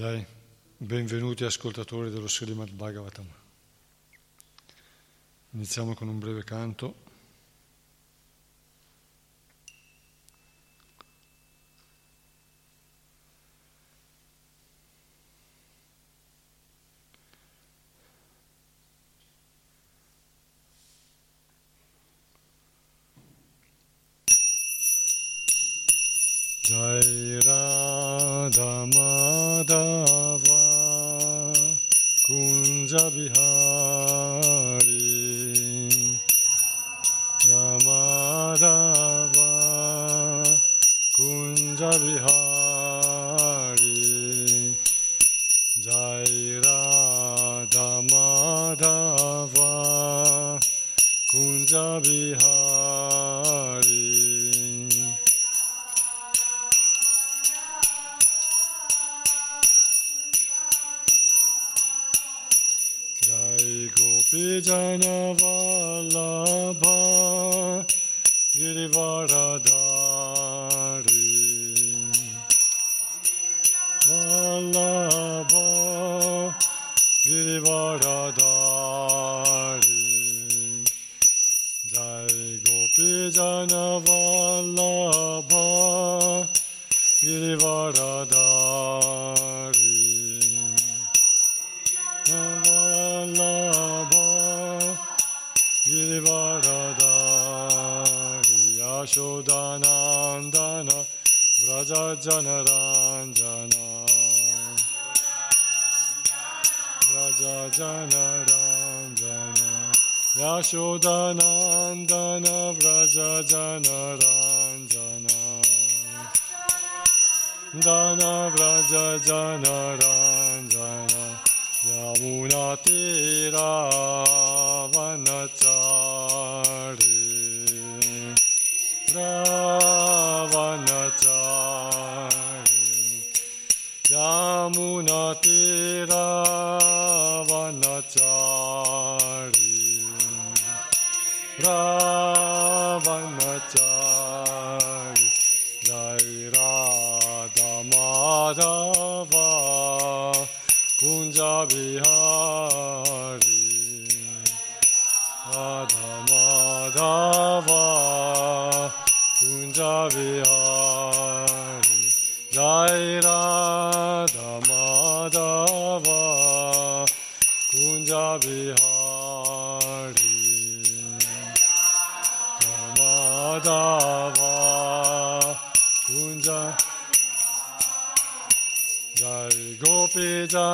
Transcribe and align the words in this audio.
Jai, 0.00 0.24
benvenuti 0.78 1.44
ascoltatori 1.44 2.08
dello 2.08 2.26
Srimad 2.26 2.70
Bhagavatam. 2.70 3.26
Iniziamo 5.50 5.92
con 5.92 6.08
un 6.08 6.18
breve 6.18 6.42
canto. 6.42 7.09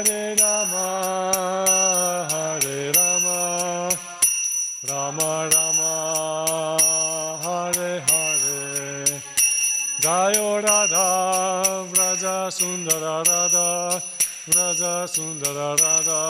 Hare 0.00 0.34
Rama, 0.34 2.26
Hare 2.30 2.90
Rama, 2.96 3.90
Rama 4.88 5.48
Rama, 5.52 5.90
Hare 7.42 8.00
Hare, 8.08 9.04
Jayo 10.00 10.62
Radha, 10.62 11.84
Vraja 11.92 12.50
Sundara 12.50 13.22
Radha, 13.28 14.02
Vraja 14.48 15.06
Sundara 15.06 15.76
Radha, 15.76 16.20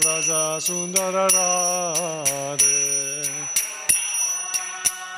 Vraja 0.00 0.60
Sundara 0.60 1.26
Radha. 1.32 2.50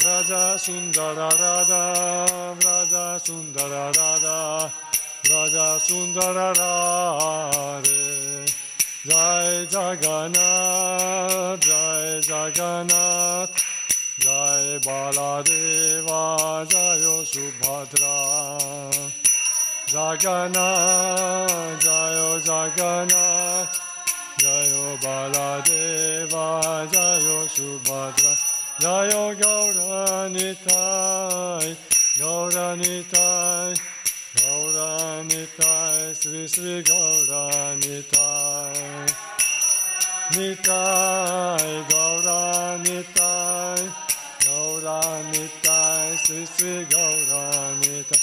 Raja 0.05 0.59
Sundara 0.59 1.29
Radha, 1.39 2.55
Raja 2.65 3.21
Sundara 3.23 3.93
Radha, 3.97 4.73
Raja 5.33 5.79
Sundara 5.81 6.53
Radha. 6.59 8.45
Jai 9.09 9.67
Jagannath, 9.73 11.61
Jai 11.61 12.21
Jagannath, 12.21 13.53
Jai 14.19 14.79
Baladeva, 14.87 16.21
Jai 16.71 17.05
Subhadra. 17.33 18.15
Jagannath, 19.89 21.81
Jai 21.81 22.17
Jagannath, 22.49 23.73
Jai 24.39 24.71
Baladeva, 25.03 26.47
Jai 26.93 27.47
Subhadra. 27.57 28.33
Jayo 28.81 29.25
Gauranitai, 29.39 30.57
Gauranitai, 32.19 33.71
Gauranitai, 34.43 36.15
Sri 36.17 36.49
Sri 36.49 36.83
Gauranitai. 36.83 38.75
Nitai, 40.35 41.71
Gauranitai, 41.91 43.81
Gauranitai, 44.45 46.17
Sri 46.25 46.43
Sri 46.47 46.85
Gauranitai. 46.87 48.21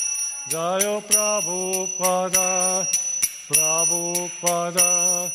Jayo 0.49 0.99
Prabhupada, 1.07 2.49
Prabhupada, 3.47 5.31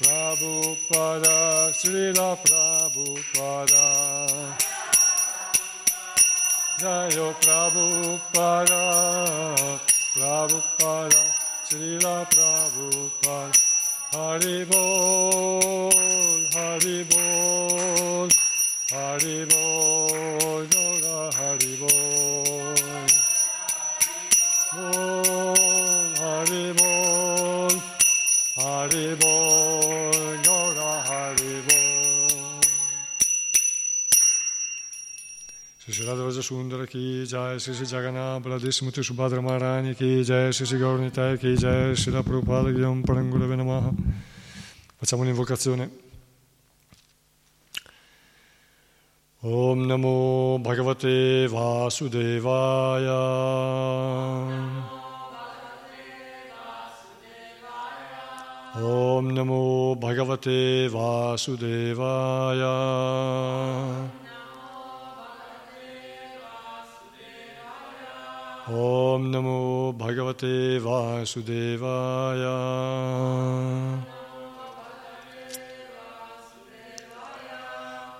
Prabhupada, 0.00 1.36
Srila 1.72 2.30
Prabhupada. 2.42 3.84
Jayo 6.80 7.28
Prabhupada, 7.42 8.82
Prabhupada, 10.16 11.22
Srila 11.68 12.24
Prabhupada. 12.30 13.60
Haribol, 14.12 15.90
Haribol, 16.54 18.28
Haribol, 18.88 20.64
Yoga 20.72 21.18
Haribol. 21.36 22.76
Bol, 24.72 26.08
Haribol, 26.22 27.74
Haribol, 28.56 29.75
Sri 36.06 36.14
Sri 36.14 36.14
Radha 36.14 36.24
Raja 36.24 36.42
Sundara 36.42 36.86
ki 36.86 37.26
jai, 37.26 37.58
Sri 37.58 37.74
Sri 37.74 37.86
Jagannath 37.86 38.42
Baladesh 38.42 38.82
Muti 38.82 39.02
Subhadra 39.02 39.42
Maharani 39.42 39.94
ki 39.96 40.22
jai, 40.22 40.52
Sri 40.52 40.66
Sri 40.66 40.78
Gaurnitai 40.78 41.38
ki 41.40 41.56
jai, 41.56 41.94
Sri 41.94 42.12
La 42.12 42.22
Prabhupada 42.22 42.72
ki 42.72 42.84
Om 42.84 43.02
Parangurave 43.02 43.56
Namaha. 43.56 43.92
Facciamo 44.98 45.22
un'invocazione. 45.22 45.90
Om 49.42 49.86
Namo 49.86 50.58
Bhagavate 50.62 51.48
Vasudevaya. 51.48 53.22
Om 58.76 59.32
Namo 59.32 59.96
Bhagavate 59.98 60.88
Vasudevaya. 60.88 62.74
Om 68.68 69.30
Namo 69.30 69.92
Bhagavate 69.96 70.80
Vasudevaya. 70.80 72.50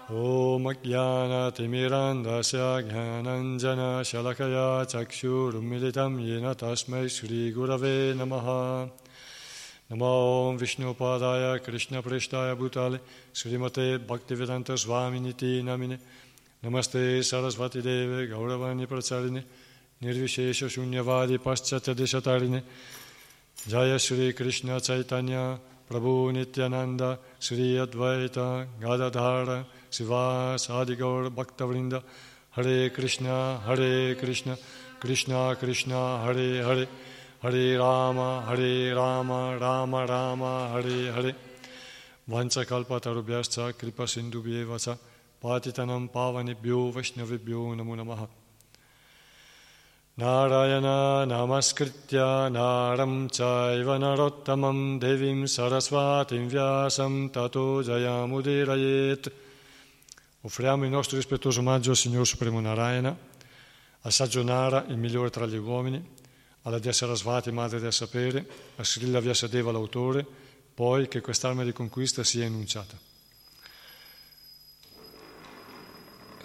Om 0.09 0.63
Jnana 0.63 1.51
Timirandasya 1.51 2.81
Jnananjana 2.87 4.05
Shalakaya 4.07 4.87
Chakshurumilitam 4.87 6.17
Yena 6.21 6.55
Tasmai 6.55 7.11
Shri 7.11 7.53
Gurave 7.53 8.15
Namaha. 8.15 8.89
Namo 9.91 10.51
Om 10.51 10.59
Vishnu 10.59 10.95
Padaya 10.95 11.59
Krishna 11.61 12.01
Preshtaya 12.05 12.55
Bhutale 12.55 13.01
Srimate 13.35 13.99
Bhaktivedanta 13.99 14.79
Swami 14.79 15.19
Niti 15.19 15.61
Namine 15.65 15.99
Namaste 16.63 17.19
Sarasvati 17.19 17.83
Deve 17.83 18.29
Gauravani 18.29 18.87
Pracharine 18.87 19.43
Shunyavadi 20.03 21.39
Paschatya 21.39 21.95
Deshatarine. 21.95 22.63
Jaya 23.67 23.99
Shri 23.99 24.35
Krishna 24.35 24.79
Chaitanya 24.79 25.59
Prabhu 25.91 26.33
Nityananda 26.33 27.19
Shri 27.41 27.77
Advaita 27.77 28.67
Gadadhara 28.79 29.65
Siva 29.91 30.57
Sadigaur 30.59 31.31
Bhaktavrinda. 31.31 32.03
Hare 32.51 32.91
Krishna 32.91 33.59
Hare 33.65 34.15
Krishna 34.17 34.59
Krishna 35.01 35.57
Krishna 35.59 36.23
Hare 36.25 36.63
Hare. 36.63 36.87
Hare 37.43 37.79
Rama 37.79 38.45
Hare 38.47 38.95
Rama 38.95 39.57
Rama 39.59 40.07
Rama 40.07 40.69
Hare 40.73 41.13
Hare. 41.13 41.35
Vanchakalpatarubhyascha 42.29 43.73
Kripa 43.79 44.03
Sindhubhyeva 44.03 44.79
cha 44.79 44.99
Patitanam 45.43 46.11
Pavanibhyo 46.11 46.93
Vaishnavibhyo 46.93 47.75
Namo 47.75 47.97
Namaha 47.97 48.29
Narayana 50.19 51.27
Namaskritya 51.27 52.51
Naram 52.51 53.29
Chaiva 53.29 53.99
Narottamam 53.99 54.99
Devim 54.99 55.45
Sarasvatim 55.45 56.49
Vyasam 56.49 57.31
Tato 57.31 57.83
Jayamudirayet 57.83 59.31
Offriamo 60.41 60.85
il 60.85 60.91
nostro 60.91 61.19
rispettoso 61.19 61.61
omaggio 61.61 61.91
al 61.91 61.97
Signor 61.97 62.27
Supremo 62.27 62.61
Narayana, 62.61 63.15
al 64.01 64.13
saggio 64.13 64.43
Nara, 64.43 64.87
il 64.89 64.97
migliore 64.97 65.29
tra 65.29 65.45
gli 65.45 65.57
uomini, 65.57 66.03
alla 66.63 66.79
Dea 66.79 66.93
Sarasvati, 66.93 67.51
madre 67.51 67.81
del 67.81 67.93
sapere, 67.93 68.47
a 68.77 68.85
Srila 68.85 69.21
Vyasadeva, 69.21 69.71
l'autore, 69.71 70.25
poi 70.73 71.09
che 71.09 71.21
quest'arma 71.21 71.63
di 71.63 71.73
conquista 71.73 72.23
sia 72.23 72.45
enunciata. 72.45 72.97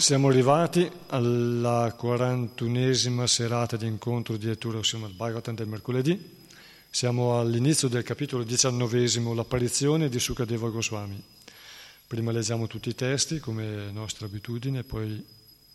Siamo 0.01 0.29
arrivati 0.29 0.91
alla 1.10 1.96
41esima 1.96 3.25
serata 3.25 3.77
di 3.77 3.86
incontro 3.86 4.36
di 4.36 4.48
lettura 4.48 4.84
Srimad 4.84 5.12
Bhagavatam 5.12 5.53
del 5.53 5.67
mercoledì. 5.67 6.48
Siamo 6.89 7.39
all'inizio 7.39 7.88
del 7.88 8.01
capitolo 8.01 8.41
diciannovesimo, 8.43 9.36
l'apparizione 9.36 10.10
di 10.10 10.20
Sukadeva 10.20 10.70
Goswami. 10.70 11.22
Prima 12.08 12.31
leggiamo 12.31 12.65
tutti 12.65 12.89
i 12.89 12.96
testi, 12.96 13.38
come 13.38 13.91
nostra 13.91 14.25
abitudine, 14.25 14.84
poi 14.84 15.24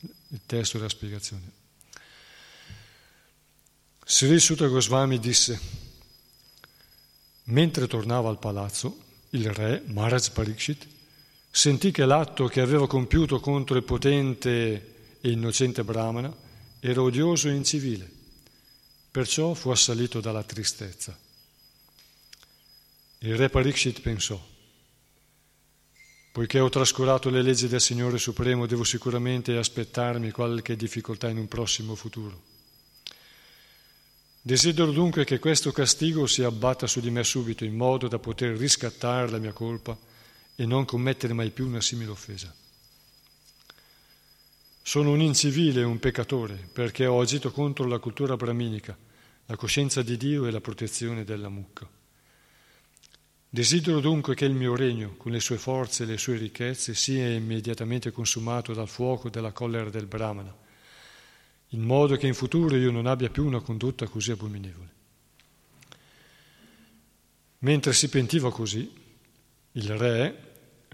il 0.00 0.40
testo 0.44 0.78
e 0.78 0.80
la 0.80 0.88
spiegazione. 0.88 1.52
Sri 4.04 4.40
Sutta 4.40 4.66
Goswami 4.66 5.20
disse, 5.20 5.60
mentre 7.44 7.86
tornava 7.86 8.28
al 8.28 8.40
palazzo, 8.40 9.02
il 9.30 9.48
re 9.52 9.84
Maharaj 9.86 10.30
Parikshit 10.30 10.94
sentì 11.56 11.90
che 11.90 12.04
l'atto 12.04 12.48
che 12.48 12.60
aveva 12.60 12.86
compiuto 12.86 13.40
contro 13.40 13.78
il 13.78 13.82
potente 13.82 15.16
e 15.22 15.30
innocente 15.30 15.84
Brahmana 15.84 16.30
era 16.80 17.00
odioso 17.00 17.48
e 17.48 17.54
incivile, 17.54 18.06
perciò 19.10 19.54
fu 19.54 19.70
assalito 19.70 20.20
dalla 20.20 20.42
tristezza. 20.42 21.18
Il 23.20 23.36
re 23.36 23.48
Parikshit 23.48 24.02
pensò, 24.02 24.38
poiché 26.30 26.60
ho 26.60 26.68
trascurato 26.68 27.30
le 27.30 27.40
leggi 27.40 27.68
del 27.68 27.80
Signore 27.80 28.18
Supremo, 28.18 28.66
devo 28.66 28.84
sicuramente 28.84 29.56
aspettarmi 29.56 30.30
qualche 30.32 30.76
difficoltà 30.76 31.30
in 31.30 31.38
un 31.38 31.48
prossimo 31.48 31.94
futuro. 31.94 32.38
Desidero 34.42 34.92
dunque 34.92 35.24
che 35.24 35.38
questo 35.38 35.72
castigo 35.72 36.26
si 36.26 36.42
abbatta 36.42 36.86
su 36.86 37.00
di 37.00 37.08
me 37.08 37.24
subito, 37.24 37.64
in 37.64 37.74
modo 37.74 38.08
da 38.08 38.18
poter 38.18 38.58
riscattare 38.58 39.30
la 39.30 39.38
mia 39.38 39.52
colpa 39.52 40.05
e 40.56 40.66
non 40.66 40.84
commettere 40.84 41.34
mai 41.34 41.50
più 41.50 41.66
una 41.66 41.80
simile 41.80 42.10
offesa. 42.10 42.52
Sono 44.82 45.10
un 45.10 45.20
incivile 45.20 45.80
e 45.80 45.84
un 45.84 45.98
peccatore 45.98 46.54
perché 46.72 47.06
ho 47.06 47.20
agito 47.20 47.50
contro 47.50 47.86
la 47.86 47.98
cultura 47.98 48.36
brahminica, 48.36 48.96
la 49.46 49.56
coscienza 49.56 50.02
di 50.02 50.16
Dio 50.16 50.46
e 50.46 50.50
la 50.50 50.60
protezione 50.60 51.24
della 51.24 51.48
mucca. 51.48 51.88
Desidero 53.48 54.00
dunque 54.00 54.34
che 54.34 54.44
il 54.44 54.54
mio 54.54 54.76
regno, 54.76 55.14
con 55.16 55.32
le 55.32 55.40
sue 55.40 55.56
forze 55.56 56.02
e 56.02 56.06
le 56.06 56.18
sue 56.18 56.36
ricchezze, 56.36 56.94
sia 56.94 57.28
immediatamente 57.28 58.10
consumato 58.10 58.72
dal 58.74 58.88
fuoco 58.88 59.28
della 59.28 59.52
collera 59.52 59.90
del 59.90 60.06
Brahmana, 60.06 60.54
in 61.70 61.82
modo 61.82 62.16
che 62.16 62.26
in 62.26 62.34
futuro 62.34 62.76
io 62.76 62.90
non 62.90 63.06
abbia 63.06 63.30
più 63.30 63.44
una 63.44 63.60
condotta 63.60 64.06
così 64.06 64.30
abominevole. 64.30 64.94
Mentre 67.58 67.92
si 67.92 68.08
pentiva 68.08 68.52
così, 68.52 68.92
il 69.72 69.96
re 69.96 70.45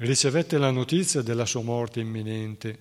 ricevette 0.05 0.59
la 0.59 0.71
notizia 0.71 1.23
della 1.23 1.47
sua 1.47 1.63
morte 1.63 2.01
imminente, 2.01 2.79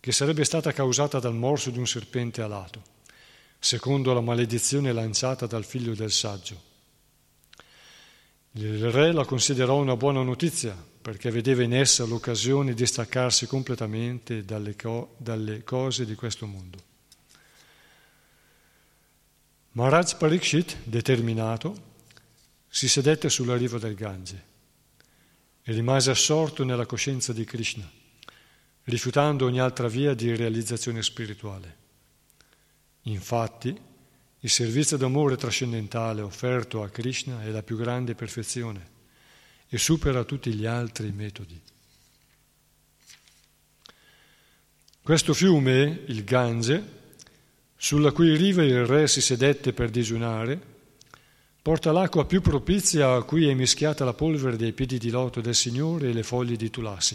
che 0.00 0.12
sarebbe 0.12 0.44
stata 0.44 0.72
causata 0.72 1.18
dal 1.18 1.34
morso 1.34 1.70
di 1.70 1.78
un 1.78 1.86
serpente 1.86 2.42
alato, 2.42 2.82
secondo 3.58 4.12
la 4.12 4.20
maledizione 4.20 4.92
lanciata 4.92 5.46
dal 5.46 5.64
figlio 5.64 5.94
del 5.94 6.10
saggio 6.10 6.66
il 8.52 8.90
re 8.90 9.12
la 9.12 9.24
considerò 9.24 9.76
una 9.76 9.96
buona 9.96 10.22
notizia 10.22 10.76
perché 11.00 11.30
vedeva 11.30 11.62
in 11.62 11.74
essa 11.74 12.04
l'occasione 12.04 12.74
di 12.74 12.86
staccarsi 12.86 13.46
completamente 13.46 14.44
dalle, 14.44 14.74
co- 14.74 15.14
dalle 15.16 15.62
cose 15.62 16.04
di 16.04 16.14
questo 16.14 16.46
mondo. 16.46 16.78
Maharaj 19.72 20.16
Parikshit, 20.16 20.78
determinato, 20.82 21.86
si 22.68 22.88
sedette 22.88 23.30
sulla 23.30 23.56
riva 23.56 23.78
del 23.78 23.94
Gange 23.94 24.56
e 25.68 25.72
rimase 25.72 26.10
assorto 26.10 26.64
nella 26.64 26.86
coscienza 26.86 27.34
di 27.34 27.44
Krishna, 27.44 27.86
rifiutando 28.84 29.44
ogni 29.44 29.60
altra 29.60 29.86
via 29.86 30.14
di 30.14 30.34
realizzazione 30.34 31.02
spirituale. 31.02 31.76
Infatti, 33.02 33.78
il 34.40 34.48
servizio 34.48 34.96
d'amore 34.96 35.36
trascendentale 35.36 36.22
offerto 36.22 36.82
a 36.82 36.88
Krishna 36.88 37.42
è 37.42 37.50
la 37.50 37.62
più 37.62 37.76
grande 37.76 38.14
perfezione 38.14 38.88
e 39.68 39.76
supera 39.76 40.24
tutti 40.24 40.54
gli 40.54 40.64
altri 40.64 41.12
metodi. 41.12 41.60
Questo 45.02 45.34
fiume, 45.34 46.04
il 46.06 46.24
Gange, 46.24 46.82
sulla 47.76 48.12
cui 48.12 48.34
riva 48.36 48.64
il 48.64 48.86
re 48.86 49.06
si 49.06 49.20
sedette 49.20 49.74
per 49.74 49.90
digiunare, 49.90 50.76
porta 51.68 51.92
l'acqua 51.92 52.24
più 52.24 52.40
propizia 52.40 53.12
a 53.12 53.22
cui 53.24 53.46
è 53.46 53.52
mischiata 53.52 54.02
la 54.02 54.14
polvere 54.14 54.56
dei 54.56 54.72
piedi 54.72 54.96
di 54.96 55.10
loto 55.10 55.42
del 55.42 55.54
Signore 55.54 56.08
e 56.08 56.12
le 56.14 56.22
foglie 56.22 56.56
di 56.56 56.70
tulasi. 56.70 57.14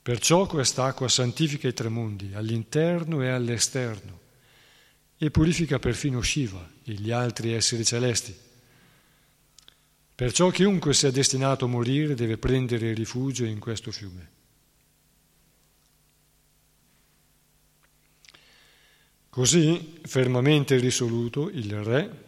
Perciò 0.00 0.46
quest'acqua 0.46 1.08
santifica 1.08 1.66
i 1.66 1.74
tre 1.74 1.88
mondi, 1.88 2.34
all'interno 2.34 3.20
e 3.20 3.30
all'esterno 3.30 4.20
e 5.18 5.28
purifica 5.32 5.80
perfino 5.80 6.22
Shiva 6.22 6.70
e 6.84 6.92
gli 6.92 7.10
altri 7.10 7.52
esseri 7.52 7.84
celesti. 7.84 8.32
Perciò 10.14 10.48
chiunque 10.50 10.94
sia 10.94 11.10
destinato 11.10 11.64
a 11.64 11.68
morire 11.68 12.14
deve 12.14 12.38
prendere 12.38 12.94
rifugio 12.94 13.44
in 13.44 13.58
questo 13.58 13.90
fiume. 13.90 14.30
Così, 19.30 19.98
fermamente 20.04 20.76
risoluto, 20.76 21.50
il 21.50 21.82
re, 21.82 22.26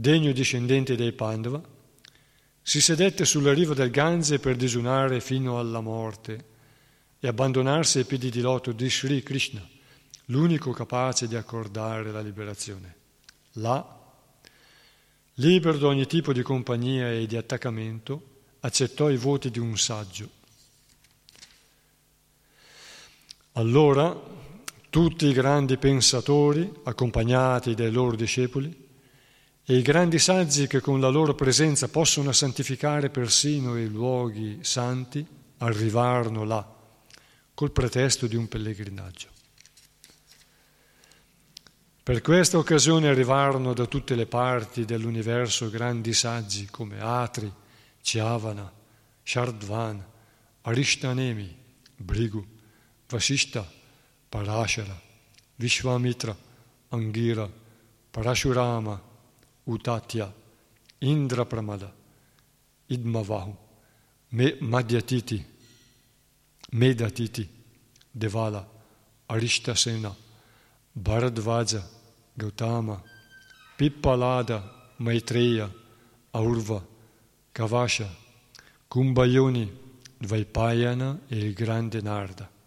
degno 0.00 0.30
discendente 0.30 0.94
dei 0.94 1.12
Pandava, 1.12 1.60
si 2.62 2.80
sedette 2.80 3.24
sulla 3.24 3.52
riva 3.52 3.74
del 3.74 3.90
Gange 3.90 4.38
per 4.38 4.54
disunare 4.54 5.20
fino 5.20 5.58
alla 5.58 5.80
morte 5.80 6.44
e 7.18 7.26
abbandonarsi 7.26 7.98
ai 7.98 8.04
piedi 8.04 8.30
di 8.30 8.40
loto 8.40 8.70
di 8.70 8.88
Sri 8.88 9.24
Krishna 9.24 9.68
l'unico 10.26 10.70
capace 10.70 11.26
di 11.26 11.34
accordare 11.34 12.12
la 12.12 12.20
liberazione. 12.20 12.94
Là, 13.54 14.14
libero 15.34 15.78
da 15.78 15.88
ogni 15.88 16.06
tipo 16.06 16.32
di 16.32 16.42
compagnia 16.42 17.10
e 17.10 17.26
di 17.26 17.36
attaccamento, 17.36 18.42
accettò 18.60 19.10
i 19.10 19.16
voti 19.16 19.50
di 19.50 19.58
un 19.58 19.76
saggio. 19.76 20.30
Allora 23.54 24.16
tutti 24.90 25.26
i 25.26 25.32
grandi 25.32 25.76
pensatori, 25.76 26.72
accompagnati 26.84 27.74
dai 27.74 27.90
loro 27.90 28.14
discepoli, 28.14 28.86
e 29.70 29.76
i 29.76 29.82
grandi 29.82 30.18
saggi 30.18 30.66
che 30.66 30.80
con 30.80 30.98
la 30.98 31.08
loro 31.08 31.34
presenza 31.34 31.88
possono 31.88 32.32
santificare 32.32 33.10
persino 33.10 33.76
i 33.76 33.86
luoghi 33.86 34.60
santi, 34.62 35.22
arrivarono 35.58 36.44
là, 36.44 36.66
col 37.52 37.70
pretesto 37.70 38.26
di 38.26 38.34
un 38.34 38.48
pellegrinaggio. 38.48 39.28
Per 42.02 42.22
questa 42.22 42.56
occasione 42.56 43.08
arrivarono 43.08 43.74
da 43.74 43.84
tutte 43.84 44.14
le 44.14 44.24
parti 44.24 44.86
dell'universo 44.86 45.68
grandi 45.68 46.14
saggi 46.14 46.64
come 46.70 46.98
Atri, 46.98 47.52
Chiavana, 48.00 48.72
Shardvan, 49.22 50.02
Arishtanemi, 50.62 51.54
Brigu, 51.94 52.42
Vasishta, 53.06 53.70
Parashara, 54.30 54.98
Vishwamitra, 55.56 56.34
Angira, 56.88 57.46
Parashurama, 58.10 59.07
Utatya, 59.68 60.32
Indra 61.00 61.44
Pramada, 61.44 61.92
Idmavahu, 62.90 63.54
Madhyatiti, 64.32 65.44
Medatiti, 66.72 67.46
Devala, 68.16 68.64
Arishtasena, 69.28 70.14
Bharadvaja, 70.98 71.82
Gautama, 72.36 73.02
Pippalada, 73.76 74.62
Maitreya, 75.00 75.70
Aurva, 76.34 76.82
Kavasha, 77.52 78.08
Kumbhayoni, 78.88 79.70
Dvaipayana 80.18 81.20
e 81.28 81.36
il 81.36 81.52
grande 81.52 82.00
Narda. 82.00 82.57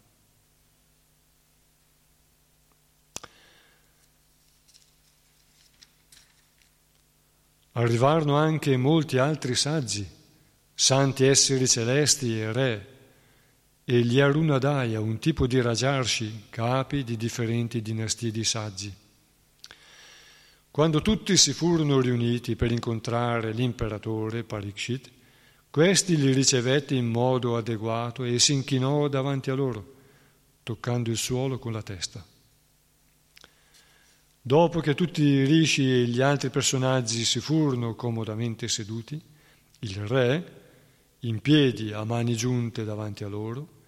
Arrivarono 7.74 8.36
anche 8.36 8.76
molti 8.76 9.18
altri 9.18 9.56
saggi, 9.56 10.06
santi 10.74 11.26
esseri 11.26 11.68
celesti 11.68 12.40
e 12.40 12.52
re, 12.52 12.88
e 13.84 14.02
gli 14.02 14.20
Arunadaya, 14.20 15.00
un 15.00 15.20
tipo 15.20 15.48
di 15.48 15.62
Rajarshi, 15.62 16.46
capi 16.50 17.04
di 17.04 17.18
differenti 17.18 17.82
dinastie 17.82 18.32
di 18.32 18.44
saggi. 18.44 18.94
Quando 20.70 21.02
tutti 21.02 21.36
si 21.36 21.52
furono 21.54 22.00
riuniti 22.00 22.56
per 22.56 22.72
incontrare 22.72 23.52
l'imperatore 23.52 24.44
Parikshit, 24.44 25.10
questi 25.70 26.18
li 26.18 26.32
ricevette 26.32 26.96
in 26.96 27.08
modo 27.08 27.58
adeguato 27.58 28.24
e 28.24 28.40
si 28.40 28.54
inchinò 28.54 29.08
davanti 29.08 29.50
a 29.50 29.54
loro, 29.54 29.96
toccando 30.64 31.10
il 31.10 31.18
suolo 31.18 31.60
con 31.60 31.72
la 31.72 31.82
testa. 31.82 32.26
Dopo 34.44 34.80
che 34.80 34.96
tutti 34.96 35.22
i 35.22 35.46
rishi 35.46 35.84
e 35.84 36.06
gli 36.06 36.20
altri 36.20 36.50
personaggi 36.50 37.24
si 37.24 37.40
furono 37.40 37.94
comodamente 37.94 38.68
seduti, 38.68 39.22
il 39.80 39.96
re, 40.08 40.60
in 41.20 41.42
piedi 41.42 41.92
a 41.92 42.04
mani 42.04 42.36
giunte 42.36 42.84
davanti 42.84 43.24
a 43.24 43.28
loro, 43.28 43.80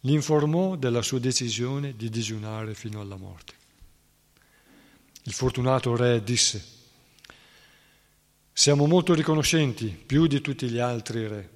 li 0.00 0.12
informò 0.12 0.76
della 0.76 1.00
sua 1.00 1.18
decisione 1.18 1.96
di 1.96 2.10
digiunare 2.10 2.74
fino 2.74 3.00
alla 3.00 3.16
morte. 3.16 3.54
Il 5.22 5.32
fortunato 5.32 5.96
re 5.96 6.22
disse, 6.22 6.62
siamo 8.52 8.86
molto 8.86 9.14
riconoscenti, 9.14 9.86
più 9.86 10.26
di 10.26 10.42
tutti 10.42 10.68
gli 10.68 10.78
altri 10.78 11.26
re, 11.26 11.50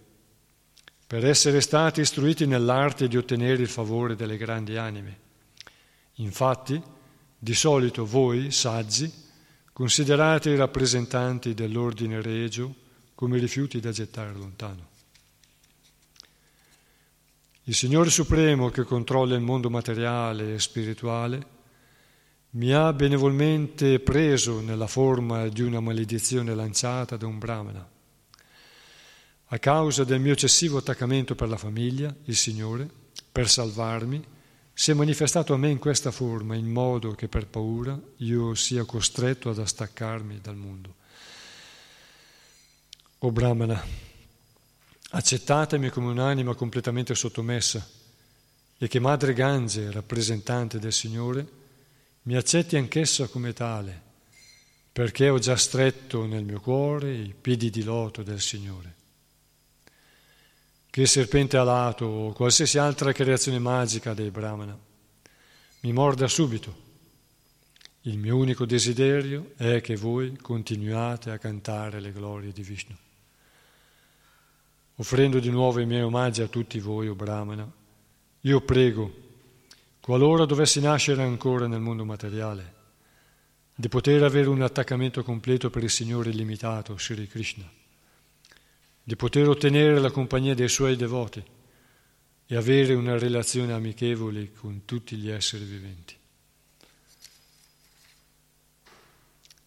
per 1.07 1.27
essere 1.27 1.61
stati 1.61 2.01
istruiti 2.01 2.47
nell'arte 2.47 3.09
di 3.09 3.19
ottenere 3.19 3.61
il 3.61 3.69
favore 3.69 4.17
delle 4.17 4.39
grandi 4.39 4.79
anime. 4.79 5.21
Infatti, 6.15 6.83
di 7.39 7.55
solito 7.55 8.05
voi, 8.05 8.51
saggi, 8.51 9.11
considerate 9.73 10.51
i 10.51 10.57
rappresentanti 10.57 11.55
dell'ordine 11.55 12.21
regio 12.21 12.75
come 13.15 13.39
rifiuti 13.39 13.79
da 13.79 13.93
gettare 13.93 14.33
lontano. 14.33 14.87
Il 17.65 17.75
Signore 17.75 18.11
Supremo 18.11 18.71
che 18.71 18.83
controlla 18.83 19.37
il 19.37 19.41
mondo 19.41 19.71
materiale 19.71 20.55
e 20.55 20.59
spirituale 20.59 21.57
mi 22.51 22.73
ha 22.73 22.93
benevolmente 22.93 24.01
preso 24.01 24.61
nella 24.61 24.87
forma 24.87 25.49
di 25.49 25.63
una 25.63 25.81
maledizione 25.81 26.55
lanciata 26.55 27.17
da 27.17 27.27
un 27.27 27.39
brahmana. 27.39 27.89
A 29.51 29.59
causa 29.59 30.05
del 30.05 30.21
mio 30.21 30.33
eccessivo 30.33 30.79
attaccamento 30.79 31.35
per 31.35 31.49
la 31.49 31.57
famiglia, 31.57 32.15
il 32.25 32.37
Signore, 32.37 32.89
per 33.31 33.49
salvarmi, 33.49 34.25
si 34.79 34.93
è 34.93 34.95
manifestato 34.95 35.55
a 35.55 35.57
me 35.57 35.71
in 35.71 35.81
questa 35.81 36.13
forma, 36.13 36.55
in 36.55 36.71
modo 36.71 37.11
che 37.11 37.27
per 37.27 37.49
paura 37.49 38.01
io 38.19 38.55
sia 38.55 38.85
costretto 38.85 39.51
ad 39.51 39.61
staccarmi 39.61 40.39
dal 40.41 40.55
mondo. 40.55 40.95
O 43.19 43.33
Brahmana, 43.33 43.85
accettatemi 45.11 45.89
come 45.89 46.13
un'anima 46.13 46.55
completamente 46.55 47.17
sottomessa 47.17 47.85
e 48.79 48.87
che 48.87 49.01
Madre 49.01 49.33
Gange, 49.33 49.91
rappresentante 49.91 50.79
del 50.79 50.93
Signore, 50.93 51.45
mi 52.23 52.37
accetti 52.37 52.77
anch'essa 52.77 53.27
come 53.27 53.53
tale, 53.53 54.01
perché 54.93 55.29
ho 55.29 55.41
già 55.41 55.57
stretto 55.57 56.25
nel 56.25 56.45
mio 56.45 56.61
cuore 56.61 57.13
i 57.13 57.35
piedi 57.35 57.69
di 57.71 57.83
loto 57.83 58.23
del 58.23 58.41
Signore 58.41 58.98
che 60.91 61.03
il 61.03 61.09
serpente 61.09 61.57
alato 61.57 62.07
o 62.07 62.33
qualsiasi 62.33 62.79
altra 62.79 63.13
creazione 63.13 63.59
magica 63.59 64.15
dei 64.15 64.31
Brahmana 64.31 64.87
mi 65.81 65.93
morda 65.93 66.27
subito. 66.27 66.87
Il 68.03 68.19
mio 68.19 68.37
unico 68.37 68.65
desiderio 68.65 69.53
è 69.57 69.81
che 69.81 69.97
voi 69.97 70.37
continuate 70.37 71.31
a 71.31 71.39
cantare 71.39 72.01
le 72.01 72.13
glorie 72.13 72.53
di 72.53 72.63
Vishnu. 72.63 72.97
Offrendo 74.97 75.39
di 75.39 75.51
nuovo 75.51 75.79
i 75.79 75.87
miei 75.87 76.03
omaggi 76.03 76.43
a 76.43 76.49
tutti 76.49 76.81
voi, 76.81 77.07
o 77.09 77.15
Brahmana, 77.15 77.71
io 78.41 78.61
prego, 78.63 79.15
qualora 80.01 80.47
dovessi 80.47 80.81
nascere 80.81 81.23
ancora 81.23 81.69
nel 81.69 81.81
mondo 81.81 82.05
materiale, 82.05 82.75
di 83.75 83.89
poter 83.89 84.25
avere 84.25 84.49
un 84.49 84.63
attaccamento 84.63 85.23
completo 85.23 85.71
per 85.71 85.85
il 85.85 85.91
Signore 85.91 86.31
illimitato, 86.31 86.99
Sri 86.99 87.29
Krishna 87.29 87.78
di 89.09 89.17
poter 89.17 89.49
ottenere 89.49 89.99
la 90.01 90.11
compagnia 90.11 90.53
dei 90.53 90.69
suoi 90.69 90.95
devoti 90.95 91.43
e 92.45 92.55
avere 92.55 92.93
una 92.93 93.17
relazione 93.17 93.73
amichevole 93.73 94.53
con 94.53 94.85
tutti 94.85 95.17
gli 95.17 95.31
esseri 95.31 95.65
viventi. 95.65 96.15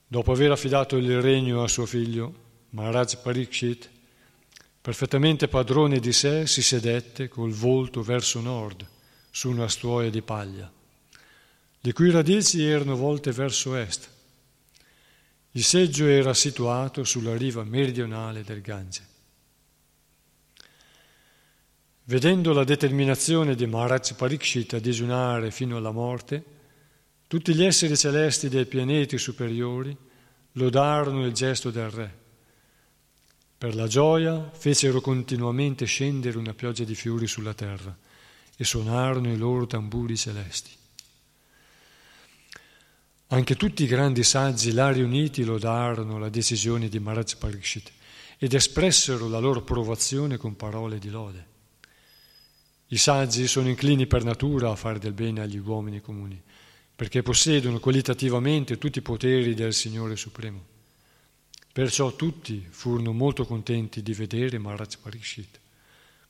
Dopo 0.06 0.32
aver 0.32 0.52
affidato 0.52 0.96
il 0.96 1.20
regno 1.24 1.64
a 1.64 1.68
suo 1.68 1.88
figlio, 1.88 2.34
Maharaj 2.70 3.16
Parikshit, 3.16 3.90
perfettamente 4.80 5.48
padrone 5.48 5.98
di 5.98 6.14
sé, 6.14 6.46
si 6.46 6.62
sedette 6.62 7.28
col 7.28 7.52
volto 7.52 8.04
verso 8.04 8.42
nord 8.42 8.88
su 9.32 9.50
una 9.50 9.68
stuoia 9.68 10.12
di 10.12 10.22
paglia, 10.22 10.72
le 11.80 11.94
cui 11.94 12.12
radici 12.12 12.64
erano 12.64 12.96
volte 12.96 13.32
verso 13.32 13.74
est. 13.74 14.08
Il 15.54 15.64
seggio 15.64 16.06
era 16.06 16.36
situato 16.36 17.04
sulla 17.04 17.36
riva 17.36 17.64
meridionale 17.64 18.44
del 18.44 18.62
Gange. 18.62 19.10
Vedendo 22.04 22.52
la 22.52 22.64
determinazione 22.64 23.56
di 23.56 23.68
Maharaj 23.68 24.14
Parikshit 24.14 24.74
a 24.74 24.80
digiunare 24.80 25.52
fino 25.52 25.78
alla 25.78 25.92
morte, 25.92 26.44
tutti 27.28 27.54
gli 27.54 27.64
esseri 27.64 27.96
celesti 27.96 28.50
dei 28.50 28.66
pianeti 28.66 29.18
superiori 29.18 29.96
lodarono 30.54 31.26
il 31.26 31.32
gesto 31.32 31.70
del 31.70 31.90
re. 31.90 32.20
Per 33.58 33.76
la 33.76 33.86
gioia 33.86 34.50
fecero 34.52 35.00
continuamente 35.00 35.86
scendere 35.86 36.40
una 36.40 36.54
pioggia 36.56 36.84
di 36.84 36.96
fiori 36.96 37.28
sulla 37.28 37.54
terra 37.54 37.96
e 38.58 38.64
suonarono 38.64 39.32
i 39.32 39.38
loro 39.38 39.68
tamburi 39.68 40.18
celesti. 40.18 40.72
Anche 43.28 43.56
tutti 43.56 43.84
i 43.84 43.88
grandi 43.88 44.24
saggi 44.24 44.74
là 44.74 44.92
riuniti 44.92 45.44
lodarono 45.44 46.18
la 46.18 46.30
decisione 46.30 46.90
di 46.90 47.00
Maharaj 47.00 47.36
Parikshit 47.38 47.92
ed 48.40 48.54
espressero 48.54 49.30
la 49.30 49.40
loro 49.40 49.60
approvazione 49.60 50.38
con 50.38 50.56
parole 50.56 50.98
di 50.98 51.10
lode. 51.10 51.51
I 52.92 52.98
saggi 52.98 53.48
sono 53.48 53.70
inclini 53.70 54.06
per 54.06 54.26
natura 54.26 54.70
a 54.70 54.76
fare 54.76 55.00
del 55.00 55.14
bene 55.14 55.40
agli 55.40 55.58
uomini 55.58 56.02
comuni, 56.02 56.42
perché 56.94 57.22
possiedono 57.22 57.80
qualitativamente 57.80 58.78
tutti 58.78 59.00
i 59.00 59.02
poteri 59.02 59.54
del 59.54 59.74
Signore 59.74 60.18
Supremo. 60.18 60.66
Perciò 61.72 62.14
tutti 62.18 62.68
furono 62.70 63.14
molto 63.14 63.46
contenti 63.46 64.04
di 64.04 64.14
vedere 64.14 64.58
Maharaj 64.58 64.98
Parikshit, 65.02 65.60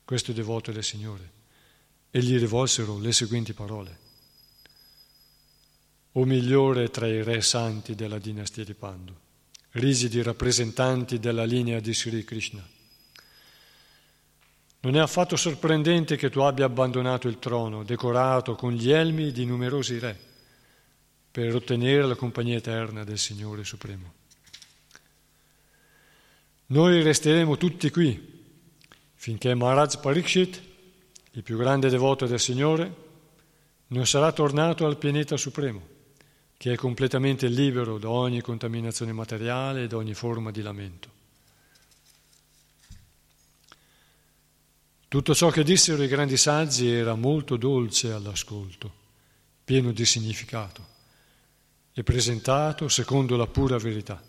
questo 0.05 0.33
devoto 0.33 0.71
del 0.71 0.83
Signore, 0.83 1.31
e 2.11 2.21
gli 2.21 2.37
rivolsero 2.37 2.99
le 2.99 3.11
seguenti 3.11 3.53
parole. 3.53 3.97
O 6.11 6.25
migliore 6.25 6.91
tra 6.91 7.07
i 7.07 7.23
re 7.23 7.41
santi 7.41 7.95
della 7.95 8.19
dinastia 8.19 8.63
di 8.63 8.75
Pandu, 8.75 9.15
risidi 9.71 10.21
rappresentanti 10.21 11.17
della 11.17 11.43
linea 11.43 11.79
di 11.79 11.91
Sri 11.91 12.23
Krishna, 12.23 12.63
non 14.81 14.95
è 14.95 14.99
affatto 14.99 15.35
sorprendente 15.35 16.15
che 16.15 16.29
tu 16.29 16.39
abbia 16.39 16.65
abbandonato 16.65 17.27
il 17.27 17.39
trono, 17.39 17.83
decorato 17.83 18.55
con 18.55 18.73
gli 18.73 18.91
elmi 18.91 19.31
di 19.31 19.45
numerosi 19.45 19.99
re, 19.99 20.17
per 21.29 21.53
ottenere 21.53 22.05
la 22.05 22.15
compagnia 22.15 22.57
eterna 22.57 23.03
del 23.03 23.19
Signore 23.19 23.63
Supremo. 23.63 24.13
Noi 26.67 27.03
resteremo 27.03 27.57
tutti 27.57 27.89
qui 27.89 28.29
finché 29.13 29.53
Maharaj 29.53 29.99
Parikshit, 29.99 30.61
il 31.33 31.43
più 31.43 31.57
grande 31.57 31.89
devoto 31.89 32.25
del 32.25 32.39
Signore, 32.39 33.09
non 33.87 34.07
sarà 34.07 34.31
tornato 34.31 34.87
al 34.87 34.97
pianeta 34.97 35.37
supremo, 35.37 35.81
che 36.57 36.73
è 36.73 36.75
completamente 36.75 37.47
libero 37.47 37.99
da 37.99 38.09
ogni 38.09 38.41
contaminazione 38.41 39.11
materiale 39.11 39.83
e 39.83 39.87
da 39.87 39.97
ogni 39.97 40.15
forma 40.15 40.49
di 40.49 40.61
lamento. 40.63 41.20
Tutto 45.11 45.35
ciò 45.35 45.49
che 45.49 45.65
dissero 45.65 46.01
i 46.03 46.07
grandi 46.07 46.37
saggi 46.37 46.89
era 46.89 47.15
molto 47.15 47.57
dolce 47.57 48.13
all'ascolto, 48.13 48.93
pieno 49.61 49.91
di 49.91 50.05
significato 50.05 50.87
e 51.91 52.01
presentato 52.01 52.87
secondo 52.87 53.35
la 53.35 53.45
pura 53.45 53.77
verità. 53.77 54.23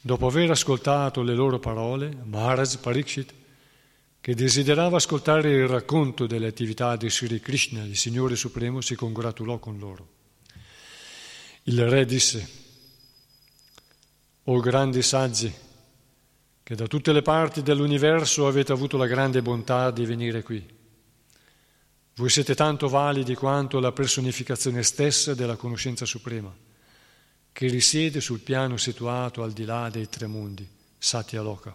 Dopo 0.00 0.28
aver 0.28 0.52
ascoltato 0.52 1.22
le 1.22 1.34
loro 1.34 1.58
parole, 1.58 2.18
Maharaj 2.22 2.76
Parikshit, 2.76 3.34
che 4.20 4.34
desiderava 4.36 4.98
ascoltare 4.98 5.50
il 5.50 5.66
racconto 5.66 6.28
delle 6.28 6.46
attività 6.46 6.94
di 6.94 7.10
Sri 7.10 7.40
Krishna, 7.40 7.82
il 7.82 7.96
Signore 7.96 8.36
Supremo, 8.36 8.80
si 8.80 8.94
congratulò 8.94 9.58
con 9.58 9.76
loro. 9.76 10.08
Il 11.64 11.84
re 11.84 12.04
disse, 12.04 12.48
O 14.44 14.60
grandi 14.60 15.02
saggi, 15.02 15.52
che 16.68 16.74
da 16.74 16.86
tutte 16.86 17.14
le 17.14 17.22
parti 17.22 17.62
dell'universo 17.62 18.46
avete 18.46 18.72
avuto 18.72 18.98
la 18.98 19.06
grande 19.06 19.40
bontà 19.40 19.90
di 19.90 20.04
venire 20.04 20.42
qui. 20.42 20.62
Voi 22.16 22.28
siete 22.28 22.54
tanto 22.54 22.88
validi 22.88 23.34
quanto 23.34 23.80
la 23.80 23.90
personificazione 23.90 24.82
stessa 24.82 25.32
della 25.32 25.56
conoscenza 25.56 26.04
suprema, 26.04 26.54
che 27.52 27.68
risiede 27.68 28.20
sul 28.20 28.40
piano 28.40 28.76
situato 28.76 29.42
al 29.42 29.52
di 29.52 29.64
là 29.64 29.88
dei 29.88 30.10
tre 30.10 30.26
mondi, 30.26 30.68
Satya 30.98 31.40
Loka. 31.40 31.74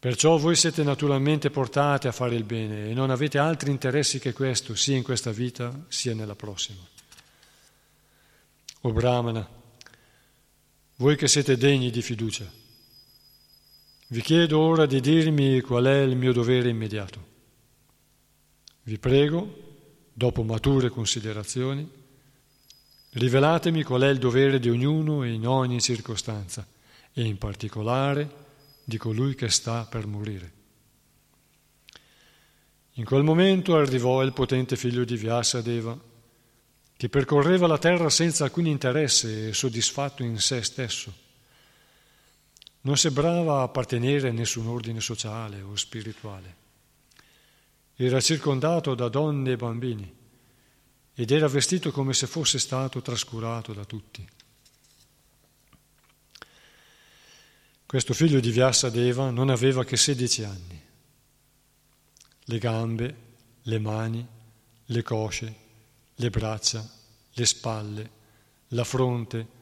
Perciò 0.00 0.36
voi 0.36 0.56
siete 0.56 0.82
naturalmente 0.82 1.50
portati 1.50 2.08
a 2.08 2.12
fare 2.12 2.34
il 2.34 2.42
bene 2.42 2.90
e 2.90 2.94
non 2.94 3.10
avete 3.10 3.38
altri 3.38 3.70
interessi 3.70 4.18
che 4.18 4.32
questo, 4.32 4.74
sia 4.74 4.96
in 4.96 5.04
questa 5.04 5.30
vita 5.30 5.72
sia 5.86 6.16
nella 6.16 6.34
prossima. 6.34 6.82
O 8.80 8.90
Brahmana, 8.90 9.48
voi 10.96 11.14
che 11.14 11.28
siete 11.28 11.56
degni 11.56 11.92
di 11.92 12.02
fiducia, 12.02 12.66
vi 14.10 14.22
chiedo 14.22 14.58
ora 14.58 14.86
di 14.86 15.00
dirmi 15.00 15.60
qual 15.60 15.84
è 15.84 15.98
il 15.98 16.16
mio 16.16 16.32
dovere 16.32 16.70
immediato. 16.70 17.26
Vi 18.84 18.98
prego, 18.98 19.66
dopo 20.14 20.42
mature 20.42 20.88
considerazioni, 20.88 21.86
rivelatemi 23.10 23.82
qual 23.82 24.02
è 24.02 24.08
il 24.08 24.18
dovere 24.18 24.58
di 24.58 24.70
ognuno 24.70 25.24
in 25.24 25.46
ogni 25.46 25.80
circostanza 25.82 26.66
e 27.12 27.22
in 27.22 27.36
particolare 27.36 28.46
di 28.82 28.96
colui 28.96 29.34
che 29.34 29.50
sta 29.50 29.84
per 29.84 30.06
morire. 30.06 30.52
In 32.92 33.04
quel 33.04 33.22
momento 33.22 33.76
arrivò 33.76 34.22
il 34.22 34.32
potente 34.32 34.76
figlio 34.76 35.04
di 35.04 35.16
Vyasadeva, 35.16 35.96
che 36.96 37.08
percorreva 37.10 37.66
la 37.66 37.78
terra 37.78 38.08
senza 38.08 38.44
alcun 38.44 38.66
interesse 38.66 39.48
e 39.48 39.52
soddisfatto 39.52 40.22
in 40.22 40.40
se 40.40 40.62
stesso 40.62 41.26
non 42.82 42.96
sembrava 42.96 43.62
appartenere 43.62 44.28
a 44.28 44.32
nessun 44.32 44.66
ordine 44.66 45.00
sociale 45.00 45.60
o 45.62 45.74
spirituale. 45.76 46.56
Era 47.94 48.20
circondato 48.20 48.94
da 48.94 49.08
donne 49.08 49.52
e 49.52 49.56
bambini 49.56 50.16
ed 51.14 51.30
era 51.32 51.48
vestito 51.48 51.90
come 51.90 52.12
se 52.14 52.28
fosse 52.28 52.58
stato 52.58 53.02
trascurato 53.02 53.72
da 53.72 53.84
tutti. 53.84 54.26
Questo 57.84 58.14
figlio 58.14 58.38
di 58.38 58.50
Vyasadeva 58.50 59.30
non 59.30 59.48
aveva 59.48 59.82
che 59.84 59.96
16 59.96 60.44
anni. 60.44 60.82
Le 62.44 62.58
gambe, 62.58 63.16
le 63.62 63.78
mani, 63.78 64.26
le 64.84 65.02
cosce, 65.02 65.54
le 66.14 66.30
braccia, 66.30 66.88
le 67.32 67.46
spalle, 67.46 68.10
la 68.68 68.84
fronte 68.84 69.56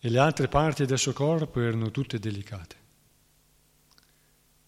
e 0.00 0.08
le 0.08 0.18
altre 0.18 0.48
parti 0.48 0.86
del 0.86 0.98
suo 0.98 1.12
corpo 1.12 1.60
erano 1.60 1.90
tutte 1.90 2.18
delicate. 2.18 2.76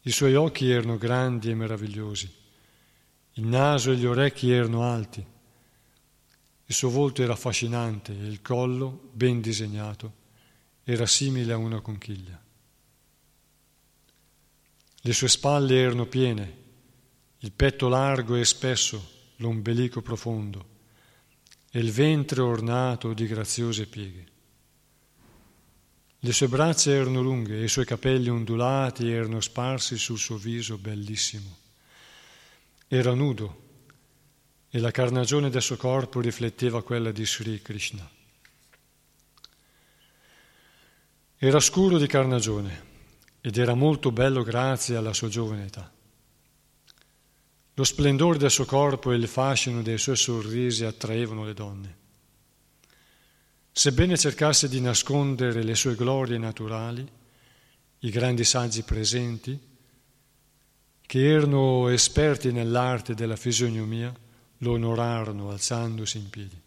I 0.03 0.11
suoi 0.11 0.35
occhi 0.35 0.71
erano 0.71 0.97
grandi 0.97 1.51
e 1.51 1.55
meravigliosi, 1.55 2.33
il 3.35 3.47
naso 3.47 3.93
e 3.93 3.97
gli 3.97 4.07
orecchi 4.07 4.51
erano 4.51 4.83
alti, 4.83 5.25
il 6.65 6.75
suo 6.75 6.89
volto 6.89 7.23
era 7.23 7.33
affascinante 7.33 8.13
e 8.13 8.27
il 8.27 8.43
collo, 8.43 9.11
ben 9.13 9.41
disegnato, 9.41 10.13
era 10.85 11.05
simile 11.07 11.53
a 11.53 11.57
una 11.57 11.81
conchiglia. 11.81 12.41
Le 15.03 15.13
sue 15.13 15.29
spalle 15.29 15.77
erano 15.77 16.07
piene, 16.07 16.57
il 17.39 17.53
petto 17.53 17.89
largo 17.89 18.37
e 18.37 18.45
spesso, 18.45 19.19
l'ombelico 19.37 20.01
profondo 20.01 20.69
e 21.71 21.79
il 21.79 21.91
ventre 21.91 22.41
ornato 22.41 23.13
di 23.15 23.27
graziose 23.27 23.87
pieghe. 23.87 24.30
Le 26.23 26.33
sue 26.33 26.49
braccia 26.49 26.91
erano 26.91 27.23
lunghe 27.23 27.61
e 27.61 27.65
i 27.65 27.69
suoi 27.69 27.87
capelli 27.87 28.29
ondulati 28.29 29.11
erano 29.11 29.41
sparsi 29.41 29.97
sul 29.97 30.19
suo 30.19 30.37
viso 30.37 30.77
bellissimo. 30.77 31.57
Era 32.87 33.15
nudo 33.15 33.69
e 34.69 34.79
la 34.81 34.91
carnagione 34.91 35.49
del 35.49 35.63
suo 35.63 35.77
corpo 35.77 36.21
rifletteva 36.21 36.83
quella 36.83 37.11
di 37.11 37.25
Sri 37.25 37.63
Krishna. 37.63 38.09
Era 41.39 41.59
scuro 41.59 41.97
di 41.97 42.07
carnagione 42.07 42.89
ed 43.41 43.57
era 43.57 43.73
molto 43.73 44.13
bello 44.13 44.43
grazie 44.43 44.97
alla 44.97 45.15
sua 45.15 45.29
giovane 45.29 45.65
età. 45.65 45.91
Lo 47.75 47.85
splendore 47.85 48.37
del 48.37 48.51
suo 48.51 48.67
corpo 48.67 49.11
e 49.11 49.17
il 49.17 49.27
fascino 49.27 49.81
dei 49.81 49.97
suoi 49.97 50.17
sorrisi 50.17 50.85
attraevano 50.85 51.45
le 51.45 51.55
donne. 51.55 51.97
Sebbene 53.81 54.19
cercasse 54.19 54.69
di 54.69 54.79
nascondere 54.79 55.63
le 55.63 55.75
sue 55.75 55.95
glorie 55.95 56.37
naturali, 56.37 57.03
i 58.01 58.11
grandi 58.11 58.45
saggi 58.45 58.83
presenti, 58.83 59.59
che 61.01 61.27
erano 61.27 61.89
esperti 61.89 62.53
nell'arte 62.53 63.15
della 63.15 63.37
fisionomia, 63.37 64.15
lo 64.59 64.73
onorarono 64.73 65.49
alzandosi 65.49 66.19
in 66.19 66.29
piedi. 66.29 66.61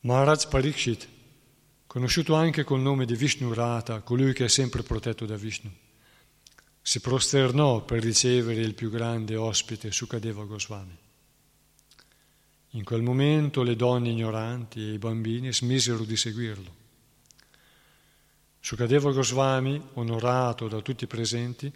Maharaj 0.00 0.48
Parikshit, 0.48 1.08
conosciuto 1.86 2.34
anche 2.34 2.64
col 2.64 2.80
nome 2.80 3.04
di 3.04 3.14
Vishnu 3.14 3.52
Rata, 3.52 4.00
colui 4.00 4.32
che 4.32 4.46
è 4.46 4.48
sempre 4.48 4.82
protetto 4.82 5.24
da 5.24 5.36
Vishnu, 5.36 5.70
si 6.82 6.98
prosternò 6.98 7.84
per 7.84 8.02
ricevere 8.02 8.60
il 8.60 8.74
più 8.74 8.90
grande 8.90 9.36
ospite 9.36 9.92
Sukadeva 9.92 10.42
Goswami. 10.42 10.98
In 12.74 12.84
quel 12.84 13.02
momento 13.02 13.62
le 13.62 13.76
donne 13.76 14.08
ignoranti 14.08 14.80
e 14.80 14.92
i 14.92 14.98
bambini 14.98 15.52
smisero 15.52 16.04
di 16.04 16.16
seguirlo. 16.16 16.74
Sukadeva 18.60 19.12
Goswami, 19.12 19.88
onorato 19.94 20.68
da 20.68 20.80
tutti 20.80 21.04
i 21.04 21.08
presenti, 21.08 21.70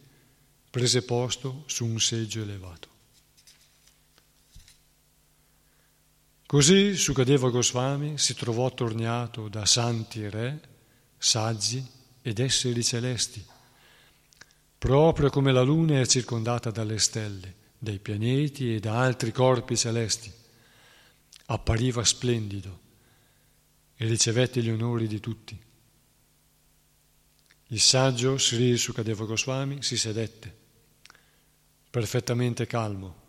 prese 0.70 1.02
posto 1.02 1.64
su 1.66 1.84
un 1.84 2.00
seggio 2.00 2.40
elevato. 2.40 2.88
Così 6.46 6.96
Sukadeva 6.96 7.50
Goswami 7.50 8.16
si 8.16 8.34
trovò 8.34 8.66
attorniato 8.66 9.48
da 9.48 9.66
santi 9.66 10.26
re, 10.30 10.60
saggi 11.18 11.84
ed 12.22 12.38
esseri 12.38 12.82
celesti, 12.82 13.44
proprio 14.78 15.28
come 15.28 15.52
la 15.52 15.62
luna 15.62 16.00
è 16.00 16.06
circondata 16.06 16.70
dalle 16.70 16.98
stelle, 16.98 17.54
dai 17.76 17.98
pianeti 17.98 18.74
e 18.74 18.80
da 18.80 18.98
altri 18.98 19.30
corpi 19.30 19.76
celesti 19.76 20.35
appariva 21.46 22.04
splendido 22.04 22.80
e 23.96 24.06
ricevette 24.06 24.62
gli 24.62 24.70
onori 24.70 25.06
di 25.06 25.20
tutti. 25.20 25.58
Il 27.68 27.80
saggio 27.80 28.38
Sri 28.38 28.76
Sukadeva 28.76 29.24
Goswami 29.24 29.82
si 29.82 29.96
sedette, 29.96 30.54
perfettamente 31.90 32.66
calmo, 32.66 33.24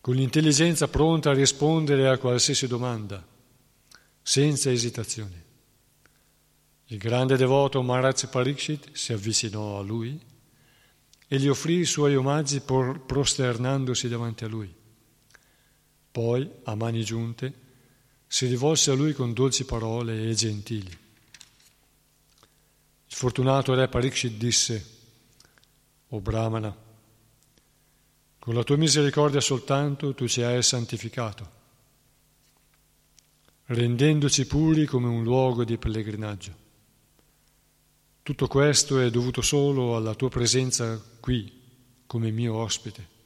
con 0.00 0.14
l'intelligenza 0.14 0.88
pronta 0.88 1.30
a 1.30 1.34
rispondere 1.34 2.08
a 2.08 2.18
qualsiasi 2.18 2.66
domanda, 2.66 3.26
senza 4.22 4.70
esitazione. 4.70 5.44
Il 6.86 6.98
grande 6.98 7.36
devoto 7.36 7.82
Maharaj 7.82 8.26
Parikshit 8.28 8.92
si 8.92 9.12
avvicinò 9.12 9.78
a 9.78 9.82
lui 9.82 10.20
e 11.28 11.38
gli 11.38 11.48
offrì 11.48 11.78
i 11.78 11.84
suoi 11.84 12.16
omaggi 12.16 12.60
prosternandosi 12.60 14.08
davanti 14.08 14.44
a 14.44 14.48
lui. 14.48 14.74
Poi, 16.20 16.46
a 16.64 16.74
mani 16.74 17.02
giunte, 17.02 17.50
si 18.26 18.44
rivolse 18.46 18.90
a 18.90 18.94
lui 18.94 19.14
con 19.14 19.32
dolci 19.32 19.64
parole 19.64 20.28
e 20.28 20.34
gentili. 20.34 20.90
Il 20.90 20.98
fortunato 23.16 23.72
re 23.72 23.88
Parikshit 23.88 24.36
disse, 24.36 24.98
O 26.08 26.20
Brahmana, 26.20 26.76
con 28.38 28.52
la 28.52 28.62
tua 28.62 28.76
misericordia 28.76 29.40
soltanto 29.40 30.12
tu 30.12 30.28
ci 30.28 30.42
hai 30.42 30.62
santificato, 30.62 31.50
rendendoci 33.64 34.46
puri 34.46 34.84
come 34.84 35.08
un 35.08 35.22
luogo 35.22 35.64
di 35.64 35.78
pellegrinaggio. 35.78 36.54
Tutto 38.22 38.46
questo 38.46 39.00
è 39.00 39.08
dovuto 39.08 39.40
solo 39.40 39.96
alla 39.96 40.14
tua 40.14 40.28
presenza 40.28 41.02
qui 41.18 41.50
come 42.04 42.30
mio 42.30 42.56
ospite. 42.56 43.19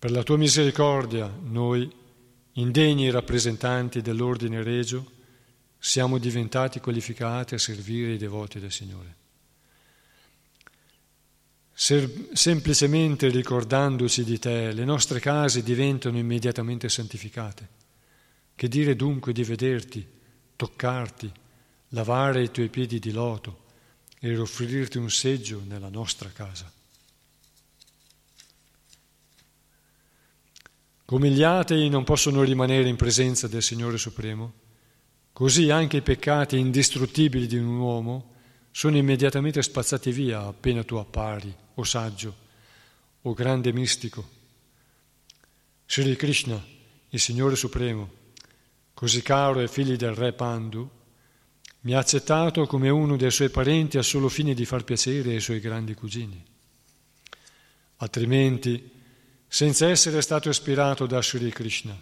Per 0.00 0.10
la 0.10 0.22
tua 0.22 0.38
misericordia 0.38 1.30
noi, 1.42 1.86
indegni 2.52 3.10
rappresentanti 3.10 4.00
dell'ordine 4.00 4.62
regio, 4.62 5.04
siamo 5.78 6.16
diventati 6.16 6.80
qualificati 6.80 7.54
a 7.54 7.58
servire 7.58 8.14
i 8.14 8.16
devoti 8.16 8.58
del 8.58 8.72
Signore. 8.72 9.14
Semplicemente 11.74 13.28
ricordandoci 13.28 14.24
di 14.24 14.38
te, 14.38 14.72
le 14.72 14.86
nostre 14.86 15.20
case 15.20 15.62
diventano 15.62 16.16
immediatamente 16.16 16.88
santificate. 16.88 17.68
Che 18.54 18.68
dire 18.68 18.96
dunque 18.96 19.34
di 19.34 19.44
vederti, 19.44 20.06
toccarti, 20.56 21.30
lavare 21.88 22.44
i 22.44 22.50
tuoi 22.50 22.70
piedi 22.70 22.98
di 23.00 23.12
loto 23.12 23.64
e 24.18 24.34
offrirti 24.34 24.96
un 24.96 25.10
seggio 25.10 25.62
nella 25.66 25.90
nostra 25.90 26.30
casa? 26.30 26.72
Come 31.10 31.28
gli 31.30 31.42
atei 31.42 31.88
non 31.88 32.04
possono 32.04 32.44
rimanere 32.44 32.88
in 32.88 32.94
presenza 32.94 33.48
del 33.48 33.64
Signore 33.64 33.98
Supremo, 33.98 34.52
così 35.32 35.68
anche 35.68 35.96
i 35.96 36.02
peccati 36.02 36.56
indistruttibili 36.56 37.48
di 37.48 37.56
un 37.56 37.78
uomo 37.78 38.34
sono 38.70 38.96
immediatamente 38.96 39.60
spazzati 39.60 40.12
via 40.12 40.42
appena 40.42 40.84
tu 40.84 40.94
appari, 40.94 41.52
o 41.74 41.82
saggio, 41.82 42.36
o 43.22 43.34
grande 43.34 43.72
mistico. 43.72 44.24
Sri 45.84 46.14
Krishna, 46.14 46.64
il 47.08 47.18
Signore 47.18 47.56
Supremo, 47.56 48.08
così 48.94 49.20
caro 49.20 49.58
ai 49.58 49.66
figli 49.66 49.96
del 49.96 50.14
re 50.14 50.32
Pandu, 50.32 50.88
mi 51.80 51.92
ha 51.92 51.98
accettato 51.98 52.68
come 52.68 52.88
uno 52.88 53.16
dei 53.16 53.32
suoi 53.32 53.50
parenti 53.50 53.98
a 53.98 54.02
solo 54.02 54.28
fine 54.28 54.54
di 54.54 54.64
far 54.64 54.84
piacere 54.84 55.30
ai 55.30 55.40
suoi 55.40 55.58
grandi 55.58 55.92
cugini. 55.94 56.40
Altrimenti, 57.96 58.98
senza 59.52 59.88
essere 59.88 60.22
stato 60.22 60.48
ispirato 60.48 61.06
da 61.06 61.20
Sri 61.20 61.50
Krishna? 61.50 62.00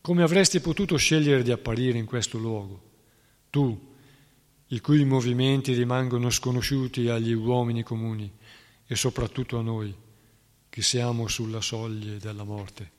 Come 0.00 0.22
avresti 0.22 0.60
potuto 0.60 0.96
scegliere 0.96 1.42
di 1.42 1.50
apparire 1.50 1.98
in 1.98 2.04
questo 2.04 2.38
luogo? 2.38 2.90
Tu, 3.50 3.94
i 4.68 4.78
cui 4.78 5.04
movimenti 5.04 5.72
rimangono 5.72 6.30
sconosciuti 6.30 7.08
agli 7.08 7.32
uomini 7.32 7.82
comuni 7.82 8.32
e 8.86 8.94
soprattutto 8.94 9.58
a 9.58 9.62
noi, 9.62 9.92
che 10.68 10.82
siamo 10.82 11.26
sulla 11.26 11.60
soglia 11.60 12.14
della 12.18 12.44
morte. 12.44 12.90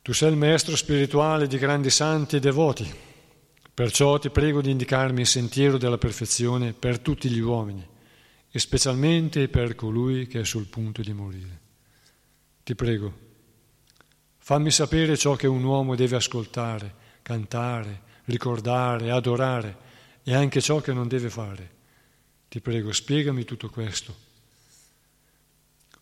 Tu 0.00 0.14
sei 0.14 0.30
il 0.30 0.38
maestro 0.38 0.74
spirituale 0.74 1.46
di 1.48 1.58
grandi 1.58 1.90
santi 1.90 2.36
e 2.36 2.40
devoti, 2.40 2.90
perciò 3.74 4.18
ti 4.18 4.30
prego 4.30 4.62
di 4.62 4.70
indicarmi 4.70 5.20
il 5.20 5.26
sentiero 5.26 5.76
della 5.76 5.98
perfezione 5.98 6.72
per 6.72 6.98
tutti 6.98 7.28
gli 7.28 7.40
uomini 7.40 7.90
e 8.54 8.58
specialmente 8.58 9.48
per 9.48 9.74
colui 9.74 10.26
che 10.26 10.40
è 10.40 10.44
sul 10.44 10.66
punto 10.66 11.00
di 11.00 11.14
morire. 11.14 11.60
Ti 12.62 12.74
prego, 12.74 13.18
fammi 14.36 14.70
sapere 14.70 15.16
ciò 15.16 15.34
che 15.36 15.46
un 15.46 15.64
uomo 15.64 15.96
deve 15.96 16.16
ascoltare, 16.16 16.94
cantare, 17.22 18.02
ricordare, 18.26 19.10
adorare 19.10 19.76
e 20.22 20.34
anche 20.34 20.60
ciò 20.60 20.80
che 20.80 20.92
non 20.92 21.08
deve 21.08 21.30
fare. 21.30 21.70
Ti 22.48 22.60
prego, 22.60 22.92
spiegami 22.92 23.44
tutto 23.44 23.70
questo. 23.70 24.14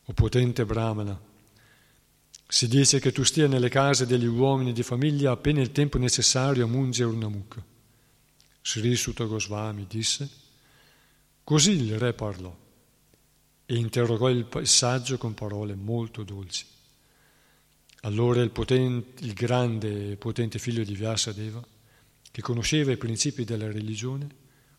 O 0.06 0.12
potente 0.12 0.66
Brahmana, 0.66 1.18
si 2.48 2.66
dice 2.66 2.98
che 2.98 3.12
tu 3.12 3.22
stia 3.22 3.46
nelle 3.46 3.68
case 3.68 4.06
degli 4.06 4.26
uomini 4.26 4.72
di 4.72 4.82
famiglia 4.82 5.30
appena 5.30 5.60
il 5.60 5.70
tempo 5.70 5.98
necessario 5.98 6.64
a 6.64 6.68
mungere 6.68 7.10
una 7.10 7.28
mucca. 7.28 7.64
Sri 8.60 8.96
Sutta 8.96 9.22
Goswami 9.24 9.86
disse 9.88 10.39
Così 11.50 11.72
il 11.72 11.98
re 11.98 12.12
parlò 12.12 12.56
e 13.66 13.74
interrogò 13.74 14.30
il 14.30 14.46
saggio 14.68 15.18
con 15.18 15.34
parole 15.34 15.74
molto 15.74 16.22
dolci. 16.22 16.64
Allora 18.02 18.40
il, 18.40 18.50
potente, 18.50 19.24
il 19.24 19.32
grande 19.32 20.12
e 20.12 20.16
potente 20.16 20.60
figlio 20.60 20.84
di 20.84 20.94
Vyasadeva, 20.94 21.60
che 22.30 22.40
conosceva 22.40 22.92
i 22.92 22.96
principi 22.96 23.42
della 23.42 23.66
religione, 23.66 24.28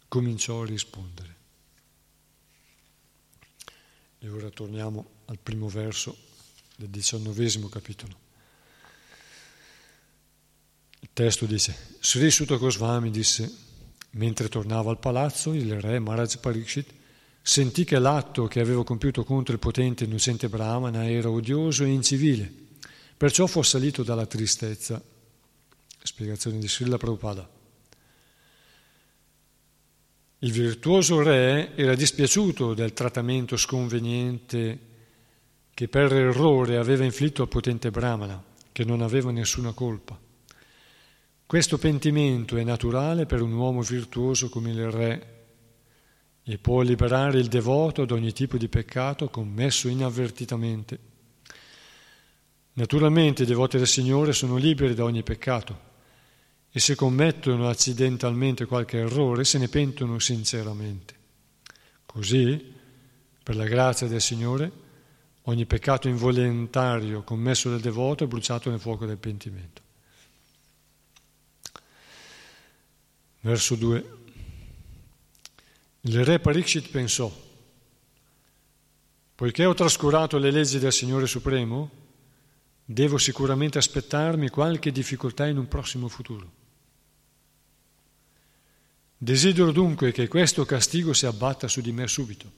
cominciò 0.07 0.61
a 0.61 0.65
rispondere. 0.65 1.35
E 4.19 4.29
ora 4.29 4.49
torniamo 4.49 5.23
al 5.25 5.39
primo 5.43 5.67
verso 5.67 6.15
del 6.77 6.87
diciannovesimo 6.87 7.67
capitolo. 7.67 8.17
Il 11.01 11.09
testo 11.11 11.45
dice, 11.45 11.97
Sri 11.99 12.31
Sutta 12.31 12.55
Goswami 12.55 13.11
disse, 13.11 13.70
mentre 14.11 14.49
tornava 14.49 14.91
al 14.91 14.99
palazzo, 14.99 15.53
il 15.53 15.79
re 15.79 15.99
Maharaj 15.99 16.37
Pariksit 16.37 16.93
Sentì 17.43 17.85
che 17.85 17.97
l'atto 17.97 18.45
che 18.45 18.59
avevo 18.59 18.83
compiuto 18.83 19.23
contro 19.23 19.53
il 19.53 19.59
potente 19.59 20.03
innocente 20.03 20.47
Brahmana 20.47 21.09
era 21.09 21.29
odioso 21.29 21.83
e 21.83 21.87
incivile, 21.87 22.51
perciò 23.17 23.47
fu 23.47 23.59
assalito 23.59 24.03
dalla 24.03 24.27
tristezza. 24.27 25.01
Spiegazione 26.03 26.59
di 26.59 26.67
Srila 26.67 26.97
Prabhupada. 26.97 27.49
Il 30.39 30.51
virtuoso 30.51 31.21
re 31.21 31.75
era 31.75 31.95
dispiaciuto 31.95 32.73
del 32.73 32.93
trattamento 32.93 33.57
sconveniente 33.57 34.79
che 35.73 35.87
per 35.87 36.13
errore 36.13 36.77
aveva 36.77 37.03
inflitto 37.03 37.41
al 37.41 37.47
potente 37.47 37.89
Brahmana, 37.91 38.41
che 38.71 38.83
non 38.83 39.01
aveva 39.01 39.31
nessuna 39.31 39.71
colpa. 39.71 40.19
Questo 41.51 41.77
pentimento 41.77 42.55
è 42.55 42.63
naturale 42.63 43.25
per 43.25 43.41
un 43.41 43.51
uomo 43.51 43.81
virtuoso 43.81 44.47
come 44.47 44.71
il 44.71 44.89
re 44.89 45.47
e 46.43 46.57
può 46.57 46.79
liberare 46.79 47.39
il 47.39 47.49
devoto 47.49 48.05
da 48.05 48.13
ogni 48.13 48.31
tipo 48.31 48.55
di 48.55 48.69
peccato 48.69 49.27
commesso 49.27 49.89
inavvertitamente. 49.89 50.99
Naturalmente 52.71 53.43
i 53.43 53.45
devoti 53.45 53.77
del 53.77 53.87
Signore 53.87 54.31
sono 54.31 54.55
liberi 54.55 54.93
da 54.93 55.03
ogni 55.03 55.23
peccato 55.23 55.79
e 56.71 56.79
se 56.79 56.95
commettono 56.95 57.67
accidentalmente 57.67 58.65
qualche 58.65 58.99
errore 58.99 59.43
se 59.43 59.57
ne 59.57 59.67
pentono 59.67 60.19
sinceramente. 60.19 61.15
Così, 62.05 62.73
per 63.43 63.57
la 63.57 63.65
grazia 63.65 64.07
del 64.07 64.21
Signore, 64.21 64.71
ogni 65.41 65.65
peccato 65.65 66.07
involontario 66.07 67.23
commesso 67.23 67.69
dal 67.69 67.81
devoto 67.81 68.23
è 68.23 68.27
bruciato 68.27 68.69
nel 68.69 68.79
fuoco 68.79 69.05
del 69.05 69.17
pentimento. 69.17 69.89
Verso 73.41 73.75
2. 73.75 74.17
Il 76.01 76.23
re 76.23 76.39
Parikshit 76.39 76.89
pensò, 76.89 77.31
poiché 79.33 79.65
ho 79.65 79.73
trascurato 79.73 80.37
le 80.37 80.51
leggi 80.51 80.77
del 80.77 80.93
Signore 80.93 81.25
Supremo, 81.25 81.89
devo 82.85 83.17
sicuramente 83.17 83.79
aspettarmi 83.79 84.49
qualche 84.49 84.91
difficoltà 84.91 85.47
in 85.47 85.57
un 85.57 85.67
prossimo 85.67 86.07
futuro. 86.07 86.59
Desidero 89.17 89.71
dunque 89.71 90.11
che 90.11 90.27
questo 90.27 90.63
castigo 90.65 91.13
si 91.13 91.25
abbatta 91.25 91.67
su 91.67 91.81
di 91.81 91.91
me 91.91 92.07
subito, 92.07 92.51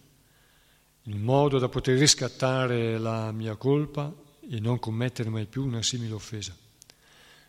in 1.03 1.21
modo 1.21 1.59
da 1.59 1.69
poter 1.69 1.97
riscattare 1.97 2.97
la 2.97 3.31
mia 3.31 3.55
colpa 3.55 4.13
e 4.49 4.59
non 4.59 4.79
commettere 4.79 5.29
mai 5.29 5.45
più 5.45 5.63
una 5.63 5.81
simile 5.81 6.13
offesa. 6.13 6.55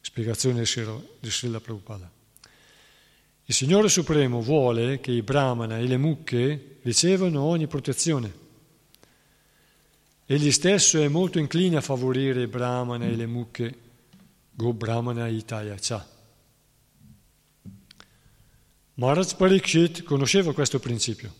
Spiegazione 0.00 0.62
di 0.62 1.30
Srila 1.30 1.58
Prabhupada. 1.60 2.22
Il 3.46 3.54
Signore 3.54 3.90
Supremo 3.90 4.40
vuole 4.40 5.00
che 5.00 5.11
i 5.11 5.20
brahmana 5.20 5.78
e 5.78 5.87
le 5.87 5.98
mucche 5.98 6.78
ricevano 6.80 7.42
ogni 7.42 7.66
protezione. 7.66 8.33
Egli 10.24 10.50
stesso 10.50 10.98
è 10.98 11.09
molto 11.09 11.38
incline 11.38 11.76
a 11.76 11.83
favorire 11.83 12.40
i 12.40 12.46
brahmana 12.46 13.04
e 13.04 13.14
le 13.14 13.26
mucche, 13.26 13.78
go 14.50 14.72
brahmana 14.72 15.28
itaya 15.28 15.74
cha. 15.78 16.09
Maharaj 18.94 19.35
Parikshit 19.35 20.02
conosceva 20.04 20.54
questo 20.54 20.78
principio, 20.78 21.30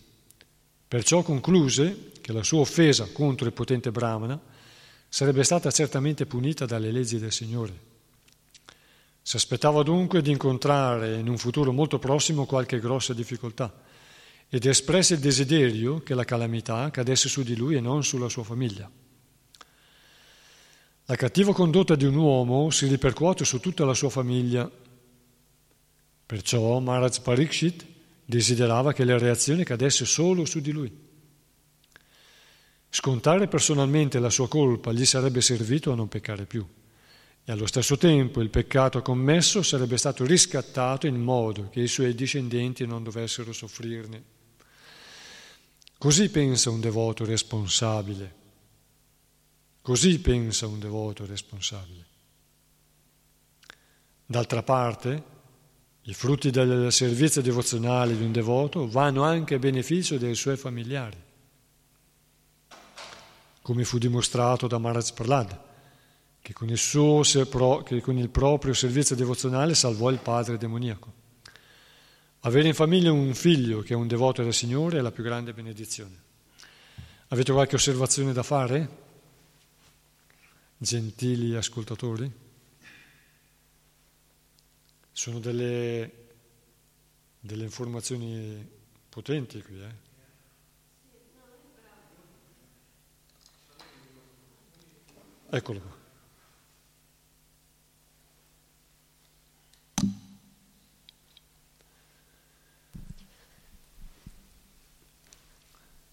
perciò 0.87 1.23
concluse 1.23 2.11
che 2.21 2.33
la 2.33 2.43
sua 2.43 2.59
offesa 2.59 3.09
contro 3.11 3.47
il 3.47 3.53
potente 3.53 3.89
brahmana 3.89 4.39
sarebbe 5.09 5.43
stata 5.43 5.71
certamente 5.71 6.27
punita 6.27 6.67
dalle 6.67 6.91
leggi 6.91 7.17
del 7.17 7.31
Signore. 7.31 7.93
Si 9.27 9.37
aspettava 9.37 9.81
dunque 9.81 10.21
di 10.21 10.29
incontrare 10.29 11.15
in 11.15 11.27
un 11.27 11.39
futuro 11.39 11.71
molto 11.71 11.97
prossimo 11.97 12.45
qualche 12.45 12.79
grossa 12.79 13.11
difficoltà 13.11 13.73
ed 14.47 14.67
espresse 14.67 15.15
il 15.15 15.19
desiderio 15.19 16.03
che 16.03 16.13
la 16.13 16.23
calamità 16.23 16.91
cadesse 16.91 17.27
su 17.27 17.41
di 17.41 17.55
lui 17.55 17.73
e 17.73 17.79
non 17.79 18.03
sulla 18.03 18.29
sua 18.29 18.43
famiglia. 18.43 18.87
La 21.05 21.15
cattiva 21.15 21.55
condotta 21.55 21.95
di 21.95 22.05
un 22.05 22.13
uomo 22.13 22.69
si 22.69 22.85
ripercuote 22.85 23.45
su 23.45 23.59
tutta 23.59 23.83
la 23.83 23.95
sua 23.95 24.11
famiglia. 24.11 24.69
Perciò 26.27 26.77
Maharaj 26.77 27.21
Parikshit 27.21 27.83
desiderava 28.25 28.93
che 28.93 29.05
la 29.05 29.17
reazione 29.17 29.63
cadesse 29.63 30.05
solo 30.05 30.45
su 30.45 30.59
di 30.59 30.71
lui. 30.71 30.95
Scontare 32.89 33.47
personalmente 33.47 34.19
la 34.19 34.29
sua 34.29 34.47
colpa 34.47 34.93
gli 34.93 35.03
sarebbe 35.03 35.41
servito 35.41 35.91
a 35.91 35.95
non 35.95 36.09
peccare 36.09 36.45
più 36.45 36.63
e 37.47 37.51
allo 37.51 37.67
stesso 37.67 37.95
tempo 37.95 38.41
il 38.41 38.49
peccato 38.49 39.03
commesso 39.03 39.61
sarebbe 39.61 39.97
stato 39.97 40.25
riscattato 40.25 41.05
in 41.05 41.21
modo 41.21 41.69
che 41.69 41.81
i 41.81 41.87
suoi 41.87 42.15
discendenti 42.15 42.87
non 42.87 43.03
dovessero 43.03 43.53
soffrirne. 43.53 44.23
Così 45.95 46.29
pensa 46.29 46.71
un 46.71 46.79
devoto 46.79 47.23
responsabile. 47.23 48.43
Così 49.79 50.19
pensa 50.19 50.65
un 50.65 50.79
devoto 50.79 51.27
responsabile. 51.27 52.05
D'altra 54.25 54.63
parte, 54.63 55.23
i 56.01 56.15
frutti 56.15 56.49
del 56.49 56.91
servizio 56.91 57.43
devozionale 57.43 58.17
di 58.17 58.23
un 58.23 58.31
devoto 58.31 58.89
vanno 58.89 59.21
anche 59.21 59.53
a 59.53 59.59
beneficio 59.59 60.17
dei 60.17 60.33
suoi 60.33 60.57
familiari, 60.57 61.21
come 63.61 63.83
fu 63.83 63.99
dimostrato 63.99 64.65
da 64.65 64.79
Maharaj 64.79 65.11
Prahlad 65.11 65.64
che 66.45 66.53
con 66.53 66.69
il, 66.69 66.77
suo, 66.77 67.23
che 67.81 68.01
con 68.01 68.19
il 68.19 68.29
proprio 68.29 68.75
servizio 68.75 69.15
devozionale 69.15 69.73
salvò 69.73 70.11
il 70.11 70.19
padre 70.19 70.59
demoniaco. 70.59 71.11
Avere 72.41 72.67
in 72.67 72.75
famiglia 72.75 73.11
un 73.11 73.33
figlio 73.33 73.81
che 73.81 73.93
è 73.93 73.97
un 73.97 74.05
devoto 74.05 74.43
del 74.43 74.53
Signore 74.53 74.99
è 74.99 75.01
la 75.01 75.11
più 75.11 75.23
grande 75.23 75.53
benedizione. 75.55 76.21
Avete 77.29 77.51
qualche 77.51 77.73
osservazione 77.73 78.31
da 78.31 78.43
fare? 78.43 78.89
Gentili 80.77 81.55
ascoltatori? 81.55 82.31
Sono 85.11 85.39
delle, 85.39 86.11
delle 87.39 87.63
informazioni 87.63 88.69
potenti 89.09 89.63
qui, 89.63 89.81
eh? 89.81 90.03
Eccolo 95.49 95.79
qua. 95.79 95.94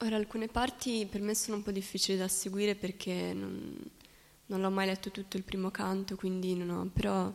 Ora, 0.02 0.16
alcune 0.16 0.48
parti 0.48 1.06
per 1.08 1.20
me 1.20 1.32
sono 1.32 1.58
un 1.58 1.62
po' 1.62 1.70
difficili 1.70 2.18
da 2.18 2.26
seguire 2.26 2.74
perché 2.74 3.32
non, 3.32 3.72
non 4.46 4.60
l'ho 4.60 4.70
mai 4.70 4.86
letto 4.86 5.12
tutto 5.12 5.36
il 5.36 5.44
primo 5.44 5.70
canto, 5.70 6.16
quindi 6.16 6.56
non 6.56 6.70
ho, 6.70 6.90
però 6.92 7.32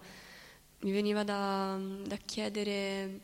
mi 0.79 0.91
veniva 0.91 1.23
da, 1.23 1.79
da 2.05 2.17
chiedere, 2.17 3.21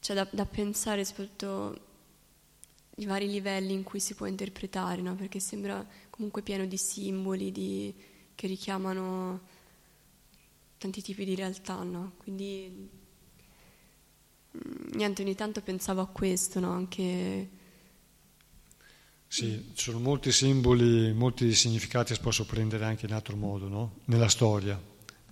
cioè 0.00 0.14
da, 0.14 0.28
da, 0.30 0.44
pensare 0.44 1.02
soprattutto 1.06 1.80
i 2.96 3.06
vari 3.06 3.26
livelli 3.30 3.72
in 3.72 3.84
cui 3.84 4.00
si 4.00 4.12
può 4.12 4.26
interpretare, 4.26 5.00
no? 5.00 5.14
perché 5.14 5.40
sembra 5.40 5.82
comunque 6.10 6.42
pieno 6.42 6.66
di 6.66 6.76
simboli 6.76 7.50
di, 7.52 7.94
che 8.34 8.46
richiamano 8.46 9.40
tanti 10.76 11.00
tipi 11.00 11.24
di 11.24 11.34
realtà, 11.34 11.82
no? 11.82 12.12
quindi 12.18 12.90
mm, 14.58 14.88
niente, 14.92 15.22
ogni 15.22 15.34
tanto 15.34 15.62
pensavo 15.62 16.02
a 16.02 16.06
questo, 16.06 16.60
no? 16.60 16.70
anche 16.70 17.62
sì, 19.34 19.72
ci 19.74 19.86
sono 19.86 19.98
molti 19.98 20.30
simboli, 20.30 21.12
molti 21.12 21.52
significati 21.54 22.14
si 22.14 22.20
possono 22.20 22.46
prendere 22.48 22.84
anche 22.84 23.06
in 23.06 23.12
altro 23.12 23.34
modo, 23.34 23.66
no? 23.66 23.96
nella 24.04 24.28
storia, 24.28 24.80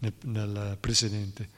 nel, 0.00 0.12
nel 0.24 0.76
precedente. 0.80 1.48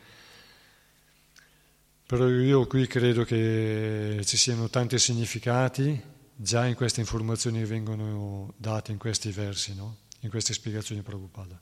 Però 2.04 2.28
io 2.28 2.66
qui 2.66 2.86
credo 2.86 3.24
che 3.24 4.20
ci 4.26 4.36
siano 4.36 4.68
tanti 4.68 4.98
significati 4.98 5.98
già 6.36 6.66
in 6.66 6.74
queste 6.74 7.00
informazioni 7.00 7.60
che 7.60 7.64
vengono 7.64 8.52
date 8.58 8.92
in 8.92 8.98
questi 8.98 9.30
versi, 9.30 9.74
no? 9.74 9.96
in 10.20 10.28
queste 10.28 10.52
spiegazioni 10.52 11.00
Prabhupada. 11.00 11.58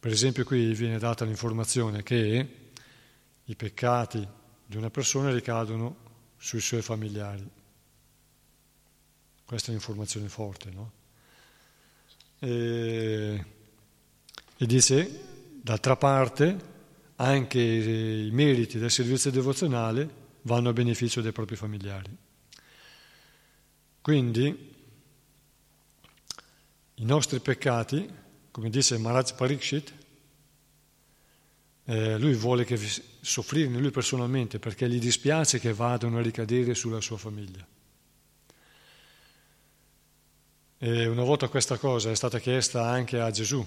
Per 0.00 0.10
esempio 0.10 0.42
qui 0.42 0.74
viene 0.74 0.98
data 0.98 1.24
l'informazione 1.24 2.02
che 2.02 2.48
i 3.44 3.54
peccati 3.54 4.26
di 4.66 4.76
una 4.76 4.90
persona 4.90 5.30
ricadono 5.30 5.98
sui 6.36 6.60
suoi 6.60 6.82
familiari 6.82 7.60
Questa 9.52 9.68
è 9.68 9.74
un'informazione 9.74 10.30
forte, 10.30 10.70
no? 10.70 10.92
E, 12.38 13.44
e 14.56 14.66
dice, 14.66 15.20
d'altra 15.60 15.94
parte, 15.94 16.58
anche 17.16 17.60
i 17.60 18.30
meriti 18.32 18.78
del 18.78 18.90
servizio 18.90 19.30
devozionale 19.30 20.08
vanno 20.44 20.70
a 20.70 20.72
beneficio 20.72 21.20
dei 21.20 21.32
propri 21.32 21.56
familiari. 21.56 22.16
Quindi 24.00 24.74
i 26.94 27.04
nostri 27.04 27.38
peccati, 27.40 28.10
come 28.50 28.70
dice 28.70 28.96
Maharaj 28.96 29.34
Parikshit, 29.34 29.92
eh, 31.84 32.16
lui 32.16 32.32
vuole 32.32 32.66
soffrirne 33.20 33.78
lui 33.78 33.90
personalmente 33.90 34.58
perché 34.58 34.88
gli 34.88 34.98
dispiace 34.98 35.60
che 35.60 35.74
vadano 35.74 36.16
a 36.16 36.22
ricadere 36.22 36.74
sulla 36.74 37.02
sua 37.02 37.18
famiglia. 37.18 37.68
E 40.84 41.06
una 41.06 41.22
volta 41.22 41.46
questa 41.46 41.78
cosa 41.78 42.10
è 42.10 42.14
stata 42.16 42.40
chiesta 42.40 42.84
anche 42.84 43.20
a 43.20 43.30
Gesù, 43.30 43.64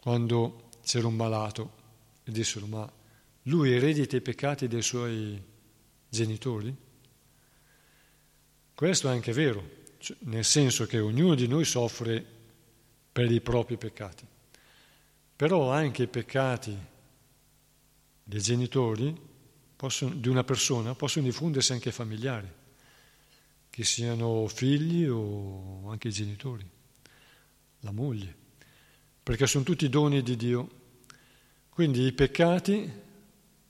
quando 0.00 0.70
c'era 0.82 1.06
un 1.06 1.16
malato, 1.16 1.72
e 2.24 2.32
dissero, 2.32 2.64
ma 2.64 2.90
lui 3.42 3.74
eredita 3.74 4.16
i 4.16 4.22
peccati 4.22 4.68
dei 4.68 4.80
suoi 4.80 5.38
genitori? 6.08 6.74
Questo 8.74 9.08
è 9.08 9.10
anche 9.10 9.34
vero, 9.34 9.62
cioè, 9.98 10.16
nel 10.20 10.46
senso 10.46 10.86
che 10.86 10.98
ognuno 10.98 11.34
di 11.34 11.46
noi 11.46 11.66
soffre 11.66 12.24
per 13.12 13.30
i 13.30 13.42
propri 13.42 13.76
peccati. 13.76 14.26
Però 15.36 15.70
anche 15.70 16.04
i 16.04 16.08
peccati 16.08 16.74
dei 18.24 18.40
genitori 18.40 19.14
possono, 19.76 20.14
di 20.14 20.28
una 20.28 20.42
persona 20.42 20.94
possono 20.94 21.26
diffondersi 21.26 21.72
anche 21.72 21.90
ai 21.90 21.94
familiari, 21.94 22.60
che 23.72 23.84
siano 23.84 24.46
figli 24.48 25.06
o 25.06 25.88
anche 25.88 26.08
i 26.08 26.12
genitori, 26.12 26.68
la 27.80 27.90
moglie, 27.90 28.36
perché 29.22 29.46
sono 29.46 29.64
tutti 29.64 29.88
doni 29.88 30.22
di 30.22 30.36
Dio. 30.36 30.68
Quindi 31.70 32.04
i 32.04 32.12
peccati 32.12 32.92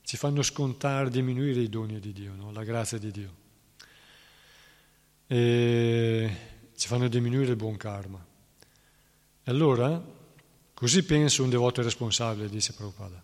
ci 0.01 0.17
fanno 0.17 0.41
scontare, 0.41 1.09
diminuire 1.09 1.61
i 1.61 1.69
doni 1.69 2.01
di 2.01 2.11
Dio, 2.11 2.35
no? 2.35 2.51
la 2.51 2.65
grazia 2.65 2.97
di 2.97 3.11
Dio. 3.11 3.35
E 5.25 6.37
ci 6.75 6.87
fanno 6.89 7.07
diminuire 7.07 7.51
il 7.51 7.55
buon 7.55 7.77
karma. 7.77 8.21
E 9.41 9.49
allora, 9.49 10.03
così 10.73 11.03
pensa 11.03 11.43
un 11.43 11.49
devoto 11.49 11.81
responsabile, 11.81 12.49
dice 12.49 12.73
Prabhupada, 12.73 13.23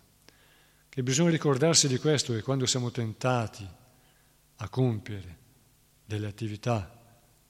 che 0.88 1.02
bisogna 1.02 1.28
ricordarsi 1.28 1.88
di 1.88 1.98
questo 1.98 2.32
che 2.32 2.40
quando 2.40 2.64
siamo 2.64 2.90
tentati 2.90 3.68
a 4.56 4.68
compiere 4.70 5.39
delle 6.10 6.26
attività 6.26 6.90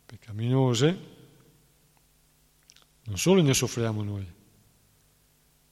peccaminose, 0.05 0.99
non 3.05 3.17
solo 3.17 3.41
ne 3.41 3.55
soffriamo 3.55 4.03
noi, 4.03 4.31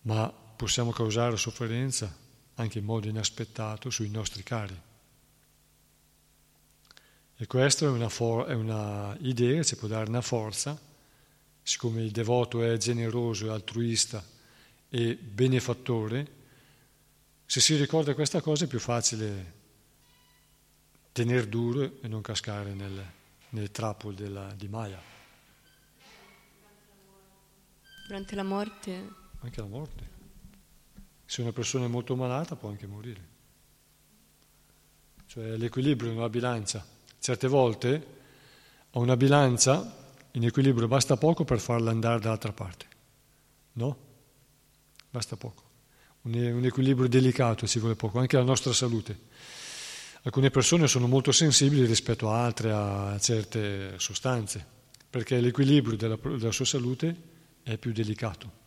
ma 0.02 0.30
possiamo 0.30 0.90
causare 0.90 1.36
sofferenza 1.36 2.10
anche 2.54 2.78
in 2.78 2.86
modo 2.86 3.06
inaspettato 3.06 3.90
sui 3.90 4.08
nostri 4.08 4.42
cari. 4.42 4.80
E 7.36 7.46
questa 7.46 7.84
è 7.84 7.88
una, 7.90 8.08
for- 8.08 8.46
è 8.46 8.54
una 8.54 9.14
idea, 9.20 9.62
ci 9.62 9.76
può 9.76 9.86
dare 9.86 10.08
una 10.08 10.22
forza, 10.22 10.80
siccome 11.62 12.02
il 12.02 12.10
devoto 12.10 12.62
è 12.62 12.74
generoso, 12.78 13.48
è 13.48 13.50
altruista 13.50 14.24
e 14.88 15.14
benefattore, 15.14 16.36
se 17.44 17.60
si 17.60 17.76
ricorda 17.76 18.14
questa 18.14 18.40
cosa 18.40 18.64
è 18.64 18.66
più 18.66 18.80
facile 18.80 19.56
tenere 21.18 21.48
duro 21.48 22.00
e 22.00 22.06
non 22.06 22.20
cascare 22.20 22.74
nel, 22.74 23.04
nel 23.48 23.72
trappola 23.72 24.14
della, 24.14 24.52
di 24.54 24.68
Maya. 24.68 25.00
Durante 28.06 28.36
la 28.36 28.44
morte? 28.44 29.12
Anche 29.40 29.60
la 29.60 29.66
morte. 29.66 30.08
Se 31.24 31.40
una 31.40 31.50
persona 31.50 31.86
è 31.86 31.88
molto 31.88 32.14
malata 32.14 32.54
può 32.54 32.68
anche 32.68 32.86
morire. 32.86 33.36
Cioè 35.26 35.56
l'equilibrio 35.56 36.12
in 36.12 36.18
una 36.18 36.28
bilancia. 36.28 36.86
Certe 37.18 37.48
volte 37.48 38.06
a 38.90 39.00
una 39.00 39.16
bilancia 39.16 39.96
in 40.32 40.44
equilibrio 40.44 40.86
basta 40.86 41.16
poco 41.16 41.44
per 41.44 41.58
farla 41.58 41.90
andare 41.90 42.20
dall'altra 42.20 42.52
parte. 42.52 42.86
No? 43.72 43.96
Basta 45.10 45.36
poco. 45.36 45.64
Un, 46.22 46.34
un 46.34 46.64
equilibrio 46.64 47.08
delicato 47.08 47.66
ci 47.66 47.80
vuole 47.80 47.96
poco, 47.96 48.20
anche 48.20 48.36
la 48.36 48.44
nostra 48.44 48.72
salute. 48.72 49.26
Alcune 50.22 50.50
persone 50.50 50.88
sono 50.88 51.06
molto 51.06 51.32
sensibili 51.32 51.86
rispetto 51.86 52.30
a 52.30 52.44
altre, 52.44 52.72
a 52.72 53.18
certe 53.20 53.98
sostanze, 53.98 54.64
perché 55.08 55.40
l'equilibrio 55.40 55.96
della, 55.96 56.16
della 56.16 56.52
sua 56.52 56.64
salute 56.64 57.16
è 57.62 57.76
più 57.78 57.92
delicato. 57.92 58.66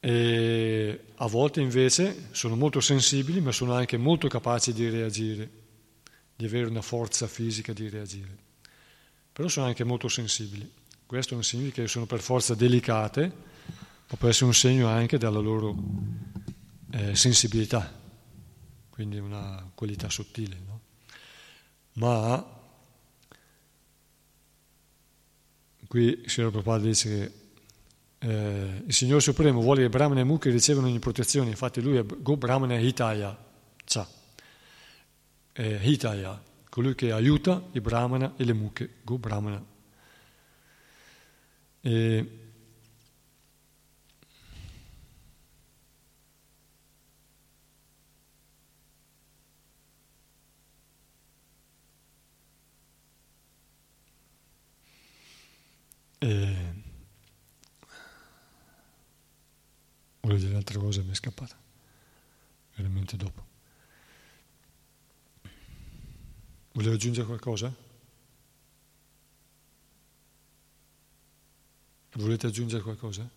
E 0.00 1.00
a 1.14 1.26
volte 1.26 1.60
invece 1.60 2.28
sono 2.32 2.56
molto 2.56 2.80
sensibili, 2.80 3.40
ma 3.40 3.52
sono 3.52 3.72
anche 3.74 3.96
molto 3.96 4.28
capaci 4.28 4.72
di 4.72 4.88
reagire, 4.88 5.50
di 6.36 6.44
avere 6.44 6.66
una 6.66 6.82
forza 6.82 7.26
fisica 7.26 7.72
di 7.72 7.88
reagire. 7.88 8.36
Però 9.32 9.48
sono 9.48 9.66
anche 9.66 9.84
molto 9.84 10.08
sensibili. 10.08 10.70
Questo 11.06 11.34
non 11.34 11.42
significa 11.42 11.82
che 11.82 11.88
sono 11.88 12.06
per 12.06 12.20
forza 12.20 12.54
delicate, 12.54 13.32
ma 14.08 14.16
può 14.16 14.28
essere 14.28 14.46
un 14.46 14.54
segno 14.54 14.88
anche 14.88 15.16
della 15.16 15.38
loro 15.38 15.74
eh, 16.92 17.14
sensibilità, 17.14 18.03
quindi 18.94 19.18
una 19.18 19.68
qualità 19.74 20.08
sottile. 20.08 20.56
No? 20.64 20.80
Ma 21.94 22.60
qui 25.88 26.22
Sri 26.26 26.42
Prabhupada 26.42 26.84
dice 26.84 27.08
che 27.08 27.32
eh, 28.18 28.82
il 28.86 28.92
Signore 28.94 29.20
Supremo 29.20 29.60
vuole 29.60 29.82
che 29.82 29.88
Brahmana 29.88 30.20
e 30.20 30.24
Mukhi 30.24 30.48
ricevano 30.48 30.86
ogni 30.86 31.00
protezione, 31.00 31.50
infatti 31.50 31.82
lui 31.82 31.96
è 31.96 32.04
Go 32.04 32.36
Brahmana 32.36 32.78
Hitaya, 32.78 33.36
Cha. 33.84 34.08
Eh, 35.54 35.78
Hitaya, 35.82 36.40
colui 36.68 36.94
che 36.94 37.10
aiuta 37.10 37.64
i 37.72 37.80
Brahmana 37.80 38.34
e 38.36 38.44
le 38.44 38.52
Mukhe, 38.52 38.98
Go 39.02 39.18
Brahmana. 39.18 39.64
E, 41.80 42.43
e 56.24 56.82
Volevo 60.24 60.40
dire 60.40 60.52
un'altra 60.52 60.78
cosa 60.78 61.02
mi 61.02 61.10
è 61.10 61.14
scappata, 61.14 61.54
veramente 62.76 63.14
dopo. 63.18 63.44
Volevo 66.72 66.94
aggiungere 66.94 67.26
qualcosa? 67.26 67.70
Volete 72.12 72.46
aggiungere 72.46 72.82
qualcosa? 72.82 73.28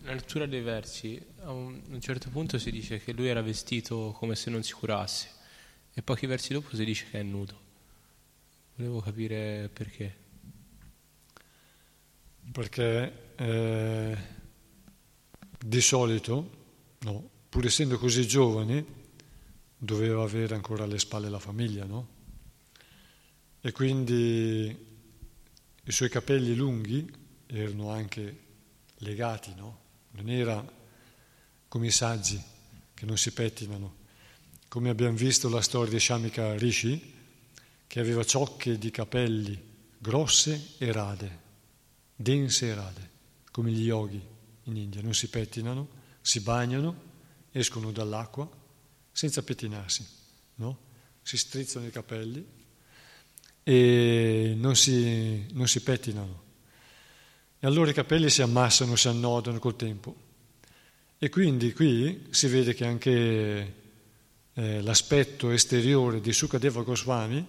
Nella 0.00 0.14
lettura 0.16 0.44
dei 0.44 0.60
versi, 0.60 1.18
a 1.44 1.50
un 1.50 1.98
certo 2.02 2.28
punto 2.28 2.58
si 2.58 2.70
dice 2.70 2.98
che 2.98 3.14
lui 3.14 3.28
era 3.28 3.40
vestito 3.40 4.12
come 4.18 4.34
se 4.34 4.50
non 4.50 4.62
si 4.62 4.74
curasse 4.74 5.33
e 5.94 6.02
pochi 6.02 6.26
versi 6.26 6.52
dopo 6.52 6.74
si 6.74 6.84
dice 6.84 7.06
che 7.10 7.20
è 7.20 7.22
nudo. 7.22 7.62
Volevo 8.74 9.00
capire 9.00 9.70
perché 9.72 10.22
perché 12.50 13.34
eh, 13.36 14.16
di 15.58 15.80
solito, 15.80 16.50
no, 17.00 17.30
pur 17.48 17.64
essendo 17.64 17.98
così 17.98 18.26
giovane, 18.26 19.02
doveva 19.76 20.22
avere 20.22 20.54
ancora 20.54 20.84
alle 20.84 20.98
spalle 20.98 21.28
la 21.28 21.38
famiglia, 21.38 21.84
no? 21.84 22.08
E 23.60 23.72
quindi 23.72 24.92
i 25.84 25.92
suoi 25.92 26.10
capelli 26.10 26.54
lunghi 26.54 27.10
erano 27.46 27.90
anche 27.90 28.42
legati, 28.98 29.54
no? 29.54 29.80
Non 30.12 30.28
era 30.28 30.64
come 31.68 31.86
i 31.86 31.90
saggi 31.90 32.40
che 32.92 33.06
non 33.06 33.16
si 33.16 33.32
pettinano. 33.32 34.02
Come 34.74 34.90
abbiamo 34.90 35.16
visto 35.16 35.48
la 35.48 35.60
storia 35.60 35.92
di 35.92 36.00
Shamika 36.00 36.56
Rishi, 36.56 37.00
che 37.86 38.00
aveva 38.00 38.24
ciocche 38.24 38.76
di 38.76 38.90
capelli 38.90 39.56
grosse 39.96 40.70
e 40.78 40.90
rade 40.90 41.38
dense 42.16 42.66
e 42.66 42.74
rade, 42.74 43.10
come 43.52 43.70
gli 43.70 43.84
yogi 43.84 44.20
in 44.64 44.76
India, 44.76 45.00
non 45.00 45.14
si 45.14 45.28
pettinano, 45.28 45.88
si 46.20 46.40
bagnano, 46.40 47.02
escono 47.52 47.92
dall'acqua 47.92 48.50
senza 49.12 49.44
pettinarsi, 49.44 50.04
no? 50.56 50.78
si 51.22 51.36
strizzano 51.36 51.86
i 51.86 51.92
capelli 51.92 52.44
e 53.62 54.54
non 54.56 54.74
si, 54.74 55.46
non 55.52 55.68
si 55.68 55.82
pettinano. 55.82 56.42
E 57.60 57.64
allora 57.68 57.90
i 57.90 57.94
capelli 57.94 58.28
si 58.28 58.42
ammassano, 58.42 58.96
si 58.96 59.06
annodano 59.06 59.60
col 59.60 59.76
tempo. 59.76 60.16
E 61.16 61.28
quindi 61.28 61.72
qui 61.72 62.26
si 62.30 62.48
vede 62.48 62.74
che 62.74 62.84
anche 62.84 63.82
eh, 64.54 64.80
l'aspetto 64.82 65.50
esteriore 65.50 66.20
di 66.20 66.32
Sukadeva 66.32 66.82
Goswami 66.82 67.44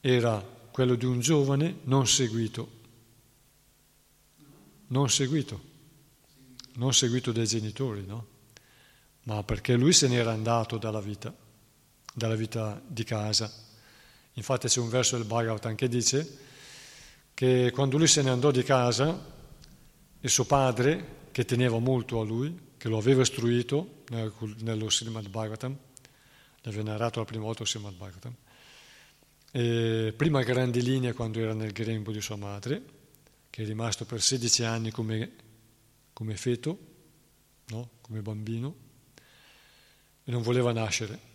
era 0.00 0.44
quello 0.70 0.94
di 0.94 1.04
un 1.04 1.20
giovane 1.20 1.78
non 1.84 2.06
seguito, 2.06 2.70
non 4.88 5.08
seguito, 5.10 5.60
non 6.74 6.92
seguito 6.92 7.32
dai 7.32 7.46
genitori, 7.46 8.04
no? 8.06 8.26
Ma 9.24 9.42
perché 9.42 9.74
lui 9.74 9.92
se 9.92 10.08
n'era 10.08 10.32
andato 10.32 10.78
dalla 10.78 11.00
vita, 11.00 11.34
dalla 12.14 12.34
vita 12.34 12.80
di 12.86 13.04
casa. 13.04 13.52
Infatti 14.34 14.68
c'è 14.68 14.80
un 14.80 14.88
verso 14.88 15.16
del 15.16 15.26
Bhagavatam 15.26 15.74
che 15.74 15.88
dice 15.88 16.38
che 17.34 17.70
quando 17.72 17.98
lui 17.98 18.06
se 18.06 18.22
ne 18.22 18.30
andò 18.30 18.50
di 18.50 18.62
casa, 18.62 19.36
il 20.20 20.30
suo 20.30 20.44
padre, 20.44 21.16
che 21.30 21.44
teneva 21.44 21.78
molto 21.78 22.20
a 22.20 22.24
lui, 22.24 22.72
che 22.76 22.88
lo 22.88 22.98
aveva 22.98 23.22
istruito 23.22 24.04
nello 24.60 24.88
Srimad 24.88 25.28
Bhagavatam, 25.28 25.76
aveva 26.64 26.82
narrato 26.82 27.20
la 27.20 27.24
prima 27.24 27.44
volta 27.44 27.62
il 27.62 27.68
Srimad 27.68 27.94
Bhagavatam, 27.94 28.34
e 29.50 30.12
prima 30.16 30.40
a 30.40 30.42
grandi 30.42 30.82
linee 30.82 31.14
quando 31.14 31.40
era 31.40 31.54
nel 31.54 31.72
grembo 31.72 32.12
di 32.12 32.20
sua 32.20 32.36
madre, 32.36 32.82
che 33.50 33.62
è 33.62 33.66
rimasto 33.66 34.04
per 34.04 34.20
16 34.20 34.64
anni 34.64 34.90
come, 34.90 35.32
come 36.12 36.36
feto, 36.36 36.78
no? 37.66 37.90
come 38.00 38.20
bambino, 38.20 38.74
e 40.24 40.30
non 40.30 40.42
voleva 40.42 40.72
nascere. 40.72 41.26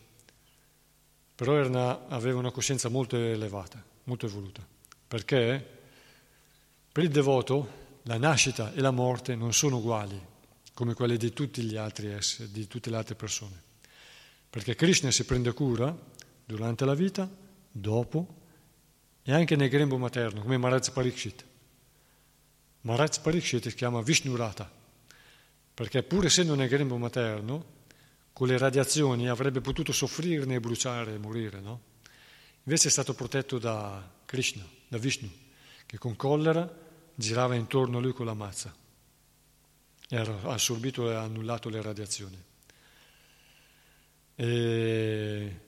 Però 1.35 1.65
una, 1.65 2.07
aveva 2.07 2.37
una 2.37 2.51
coscienza 2.51 2.89
molto 2.89 3.17
elevata, 3.17 3.83
molto 4.03 4.27
evoluta, 4.27 4.65
perché 5.07 5.81
per 6.91 7.03
il 7.03 7.09
devoto 7.09 7.81
la 8.03 8.17
nascita 8.17 8.73
e 8.73 8.81
la 8.81 8.91
morte 8.91 9.35
non 9.35 9.53
sono 9.53 9.77
uguali 9.77 10.19
come 10.73 10.93
quelle 10.93 11.17
di 11.17 11.33
tutti 11.33 11.63
gli 11.63 11.75
altri 11.75 12.07
esseri, 12.07 12.51
di 12.51 12.67
tutte 12.67 12.89
le 12.89 12.97
altre 12.97 13.15
persone. 13.15 13.71
Perché 14.53 14.75
Krishna 14.75 15.09
si 15.09 15.23
prende 15.23 15.51
cura 15.51 15.97
durante 16.45 16.85
la 16.85 16.93
vita, 16.93 17.27
dopo 17.71 18.41
e 19.23 19.33
anche 19.33 19.55
nel 19.55 19.67
grembo 19.67 19.97
materno, 19.97 20.41
come 20.41 20.57
Maharaj 20.57 20.91
Parikshit. 20.91 21.43
Maharaj 22.81 23.17
Parikshit 23.21 23.67
si 23.67 23.73
chiama 23.73 24.03
Vishnurata, 24.03 24.71
perché 25.73 26.03
pur 26.03 26.25
essendo 26.25 26.53
nel 26.53 26.69
grembo 26.69 26.97
materno, 26.97 27.65
con 28.31 28.45
le 28.45 28.59
radiazioni 28.59 29.27
avrebbe 29.27 29.59
potuto 29.59 29.91
soffrirne 29.91 30.53
e 30.53 30.59
bruciare 30.59 31.15
e 31.15 31.17
morire, 31.17 31.59
no? 31.59 31.81
Invece 32.65 32.89
è 32.89 32.91
stato 32.91 33.15
protetto 33.15 33.57
da 33.57 34.07
Krishna, 34.23 34.63
da 34.87 34.99
Vishnu, 34.99 35.31
che 35.87 35.97
con 35.97 36.15
collera 36.15 36.71
girava 37.15 37.55
intorno 37.55 37.97
a 37.97 38.01
lui 38.01 38.13
con 38.13 38.27
la 38.27 38.35
mazza 38.35 38.71
e 40.07 40.15
ha 40.15 40.39
assorbito 40.43 41.09
e 41.09 41.15
annullato 41.15 41.69
le 41.69 41.81
radiazioni. 41.81 42.51
E 44.35 45.59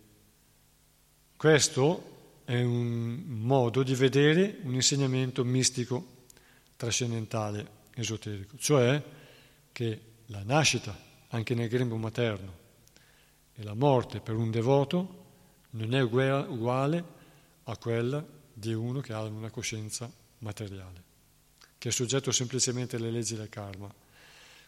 questo 1.35 2.13
è 2.45 2.61
un 2.61 3.23
modo 3.27 3.83
di 3.83 3.93
vedere 3.95 4.57
un 4.63 4.73
insegnamento 4.73 5.43
mistico, 5.43 6.23
trascendentale, 6.75 7.67
esoterico, 7.95 8.57
cioè 8.57 9.01
che 9.71 10.01
la 10.27 10.43
nascita, 10.43 10.97
anche 11.29 11.53
nel 11.53 11.69
grembo 11.69 11.97
materno, 11.97 12.63
e 13.53 13.63
la 13.63 13.73
morte 13.73 14.19
per 14.19 14.35
un 14.35 14.51
devoto 14.51 15.23
non 15.71 15.93
è 15.93 16.01
uguale 16.01 17.03
a 17.63 17.77
quella 17.77 18.25
di 18.53 18.73
uno 18.73 19.01
che 19.01 19.13
ha 19.13 19.21
una 19.23 19.49
coscienza 19.49 20.11
materiale, 20.39 21.03
che 21.77 21.89
è 21.89 21.91
soggetto 21.91 22.31
semplicemente 22.31 22.95
alle 22.95 23.11
leggi 23.11 23.35
del 23.35 23.49
karma. 23.49 23.93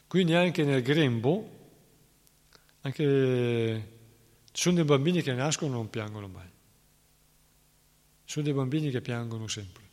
Quindi 0.08 0.34
anche 0.34 0.64
nel 0.64 0.82
grembo, 0.82 1.67
anche... 2.88 3.98
ci 4.52 4.62
sono 4.62 4.76
dei 4.76 4.84
bambini 4.86 5.22
che 5.22 5.34
nascono 5.34 5.72
e 5.72 5.76
non 5.76 5.90
piangono 5.90 6.28
mai. 6.28 6.48
Ci 8.26 8.34
sono 8.34 8.46
dei 8.46 8.54
bambini 8.54 8.90
che 8.90 9.02
piangono 9.02 9.48
sempre. 9.48 9.84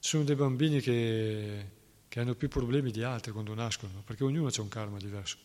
Ci 0.00 0.08
sono 0.08 0.24
dei 0.24 0.34
bambini 0.34 0.80
che, 0.80 1.70
che 2.08 2.20
hanno 2.20 2.34
più 2.34 2.48
problemi 2.48 2.90
di 2.90 3.02
altri 3.02 3.32
quando 3.32 3.54
nascono, 3.54 4.02
perché 4.04 4.24
ognuno 4.24 4.48
ha 4.48 4.60
un 4.60 4.68
karma 4.68 4.98
diverso. 4.98 5.36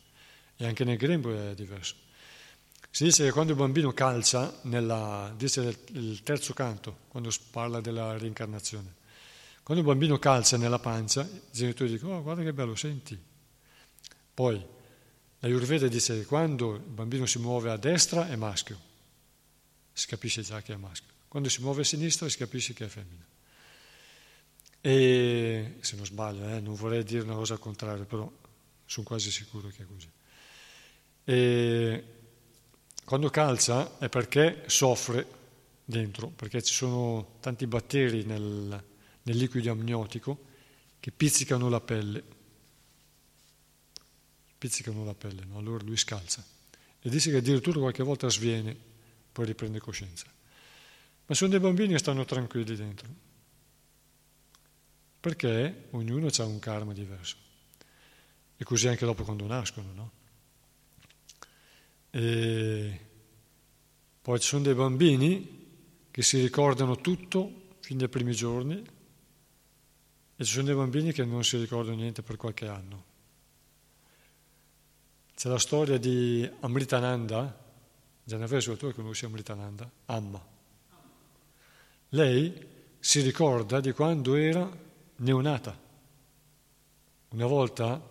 E 0.56 0.66
anche 0.66 0.84
nel 0.84 0.98
grembo 0.98 1.36
è 1.36 1.54
diverso. 1.54 1.96
Si 2.90 3.04
dice 3.04 3.26
che 3.26 3.32
quando 3.32 3.52
il 3.52 3.58
bambino 3.58 3.92
calcia, 3.92 4.60
nella, 4.64 5.34
dice 5.36 5.84
il 5.92 6.24
terzo 6.24 6.54
canto, 6.54 7.00
quando 7.10 7.30
parla 7.52 7.82
della 7.82 8.18
reincarnazione, 8.18 8.94
quando 9.64 9.84
il 9.84 9.90
bambino 9.90 10.18
calcia 10.18 10.56
nella 10.56 10.80
pancia, 10.80 11.22
i 11.24 11.42
genitori 11.52 11.90
dicono, 11.90 12.18
oh, 12.18 12.22
guarda 12.22 12.44
che 12.44 12.54
bello, 12.54 12.76
senti. 12.76 13.20
Poi 14.34 14.64
la 15.46 15.52
Ayurveda 15.52 15.88
dice 15.88 16.18
che 16.18 16.26
quando 16.26 16.74
il 16.74 16.82
bambino 16.82 17.28
si 17.28 17.38
muove 17.38 17.70
a 17.70 17.78
destra 17.78 18.28
è 18.28 18.36
maschio, 18.36 18.80
si 19.94 20.08
capisce 20.08 20.42
già 20.42 20.64
che 20.64 20.74
è 20.74 20.76
maschio. 20.76 21.14
Quando 21.28 21.50
si 21.50 21.62
muove 21.62 21.82
a 21.82 21.84
sinistra 21.84 22.28
si 22.28 22.38
capisce 22.38 22.74
che 22.74 22.86
è 22.86 22.88
femmina. 22.88 23.24
E 24.82 25.76
se 25.82 25.96
non 25.96 26.06
sbaglio, 26.06 26.50
eh, 26.50 26.60
non 26.60 26.74
vorrei 26.74 27.04
dire 27.04 27.22
una 27.22 27.36
cosa 27.36 27.54
al 27.54 27.60
contrario, 27.60 28.06
però 28.06 28.32
sono 28.86 29.06
quasi 29.06 29.30
sicuro 29.30 29.68
che 29.68 29.84
è 29.84 29.86
così. 29.86 30.10
E 31.26 32.04
quando 33.04 33.30
calcia 33.30 34.00
è 34.00 34.10
perché 34.10 34.64
soffre 34.66 35.28
dentro, 35.86 36.28
perché 36.30 36.64
ci 36.64 36.74
sono 36.74 37.38
tanti 37.40 37.68
batteri 37.68 38.24
nel, 38.24 38.84
nel 39.22 39.38
liquido 39.38 39.72
amniotico 39.72 40.40
che 41.00 41.12
pizzicano 41.12 41.70
la 41.70 41.82
pelle. 41.82 42.24
Pizzicano 44.66 45.06
la 45.06 45.14
pelle, 45.14 45.46
no? 45.46 45.60
allora 45.60 45.84
lui 45.84 45.96
scalza. 45.96 46.44
E 47.00 47.08
dice 47.08 47.30
che 47.30 47.38
addirittura 47.38 47.78
qualche 47.78 48.02
volta 48.02 48.28
sviene, 48.32 48.76
poi 49.32 49.46
riprende 49.46 49.78
coscienza. 49.78 50.26
Ma 51.28 51.36
sono 51.36 51.52
dei 51.52 51.60
bambini 51.60 51.92
che 51.94 52.00
stanno 52.00 52.26
tranquilli 52.26 52.76
dentro, 52.76 53.08
perché 55.20 55.86
ognuno 55.92 56.30
ha 56.36 56.46
un 56.46 56.58
karma 56.58 56.94
diverso. 56.94 57.36
E 58.58 58.64
così 58.64 58.88
anche 58.88 59.06
dopo 59.06 59.24
quando 59.24 59.46
nascono, 59.46 59.94
no? 59.94 60.12
E 62.10 63.00
poi 64.20 64.40
ci 64.40 64.48
sono 64.48 64.64
dei 64.64 64.74
bambini 64.74 66.08
che 66.10 66.24
si 66.24 66.42
ricordano 66.42 66.96
tutto 67.02 67.68
fin 67.82 68.00
dai 68.00 68.10
primi 68.10 68.34
giorni 68.34 68.84
e 70.36 70.44
ci 70.44 70.52
sono 70.52 70.66
dei 70.66 70.76
bambini 70.76 71.12
che 71.12 71.24
non 71.24 71.44
si 71.44 71.56
ricordano 71.60 71.98
niente 71.98 72.24
per 72.24 72.36
qualche 72.36 72.66
anno. 72.66 73.14
C'è 75.36 75.50
la 75.50 75.60
storia 75.60 75.98
di 75.98 76.50
Amritananda, 76.62 77.64
Genovese, 78.24 78.78
tu 78.78 78.94
conosci 78.94 79.26
Amritananda? 79.26 79.92
Amma. 80.06 80.42
Lei 82.10 82.68
si 82.98 83.20
ricorda 83.20 83.82
di 83.82 83.92
quando 83.92 84.36
era 84.36 84.66
neonata. 85.18 85.78
Una 87.28 87.46
volta, 87.48 88.02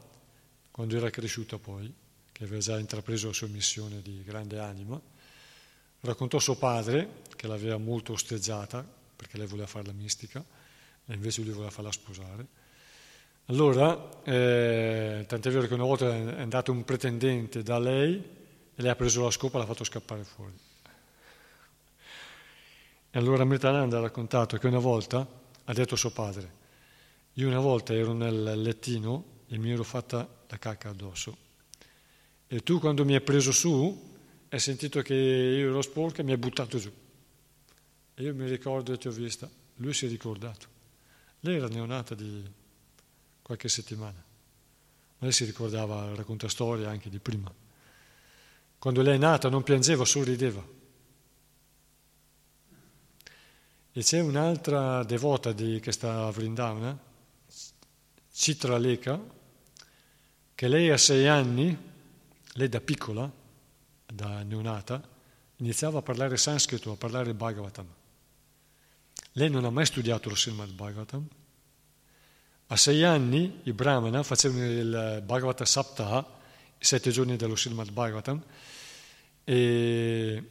quando 0.70 0.96
era 0.98 1.08
cresciuta 1.08 1.56
poi, 1.58 1.92
che 2.30 2.44
aveva 2.44 2.60
già 2.60 2.78
intrapreso 2.78 3.28
la 3.28 3.32
sua 3.32 3.48
missione 3.48 4.02
di 4.02 4.22
grande 4.22 4.58
anima, 4.58 5.00
raccontò 6.00 6.38
suo 6.38 6.56
padre, 6.56 7.22
che 7.36 7.46
l'aveva 7.46 7.78
molto 7.78 8.12
osteggiata, 8.12 8.86
perché 9.16 9.38
lei 9.38 9.46
voleva 9.46 9.66
fare 9.66 9.86
la 9.86 9.92
mistica, 9.92 10.44
e 11.06 11.14
invece 11.14 11.40
lui 11.40 11.52
voleva 11.52 11.70
farla 11.70 11.90
sposare. 11.90 12.63
Allora, 13.46 14.22
eh, 14.22 15.24
tant'è 15.26 15.50
vero 15.50 15.66
che 15.66 15.74
una 15.74 15.84
volta 15.84 16.14
è 16.14 16.40
andato 16.40 16.72
un 16.72 16.84
pretendente 16.84 17.62
da 17.62 17.78
lei 17.78 18.14
e 18.74 18.82
lei 18.82 18.90
ha 18.90 18.96
preso 18.96 19.22
la 19.22 19.30
scopa 19.30 19.56
e 19.56 19.60
l'ha 19.60 19.66
fatto 19.66 19.84
scappare 19.84 20.24
fuori. 20.24 20.54
E 23.10 23.18
allora 23.18 23.44
Mritananda 23.44 23.98
ha 23.98 24.00
raccontato 24.00 24.56
che 24.56 24.66
una 24.66 24.78
volta 24.78 25.26
ha 25.64 25.72
detto 25.72 25.94
a 25.94 25.96
suo 25.96 26.10
padre, 26.10 26.52
io 27.34 27.48
una 27.48 27.60
volta 27.60 27.92
ero 27.92 28.12
nel 28.12 28.60
lettino 28.60 29.42
e 29.46 29.58
mi 29.58 29.70
ero 29.70 29.84
fatta 29.84 30.28
la 30.48 30.58
cacca 30.58 30.88
addosso 30.88 31.36
e 32.46 32.62
tu 32.62 32.78
quando 32.78 33.04
mi 33.04 33.14
hai 33.14 33.20
preso 33.20 33.52
su 33.52 34.12
hai 34.48 34.60
sentito 34.60 35.02
che 35.02 35.14
io 35.14 35.70
ero 35.70 35.82
sporca 35.82 36.20
e 36.20 36.24
mi 36.24 36.30
hai 36.30 36.38
buttato 36.38 36.78
giù. 36.78 36.92
E 38.14 38.22
io 38.22 38.32
mi 38.32 38.48
ricordo 38.48 38.92
e 38.92 38.98
ti 38.98 39.08
ho 39.08 39.10
vista, 39.10 39.50
lui 39.76 39.92
si 39.92 40.06
è 40.06 40.08
ricordato. 40.08 40.66
Lei 41.40 41.56
era 41.56 41.66
neonata 41.66 42.14
di 42.14 42.44
qualche 43.44 43.68
settimana, 43.68 44.16
ma 44.16 45.18
lei 45.18 45.32
si 45.32 45.44
ricordava, 45.44 46.14
racconta 46.14 46.48
storie 46.48 46.86
anche 46.86 47.10
di 47.10 47.18
prima. 47.18 47.52
Quando 48.78 49.02
lei 49.02 49.16
è 49.16 49.18
nata 49.18 49.50
non 49.50 49.62
piangeva, 49.62 50.06
sorrideva. 50.06 50.66
E 53.92 54.02
c'è 54.02 54.20
un'altra 54.20 55.04
devota 55.04 55.52
di, 55.52 55.78
che 55.78 55.92
sta 55.92 56.24
a 56.24 56.30
Vrindavana, 56.30 56.98
Citra 58.32 58.78
Leka, 58.78 59.20
che 60.54 60.68
lei 60.68 60.88
a 60.88 60.96
sei 60.96 61.28
anni, 61.28 61.76
lei 62.54 62.68
da 62.70 62.80
piccola, 62.80 63.30
da 64.06 64.42
neonata, 64.42 65.06
iniziava 65.56 65.98
a 65.98 66.02
parlare 66.02 66.38
sanscrito, 66.38 66.92
a 66.92 66.96
parlare 66.96 67.34
Bhagavatam. 67.34 67.86
Lei 69.32 69.50
non 69.50 69.66
ha 69.66 69.70
mai 69.70 69.84
studiato 69.84 70.30
lo 70.30 70.34
Srimad 70.34 70.72
Bhagavatam. 70.72 71.28
A 72.74 72.76
sei 72.76 73.04
anni 73.04 73.60
i 73.62 73.72
Brahmana 73.72 74.24
facevano 74.24 74.64
il 74.64 75.22
Bhagavata 75.24 75.64
Saptaha, 75.64 76.26
i 76.76 76.84
sette 76.84 77.12
giorni 77.12 77.36
dello 77.36 77.54
Srimad 77.54 77.92
Bhagavatam, 77.92 78.42
e 79.44 80.50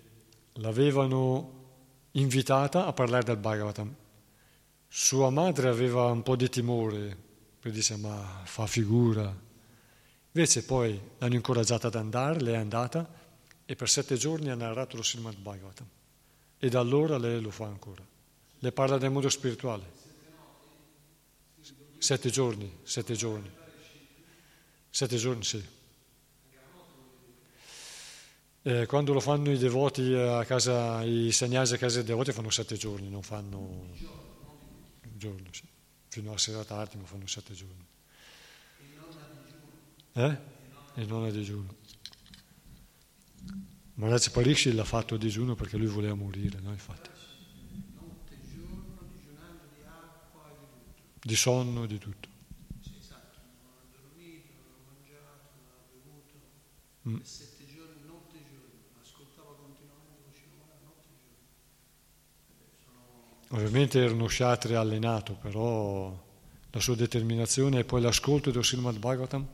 l'avevano 0.53 1.65
invitata 2.11 2.86
a 2.86 2.93
parlare 2.93 3.26
del 3.26 3.36
Bhagavatam. 3.36 3.93
Sua 4.88 5.30
madre 5.32 5.67
aveva 5.67 6.05
un 6.05 6.24
po' 6.24 6.38
di 6.38 6.47
timore, 6.47 7.17
perché 7.59 7.76
dice 7.76 7.97
ma 7.97 8.39
fa 8.45 8.67
figura. 8.67 9.38
Invece 10.32 10.63
poi 10.63 10.97
l'hanno 11.17 11.36
incoraggiata 11.36 11.88
ad 11.88 11.95
andare, 11.95 12.39
lei 12.39 12.53
è 12.53 12.57
andata 12.57 13.05
e 13.65 13.76
per 13.76 13.89
sette 13.89 14.15
giorni 14.15 14.49
ha 14.49 14.55
narrato 14.55 14.95
lo 14.95 15.03
Srimad 15.03 15.36
Bhagavatam. 15.36 15.88
E 16.57 16.69
da 16.69 16.80
allora 16.80 17.17
lei 17.17 17.41
lo 17.41 17.51
fa 17.51 17.65
ancora. 17.65 18.01
Le 18.59 18.71
parla 18.71 18.97
del 18.97 19.11
mondo 19.11 19.28
spirituale. 19.28 20.03
Sette 22.04 22.30
giorni, 22.30 22.70
sette 22.84 23.14
giorni. 23.14 23.49
Sette 24.89 25.16
giorni, 25.16 25.41
sì. 25.45 25.66
Eh, 28.64 28.86
quando 28.88 29.14
lo 29.14 29.22
fanno 29.22 29.49
i 29.51 29.58
devoti 29.58 30.14
a 30.14 30.43
casa, 30.43 31.01
i 31.04 31.32
segnali 31.32 31.74
a 31.74 31.78
casa 31.78 31.99
dei 31.99 32.08
devoti 32.08 32.34
fanno 32.34 32.49
sette 32.49 32.76
giorni, 32.76 33.10
non 33.10 33.24
fanno 33.24 33.88
giorno, 35.16 35.47
sì. 35.51 35.64
fino 36.10 36.32
alla 36.32 36.38
sera 36.38 36.66
tardi, 36.66 36.97
ma 36.97 37.06
fanno 37.06 37.26
sette 37.26 37.54
giorni. 37.54 37.86
Eh? 40.12 40.38
E 40.95 41.06
non 41.06 41.24
a 41.24 41.30
digiuno. 41.30 41.74
Maharaj 43.93 44.30
Pariksit 44.30 44.74
l'ha 44.74 44.84
fatto 44.84 45.16
a 45.16 45.18
digiuno 45.18 45.56
perché 45.56 45.78
lui 45.78 45.88
voleva 45.88 46.16
morire, 46.16 46.60
no? 46.60 46.72
Infatti. 46.72 47.10
Notte, 47.93 48.39
giorno, 48.54 49.08
digiunando 49.10 49.70
di 49.74 49.84
acqua 49.86 50.49
e 50.51 50.58
di 50.60 50.68
tutto. 50.84 51.12
Di 51.26 51.36
sonno 51.38 51.86
e 51.86 51.88
di 51.88 51.97
tutto. 51.97 52.28
Sì, 52.82 52.97
esatto, 52.99 53.39
non 53.61 53.71
ha 53.78 53.86
dormito, 53.95 54.49
non 54.57 54.76
ha 54.76 54.91
mangiato, 54.91 55.51
non 55.55 55.71
ha 55.71 55.84
bevuto. 55.89 56.36
Mm. 57.07 57.21
Sette 57.24 57.65
giorni, 57.65 58.05
notte 58.05 58.38
e 58.38 58.43
giorno. 58.43 58.99
Ascoltava 59.01 59.55
continuamente 59.55 60.19
lo 60.26 60.34
Shimona, 60.34 60.74
notte 60.84 61.07
e 61.07 61.17
giorno. 61.24 61.47
Sono... 63.47 63.57
Ovviamente 63.57 63.99
era 63.99 64.11
uno 64.11 64.26
kshatriya 64.26 64.82
allenato, 64.82 65.36
però 65.36 66.32
la 66.71 66.80
sua 66.82 66.95
determinazione 66.95 67.80
e 67.80 67.84
poi 67.86 68.01
l'ascolto 68.01 68.51
del 68.51 68.65
Srimad 68.65 68.97
Bhagavatam 68.97 69.47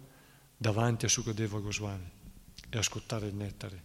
davanti 0.57 1.05
a 1.05 1.09
Sukadeva 1.09 1.59
Goswami 1.59 2.09
e 2.67 2.77
ascoltare 2.79 3.27
il 3.27 3.35
nettare. 3.35 3.83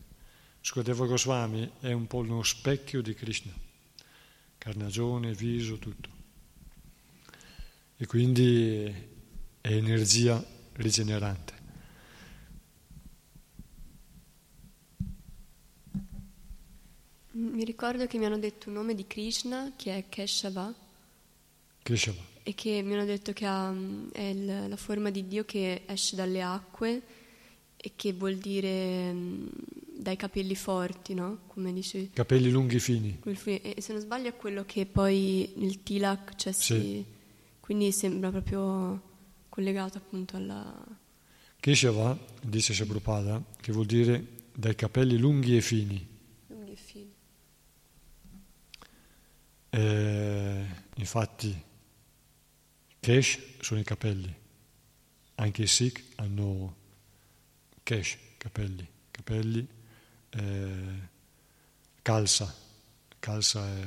Sukadeva 0.61 1.05
Goswami 1.05 1.71
è 1.81 1.93
un 1.93 2.07
po' 2.07 2.19
uno 2.19 2.43
specchio 2.43 3.03
di 3.03 3.13
Krishna, 3.13 3.53
carnagione, 4.57 5.35
viso, 5.35 5.77
tutto. 5.77 6.14
E 7.97 8.07
quindi 8.07 8.93
è 9.61 9.73
energia 9.73 10.43
rigenerante. 10.75 11.53
Mi 17.33 17.65
ricordo 17.65 18.07
che 18.07 18.19
mi 18.19 18.27
hanno 18.27 18.39
detto 18.39 18.69
un 18.69 18.75
nome 18.75 18.95
di 18.95 19.07
Krishna 19.07 19.73
che 19.77 19.97
è 19.97 20.05
Keshava. 20.09 20.73
Keshava. 21.83 22.21
E 22.43 22.55
che 22.55 22.83
mi 22.83 22.95
hanno 22.95 23.05
detto 23.05 23.33
che 23.33 23.47
ha, 23.47 23.75
è 24.13 24.23
il, 24.23 24.69
la 24.69 24.77
forma 24.77 25.11
di 25.11 25.27
Dio 25.27 25.45
che 25.45 25.83
esce 25.87 26.17
dalle 26.17 26.43
acque 26.43 27.03
e 27.77 27.93
che 27.97 28.13
vuol 28.13 28.37
dire 28.37 29.15
dai 29.97 30.17
capelli 30.17 30.55
forti, 30.55 31.15
no? 31.15 31.41
Come 31.47 31.73
dici? 31.73 32.11
Capelli 32.13 32.51
lunghi 32.51 32.79
fini. 32.79 33.21
E 33.23 33.77
se 33.81 33.93
non 33.93 34.01
sbaglio 34.01 34.29
è 34.29 34.37
quello 34.37 34.65
che 34.65 34.85
poi 34.87 35.53
nel 35.57 35.83
tilak 35.83 36.31
c'è 36.31 36.37
cioè 36.37 36.53
sì. 36.53 36.75
si... 36.75 37.05
Quindi 37.65 37.93
sembra 37.93 38.31
proprio 38.31 39.01
collegato 39.49 39.97
appunto 39.97 40.37
alla... 40.37 40.85
Keshava, 41.59 42.15
dice 42.43 42.75
Prabhupada, 42.85 43.43
che 43.59 43.73
vuol 43.73 43.87
dire 43.87 44.23
dai 44.55 44.75
capelli 44.75 45.17
lunghi 45.17 45.57
e 45.57 45.63
fini. 45.63 46.07
Lunghi 46.49 46.73
e 46.73 46.77
fini. 46.77 47.15
Eh, 49.71 50.65
infatti, 50.97 51.63
Kesh 53.01 53.39
sono 53.61 53.81
i 53.81 53.85
capelli. 53.85 54.37
Anche 55.37 55.63
i 55.63 55.67
Sikh 55.67 56.05
hanno 56.17 56.77
Kesh, 57.83 58.19
capelli. 58.37 58.87
Capelli 59.11 59.67
eh, 60.29 61.09
calza, 62.03 62.55
calza 63.19 63.67
è, 63.67 63.87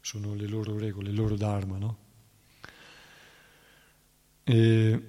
sono 0.00 0.34
le 0.34 0.46
loro 0.46 0.78
regole, 0.78 1.10
il 1.10 1.16
loro 1.16 1.34
dharma, 1.34 1.78
no? 1.78 2.04
E, 4.48 5.02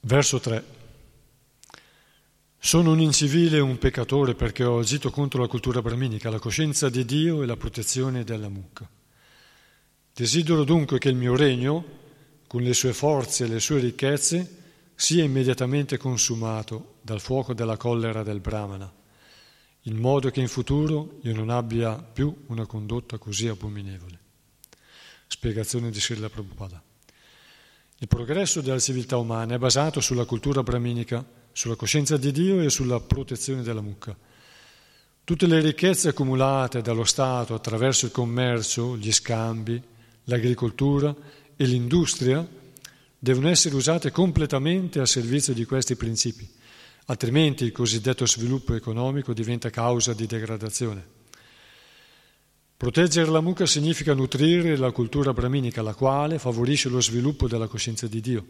verso 0.00 0.38
3. 0.38 0.64
Sono 2.56 2.92
un 2.92 3.00
incivile 3.00 3.56
e 3.56 3.60
un 3.60 3.76
peccatore 3.76 4.34
perché 4.34 4.62
ho 4.62 4.78
agito 4.78 5.10
contro 5.10 5.40
la 5.40 5.48
cultura 5.48 5.82
brahminica, 5.82 6.30
la 6.30 6.38
coscienza 6.38 6.88
di 6.88 7.04
Dio 7.04 7.42
e 7.42 7.46
la 7.46 7.56
protezione 7.56 8.22
della 8.22 8.48
mucca. 8.48 8.88
Desidero 10.14 10.62
dunque 10.62 10.98
che 10.98 11.08
il 11.08 11.16
mio 11.16 11.34
regno, 11.34 11.84
con 12.46 12.62
le 12.62 12.72
sue 12.72 12.92
forze 12.92 13.44
e 13.44 13.48
le 13.48 13.58
sue 13.58 13.80
ricchezze, 13.80 14.62
sia 14.94 15.24
immediatamente 15.24 15.96
consumato 15.96 16.98
dal 17.02 17.20
fuoco 17.20 17.52
della 17.52 17.76
collera 17.76 18.22
del 18.22 18.38
Brahmana, 18.38 18.90
in 19.86 19.96
modo 19.96 20.30
che 20.30 20.40
in 20.40 20.48
futuro 20.48 21.18
io 21.22 21.34
non 21.34 21.50
abbia 21.50 21.96
più 21.96 22.34
una 22.46 22.66
condotta 22.66 23.18
così 23.18 23.48
abominevole. 23.48 24.18
Spiegazione 25.26 25.90
di 25.90 26.00
Srila 26.00 26.28
Prabhupada. 26.28 26.82
Il 27.98 28.08
progresso 28.08 28.60
della 28.60 28.78
civiltà 28.78 29.16
umana 29.16 29.54
è 29.54 29.58
basato 29.58 30.00
sulla 30.00 30.24
cultura 30.24 30.62
brahminica, 30.62 31.24
sulla 31.52 31.76
coscienza 31.76 32.16
di 32.16 32.32
Dio 32.32 32.60
e 32.60 32.70
sulla 32.70 33.00
protezione 33.00 33.62
della 33.62 33.80
mucca. 33.80 34.16
Tutte 35.22 35.46
le 35.46 35.60
ricchezze 35.60 36.08
accumulate 36.08 36.82
dallo 36.82 37.04
Stato 37.04 37.54
attraverso 37.54 38.06
il 38.06 38.12
commercio, 38.12 38.96
gli 38.96 39.12
scambi, 39.12 39.82
l'agricoltura 40.24 41.14
e 41.56 41.64
l'industria 41.64 42.46
devono 43.18 43.48
essere 43.48 43.74
usate 43.74 44.10
completamente 44.10 45.00
a 45.00 45.06
servizio 45.06 45.54
di 45.54 45.64
questi 45.64 45.96
principi, 45.96 46.46
altrimenti 47.06 47.64
il 47.64 47.72
cosiddetto 47.72 48.26
sviluppo 48.26 48.74
economico 48.74 49.32
diventa 49.32 49.70
causa 49.70 50.12
di 50.14 50.26
degradazione. 50.26 51.12
Proteggere 52.76 53.30
la 53.30 53.40
mucca 53.40 53.66
significa 53.66 54.14
nutrire 54.14 54.76
la 54.76 54.90
cultura 54.90 55.32
brahminica, 55.32 55.80
la 55.80 55.94
quale 55.94 56.38
favorisce 56.38 56.88
lo 56.88 57.00
sviluppo 57.00 57.46
della 57.48 57.68
coscienza 57.68 58.06
di 58.06 58.20
Dio. 58.20 58.46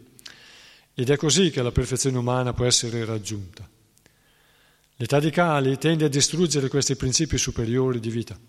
Ed 0.93 1.09
è 1.09 1.15
così 1.15 1.51
che 1.51 1.61
la 1.61 1.71
perfezione 1.71 2.17
umana 2.17 2.53
può 2.53 2.65
essere 2.65 3.05
raggiunta. 3.05 3.69
L'età 4.97 5.19
di 5.19 5.29
Kali 5.29 5.77
tende 5.77 6.05
a 6.05 6.09
distruggere 6.09 6.69
questi 6.69 6.95
principi 6.95 7.37
superiori 7.37 7.99
di 7.99 8.09
vita. 8.09 8.39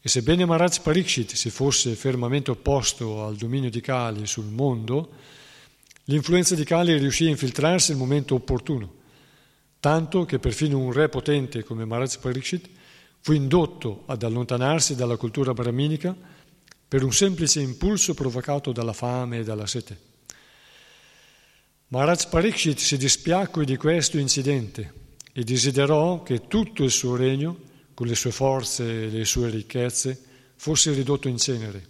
E 0.00 0.08
sebbene 0.08 0.44
Maharaj 0.44 0.80
Pariksit 0.80 1.32
si 1.34 1.50
fosse 1.50 1.94
fermamente 1.94 2.50
opposto 2.50 3.24
al 3.24 3.36
dominio 3.36 3.70
di 3.70 3.80
Kali 3.80 4.26
sul 4.26 4.46
mondo, 4.46 5.12
l'influenza 6.04 6.54
di 6.54 6.64
Kali 6.64 6.96
riuscì 6.96 7.26
a 7.26 7.30
infiltrarsi 7.30 7.90
nel 7.90 7.98
momento 7.98 8.34
opportuno, 8.34 9.02
tanto 9.84 10.24
che 10.24 10.38
perfino 10.38 10.78
un 10.78 10.92
re 10.92 11.10
potente 11.10 11.62
come 11.62 11.84
Maharaj 11.84 12.16
Pariksit 12.16 12.70
fu 13.20 13.32
indotto 13.32 14.04
ad 14.06 14.22
allontanarsi 14.22 14.94
dalla 14.94 15.18
cultura 15.18 15.52
brahminica 15.52 16.16
per 16.88 17.04
un 17.04 17.12
semplice 17.12 17.60
impulso 17.60 18.14
provocato 18.14 18.72
dalla 18.72 18.94
fame 18.94 19.40
e 19.40 19.44
dalla 19.44 19.66
sete. 19.66 19.98
Maharaj 21.88 22.28
Pariksit 22.30 22.78
si 22.78 22.96
dispiacque 22.96 23.66
di 23.66 23.76
questo 23.76 24.16
incidente 24.16 24.94
e 25.34 25.44
desiderò 25.44 26.22
che 26.22 26.46
tutto 26.46 26.82
il 26.82 26.90
suo 26.90 27.14
regno 27.14 27.54
con 27.92 28.06
le 28.06 28.14
sue 28.14 28.30
forze 28.30 28.84
e 29.04 29.08
le 29.10 29.26
sue 29.26 29.50
ricchezze, 29.50 30.18
fosse 30.56 30.94
ridotto 30.94 31.28
in 31.28 31.36
cenere, 31.36 31.86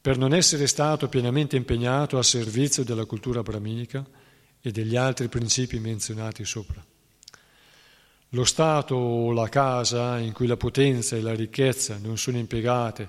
per 0.00 0.16
non 0.16 0.32
essere 0.32 0.66
stato 0.66 1.10
pienamente 1.10 1.56
impegnato 1.56 2.16
a 2.16 2.22
servizio 2.22 2.84
della 2.84 3.04
cultura 3.04 3.42
brahminica 3.42 4.02
e 4.66 4.72
degli 4.72 4.96
altri 4.96 5.28
principi 5.28 5.78
menzionati 5.78 6.44
sopra. 6.44 6.84
Lo 8.30 8.44
Stato 8.44 8.94
o 8.94 9.32
la 9.32 9.48
casa 9.48 10.18
in 10.18 10.32
cui 10.32 10.46
la 10.46 10.56
potenza 10.56 11.16
e 11.16 11.20
la 11.20 11.34
ricchezza 11.34 11.98
non 12.02 12.18
sono 12.18 12.38
impiegate 12.38 13.08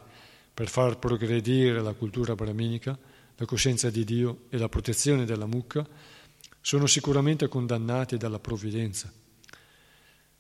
per 0.54 0.68
far 0.70 1.00
progredire 1.00 1.82
la 1.82 1.94
cultura 1.94 2.36
brahminica, 2.36 2.98
la 3.36 3.46
coscienza 3.46 3.90
di 3.90 4.04
Dio 4.04 4.42
e 4.50 4.58
la 4.58 4.70
protezione 4.70 5.26
della 5.26 5.46
mucca, 5.46 5.88
sono 6.62 6.86
sicuramente 6.86 7.48
condannati 7.48 8.18
dalla 8.18 8.40
provvidenza 8.40 9.12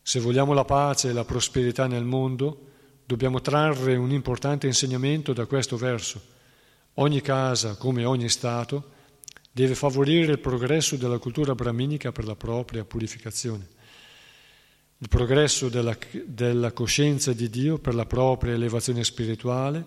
se 0.07 0.21
vogliamo 0.21 0.53
la 0.53 0.63
pace 0.63 1.09
e 1.09 1.11
la 1.11 1.25
prosperità 1.25 1.85
nel 1.85 2.05
mondo, 2.05 2.67
dobbiamo 3.05 3.41
trarre 3.41 3.97
un 3.97 4.11
importante 4.11 4.65
insegnamento 4.65 5.33
da 5.33 5.45
questo 5.45 5.75
verso. 5.75 6.21
Ogni 6.93 7.19
casa, 7.19 7.75
come 7.75 8.05
ogni 8.05 8.29
Stato, 8.29 8.91
deve 9.57 9.73
favorire 9.73 10.33
il 10.33 10.39
progresso 10.39 10.97
della 10.97 11.17
cultura 11.17 11.55
brahminica 11.55 12.11
per 12.11 12.25
la 12.25 12.35
propria 12.35 12.85
purificazione, 12.85 13.67
il 14.99 15.07
progresso 15.07 15.67
della, 15.67 15.97
della 16.25 16.71
coscienza 16.73 17.33
di 17.33 17.49
Dio 17.49 17.79
per 17.79 17.95
la 17.95 18.05
propria 18.05 18.53
elevazione 18.53 19.03
spirituale 19.03 19.83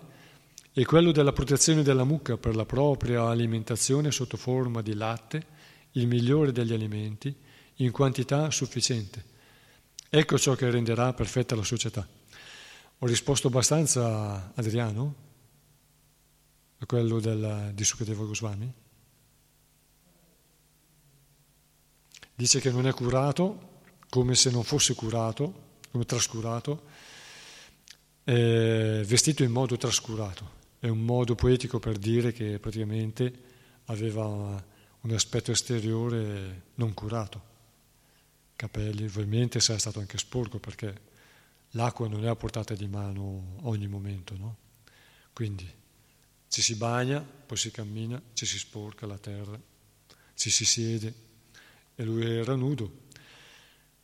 e 0.73 0.83
quello 0.83 1.13
della 1.13 1.31
protezione 1.31 1.83
della 1.83 2.03
mucca 2.03 2.35
per 2.35 2.53
la 2.53 2.65
propria 2.65 3.29
alimentazione 3.29 4.11
sotto 4.11 4.35
forma 4.35 4.81
di 4.81 4.93
latte, 4.93 5.45
il 5.91 6.05
migliore 6.05 6.51
degli 6.51 6.73
alimenti, 6.73 7.33
in 7.75 7.91
quantità 7.91 8.51
sufficiente. 8.51 9.23
Ecco 10.09 10.37
ciò 10.37 10.53
che 10.53 10.69
renderà 10.69 11.13
perfetta 11.13 11.55
la 11.55 11.63
società. 11.63 12.05
Ho 12.99 13.07
risposto 13.07 13.47
abbastanza, 13.47 14.51
Adriano, 14.53 15.15
a 16.77 16.85
quello 16.85 17.21
del, 17.21 17.71
di 17.73 17.85
Sukadeva 17.85 18.25
Goswami? 18.25 18.80
Dice 22.35 22.59
che 22.59 22.71
non 22.71 22.87
è 22.87 22.93
curato 22.93 23.69
come 24.09 24.35
se 24.35 24.49
non 24.51 24.63
fosse 24.63 24.93
curato, 24.93 25.69
come 25.91 26.05
trascurato, 26.05 26.83
è 28.23 29.03
vestito 29.05 29.43
in 29.43 29.51
modo 29.51 29.77
trascurato. 29.77 30.59
È 30.79 30.87
un 30.87 30.99
modo 30.99 31.35
poetico 31.35 31.79
per 31.79 31.97
dire 31.97 32.31
che 32.33 32.59
praticamente 32.59 33.33
aveva 33.85 34.25
un 34.25 35.11
aspetto 35.11 35.51
esteriore 35.51 36.63
non 36.75 36.93
curato. 36.93 37.49
Capelli, 38.55 39.05
ovviamente 39.05 39.59
sarà 39.59 39.79
stato 39.79 39.99
anche 39.99 40.17
sporco 40.17 40.59
perché 40.59 41.09
l'acqua 41.71 42.07
non 42.07 42.25
è 42.25 42.27
a 42.27 42.35
portata 42.35 42.73
di 42.73 42.87
mano 42.87 43.57
ogni 43.61 43.87
momento, 43.87 44.35
no? 44.37 44.57
Quindi 45.33 45.69
ci 46.47 46.61
si 46.61 46.75
bagna, 46.75 47.21
poi 47.21 47.57
si 47.57 47.71
cammina, 47.71 48.21
ci 48.33 48.45
si 48.45 48.59
sporca 48.59 49.05
la 49.05 49.17
terra, 49.17 49.59
ci 50.35 50.49
si 50.49 50.65
siede 50.65 51.29
e 51.95 52.03
lui 52.03 52.25
era 52.25 52.55
nudo. 52.55 52.99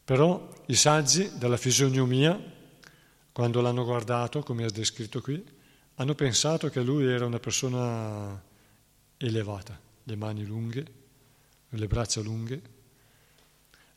Però 0.03 0.49
i 0.67 0.75
saggi 0.75 1.29
della 1.37 1.57
fisionomia, 1.57 2.39
quando 3.31 3.61
l'hanno 3.61 3.83
guardato, 3.83 4.41
come 4.41 4.65
è 4.65 4.69
descritto 4.69 5.21
qui, 5.21 5.43
hanno 5.95 6.15
pensato 6.15 6.69
che 6.69 6.81
lui 6.81 7.05
era 7.05 7.25
una 7.25 7.39
persona 7.39 8.41
elevata, 9.17 9.79
le 10.03 10.15
mani 10.15 10.45
lunghe, 10.45 10.85
le 11.69 11.87
braccia 11.87 12.21
lunghe, 12.21 12.61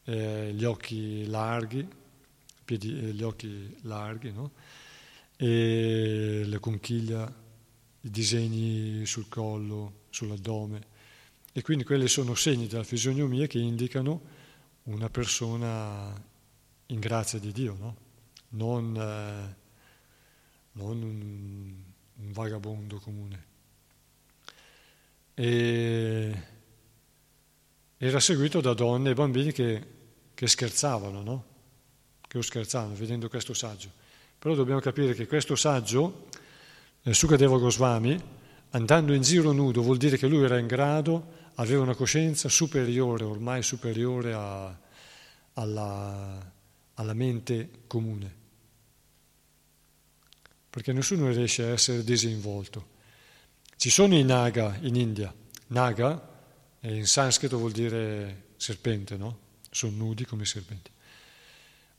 eh, 0.04 0.52
gli 0.52 0.64
occhi 0.64 1.26
larghi, 1.26 1.86
piedi, 2.64 2.98
eh, 2.98 3.12
gli 3.12 3.22
occhi 3.22 3.76
larghi, 3.82 4.32
no? 4.32 4.52
e 5.36 6.42
le 6.44 6.58
conchiglia, 6.58 7.32
i 8.02 8.10
disegni 8.10 9.06
sul 9.06 9.28
collo, 9.28 10.02
sull'addome. 10.10 10.89
E 11.52 11.62
quindi 11.62 11.84
quelli 11.84 12.06
sono 12.06 12.34
segni 12.34 12.66
della 12.68 12.84
fisionomia 12.84 13.46
che 13.46 13.58
indicano 13.58 14.20
una 14.84 15.10
persona 15.10 16.28
in 16.86 17.00
grazia 17.00 17.38
di 17.38 17.52
Dio, 17.52 17.76
no? 17.78 17.96
non, 18.50 18.96
eh, 18.96 19.56
non 20.72 21.02
un, 21.02 21.74
un, 22.16 22.32
vagabondo 22.32 22.98
comune. 22.98 23.44
E 25.34 26.42
era 27.96 28.20
seguito 28.20 28.60
da 28.60 28.72
donne 28.72 29.10
e 29.10 29.14
bambini 29.14 29.52
che, 29.52 29.86
che 30.34 30.46
scherzavano, 30.46 31.22
no? 31.22 31.44
che 32.26 32.36
lo 32.36 32.42
scherzavano 32.42 32.94
vedendo 32.94 33.28
questo 33.28 33.54
saggio. 33.54 33.90
Però 34.38 34.54
dobbiamo 34.54 34.80
capire 34.80 35.14
che 35.14 35.26
questo 35.26 35.54
saggio, 35.56 36.28
eh, 37.02 37.12
Sukadeva 37.12 37.58
Goswami, 37.58 38.18
andando 38.70 39.12
in 39.12 39.22
giro 39.22 39.52
nudo 39.52 39.82
vuol 39.82 39.96
dire 39.96 40.16
che 40.16 40.28
lui 40.28 40.44
era 40.44 40.58
in 40.58 40.66
grado, 40.66 41.38
aveva 41.54 41.82
una 41.82 41.94
coscienza 41.94 42.48
superiore, 42.48 43.24
ormai 43.24 43.62
superiore 43.62 44.32
a, 44.32 44.78
alla, 45.54 46.52
alla 46.94 47.14
mente 47.14 47.70
comune. 47.86 48.38
Perché 50.70 50.92
nessuno 50.92 51.30
riesce 51.30 51.64
a 51.64 51.70
essere 51.70 52.04
disinvolto. 52.04 52.98
Ci 53.76 53.90
sono 53.90 54.14
i 54.14 54.22
naga 54.22 54.76
in 54.82 54.94
India. 54.94 55.34
Naga 55.68 56.28
in 56.80 57.06
sanscrito 57.06 57.58
vuol 57.58 57.72
dire 57.72 58.48
serpente, 58.56 59.16
no? 59.16 59.38
Sono 59.70 59.96
nudi 59.96 60.24
come 60.24 60.44
serpenti 60.44 60.90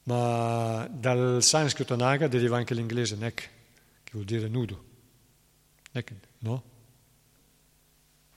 ma 0.03 0.87
dal 0.91 1.43
sanscrito 1.43 1.95
naga 1.95 2.27
deriva 2.27 2.57
anche 2.57 2.73
l'inglese 2.73 3.15
neck, 3.15 3.49
che 4.03 4.11
vuol 4.13 4.25
dire 4.25 4.47
nudo. 4.47 4.85
Neck, 5.91 6.13
no? 6.39 6.63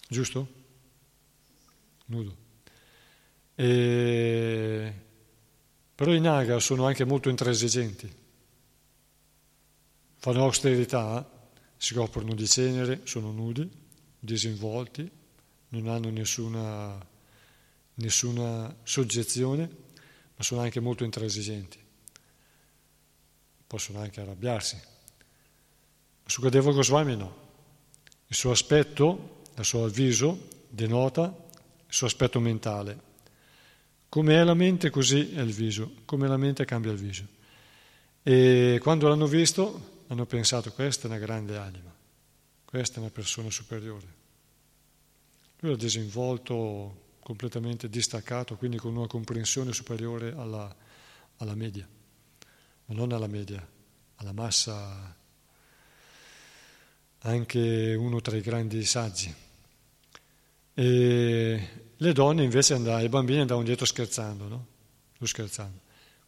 Giusto? 0.08 0.62
Nudo. 2.06 2.36
E... 3.54 4.92
Però 5.94 6.12
i 6.12 6.20
naga 6.20 6.58
sono 6.58 6.86
anche 6.86 7.04
molto 7.04 7.28
intransigenti. 7.28 8.12
Fanno 10.16 10.42
austerità, 10.42 11.48
si 11.76 11.94
coprono 11.94 12.34
di 12.34 12.48
cenere, 12.48 13.02
sono 13.04 13.30
nudi, 13.30 13.70
disinvolti, 14.18 15.08
non 15.68 15.88
hanno 15.88 16.10
nessuna, 16.10 16.98
nessuna 17.94 18.74
soggezione 18.82 19.82
ma 20.36 20.42
sono 20.42 20.60
anche 20.62 20.80
molto 20.80 21.04
intransigenti. 21.04 21.78
Possono 23.66 24.00
anche 24.00 24.20
arrabbiarsi. 24.20 24.80
Sukadeva 26.26 26.72
Goswami 26.72 27.16
no. 27.16 27.42
Il 28.26 28.36
suo 28.36 28.50
aspetto, 28.50 29.42
il 29.56 29.64
suo 29.64 29.84
avviso, 29.84 30.48
denota 30.68 31.43
suo 31.94 32.08
aspetto 32.08 32.40
mentale. 32.40 33.12
Come 34.08 34.34
è 34.34 34.42
la 34.42 34.54
mente, 34.54 34.90
così 34.90 35.32
è 35.32 35.40
il 35.40 35.52
viso. 35.52 35.92
Come 36.04 36.26
la 36.26 36.36
mente 36.36 36.64
cambia 36.64 36.90
il 36.90 36.98
viso. 36.98 37.24
E 38.20 38.80
quando 38.82 39.06
l'hanno 39.06 39.28
visto, 39.28 40.02
hanno 40.08 40.26
pensato, 40.26 40.72
questa 40.72 41.04
è 41.04 41.06
una 41.06 41.18
grande 41.18 41.56
anima, 41.56 41.94
questa 42.64 42.96
è 42.96 42.98
una 42.98 43.10
persona 43.10 43.48
superiore. 43.48 44.06
Lui 45.60 45.72
ha 45.72 45.76
disinvolto 45.76 47.12
completamente 47.20 47.88
distaccato, 47.88 48.56
quindi 48.56 48.76
con 48.76 48.96
una 48.96 49.06
comprensione 49.06 49.72
superiore 49.72 50.34
alla, 50.36 50.74
alla 51.36 51.54
media, 51.54 51.86
ma 52.86 52.94
non 52.94 53.12
alla 53.12 53.28
media, 53.28 53.64
alla 54.16 54.32
massa, 54.32 55.16
anche 57.18 57.94
uno 57.94 58.20
tra 58.20 58.36
i 58.36 58.40
grandi 58.40 58.84
saggi. 58.84 59.34
E 60.76 61.83
le 61.96 62.12
donne 62.12 62.42
invece 62.42 62.74
andavano, 62.74 63.04
i 63.04 63.08
bambini 63.08 63.40
andavano 63.40 63.66
dietro 63.66 63.86
scherzando, 63.86 64.48
no? 64.48 64.66
scherzando. 65.26 65.80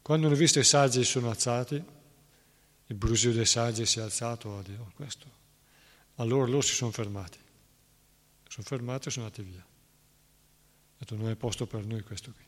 Quando 0.02 0.26
hanno 0.26 0.36
visto 0.36 0.58
i 0.58 0.64
saggi 0.64 1.04
si 1.04 1.10
sono 1.10 1.28
alzati, 1.28 1.82
il 2.86 2.94
brusio 2.94 3.32
dei 3.32 3.46
saggi 3.46 3.84
si 3.84 3.98
è 3.98 4.02
alzato, 4.02 4.56
a 4.56 4.60
oh, 4.60 4.92
questo. 4.94 5.26
Allora 6.16 6.46
loro 6.46 6.62
si 6.62 6.74
sono 6.74 6.90
fermati, 6.90 7.38
sono 8.48 8.66
fermati 8.66 9.08
e 9.08 9.10
sono 9.10 9.26
andati 9.26 9.42
via. 9.42 9.60
Ha 9.60 10.98
detto 10.98 11.16
non 11.16 11.28
è 11.28 11.34
posto 11.34 11.66
per 11.66 11.84
noi 11.84 12.02
questo 12.02 12.32
qui, 12.32 12.44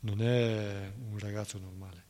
non 0.00 0.20
è 0.20 0.92
un 1.10 1.18
ragazzo 1.18 1.58
normale. 1.58 2.04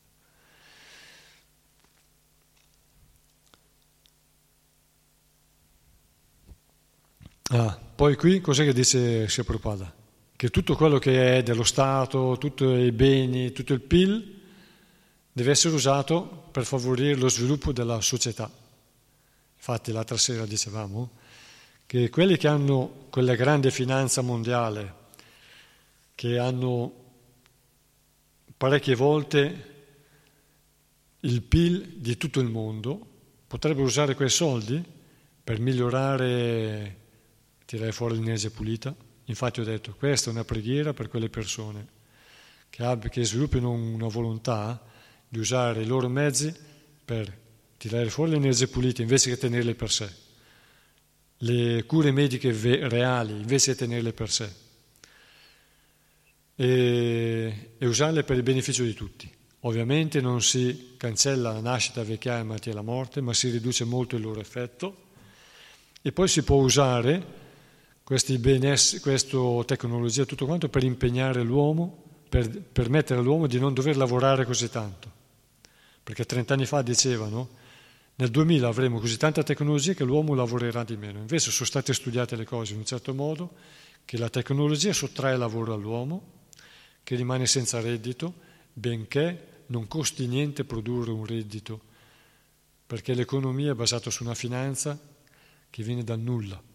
Ah, 7.49 7.77
poi 7.77 8.17
qui 8.17 8.41
cos'è 8.41 8.65
che 8.65 8.73
dice 8.73 9.29
Sia 9.29 9.45
Prabhupada? 9.45 10.05
Che 10.37 10.49
tutto 10.51 10.75
quello 10.75 10.99
che 10.99 11.39
è 11.39 11.41
dello 11.41 11.63
Stato, 11.63 12.37
tutti 12.39 12.63
i 12.63 12.91
beni, 12.91 13.51
tutto 13.51 13.73
il 13.73 13.81
PIL 13.81 14.39
deve 15.31 15.49
essere 15.49 15.73
usato 15.73 16.49
per 16.51 16.63
favorire 16.63 17.15
lo 17.15 17.27
sviluppo 17.27 17.71
della 17.71 17.99
società. 18.01 18.47
Infatti 19.55 19.91
l'altra 19.91 20.15
sera 20.15 20.45
dicevamo 20.45 21.09
che 21.87 22.11
quelli 22.11 22.37
che 22.37 22.47
hanno 22.47 23.07
quella 23.09 23.33
grande 23.33 23.71
finanza 23.71 24.21
mondiale 24.21 24.93
che 26.13 26.37
hanno 26.37 26.93
parecchie 28.55 28.93
volte 28.93 29.73
il 31.21 31.41
PIL 31.41 31.95
di 31.95 32.15
tutto 32.15 32.39
il 32.39 32.49
mondo, 32.49 33.07
potrebbero 33.47 33.87
usare 33.87 34.13
quei 34.13 34.29
soldi 34.29 34.83
per 35.43 35.59
migliorare, 35.59 36.97
tirare 37.65 37.91
fuori 37.91 38.17
l'energia 38.17 38.51
pulita. 38.51 39.05
Infatti 39.29 39.59
ho 39.59 39.63
detto, 39.63 39.93
questa 39.97 40.29
è 40.29 40.33
una 40.33 40.45
preghiera 40.45 40.93
per 40.93 41.09
quelle 41.09 41.29
persone 41.29 41.95
che, 42.69 42.83
abb- 42.83 43.07
che 43.07 43.25
sviluppino 43.25 43.71
una 43.71 44.07
volontà 44.07 44.81
di 45.27 45.39
usare 45.39 45.81
i 45.81 45.85
loro 45.85 46.07
mezzi 46.07 46.53
per 47.03 47.35
tirare 47.77 48.09
fuori 48.09 48.31
l'energia 48.31 48.67
pulita 48.67 49.01
invece 49.01 49.29
che 49.29 49.37
tenerle 49.37 49.75
per 49.75 49.91
sé, 49.91 50.09
le 51.39 51.83
cure 51.85 52.11
mediche 52.11 52.51
ve- 52.53 52.87
reali 52.87 53.33
invece 53.33 53.71
che 53.71 53.77
tenerle 53.77 54.13
per 54.13 54.31
sé. 54.31 54.65
E, 56.55 57.71
e 57.77 57.85
usarle 57.85 58.23
per 58.23 58.37
il 58.37 58.43
beneficio 58.43 58.83
di 58.83 58.93
tutti. 58.93 59.29
Ovviamente 59.61 60.21
non 60.21 60.41
si 60.41 60.93
cancella 60.97 61.51
la 61.51 61.59
nascita, 61.59 61.99
la 61.99 62.07
vecchiaia, 62.07 62.39
la 62.39 62.45
malattia 62.45 62.71
e 62.71 62.75
la 62.75 62.81
morte, 62.81 63.21
ma 63.21 63.33
si 63.33 63.49
riduce 63.49 63.83
molto 63.83 64.15
il 64.15 64.21
loro 64.21 64.39
effetto. 64.39 65.05
E 66.01 66.11
poi 66.11 66.27
si 66.27 66.43
può 66.43 66.61
usare 66.61 67.45
questa 68.07 69.65
tecnologia, 69.65 70.23
tutto 70.23 70.45
quanto, 70.45 70.69
per 70.69 70.83
impegnare 70.83 71.43
l'uomo, 71.43 72.05
per 72.29 72.49
permettere 72.49 73.19
all'uomo 73.19 73.47
di 73.47 73.59
non 73.59 73.73
dover 73.73 73.97
lavorare 73.97 74.45
così 74.45 74.69
tanto. 74.69 75.11
Perché 76.03 76.25
30 76.25 76.53
anni 76.53 76.65
fa 76.65 76.81
dicevano, 76.81 77.49
nel 78.15 78.29
2000 78.29 78.65
avremo 78.65 79.01
così 79.01 79.17
tanta 79.17 79.43
tecnologia 79.43 79.91
che 79.91 80.05
l'uomo 80.05 80.35
lavorerà 80.35 80.85
di 80.85 80.95
meno. 80.95 81.19
Invece 81.19 81.51
sono 81.51 81.67
state 81.67 81.93
studiate 81.93 82.37
le 82.37 82.45
cose 82.45 82.71
in 82.71 82.79
un 82.79 82.85
certo 82.85 83.13
modo 83.13 83.55
che 84.05 84.17
la 84.17 84.29
tecnologia 84.29 84.93
sottrae 84.93 85.35
lavoro 85.35 85.73
all'uomo, 85.73 86.45
che 87.03 87.15
rimane 87.17 87.45
senza 87.45 87.81
reddito, 87.81 88.35
benché 88.71 89.63
non 89.65 89.85
costi 89.89 90.27
niente 90.27 90.63
produrre 90.63 91.11
un 91.11 91.25
reddito, 91.25 91.81
perché 92.87 93.13
l'economia 93.13 93.73
è 93.73 93.75
basata 93.75 94.09
su 94.09 94.23
una 94.23 94.33
finanza 94.33 94.97
che 95.69 95.83
viene 95.83 96.05
dal 96.05 96.21
nulla. 96.21 96.66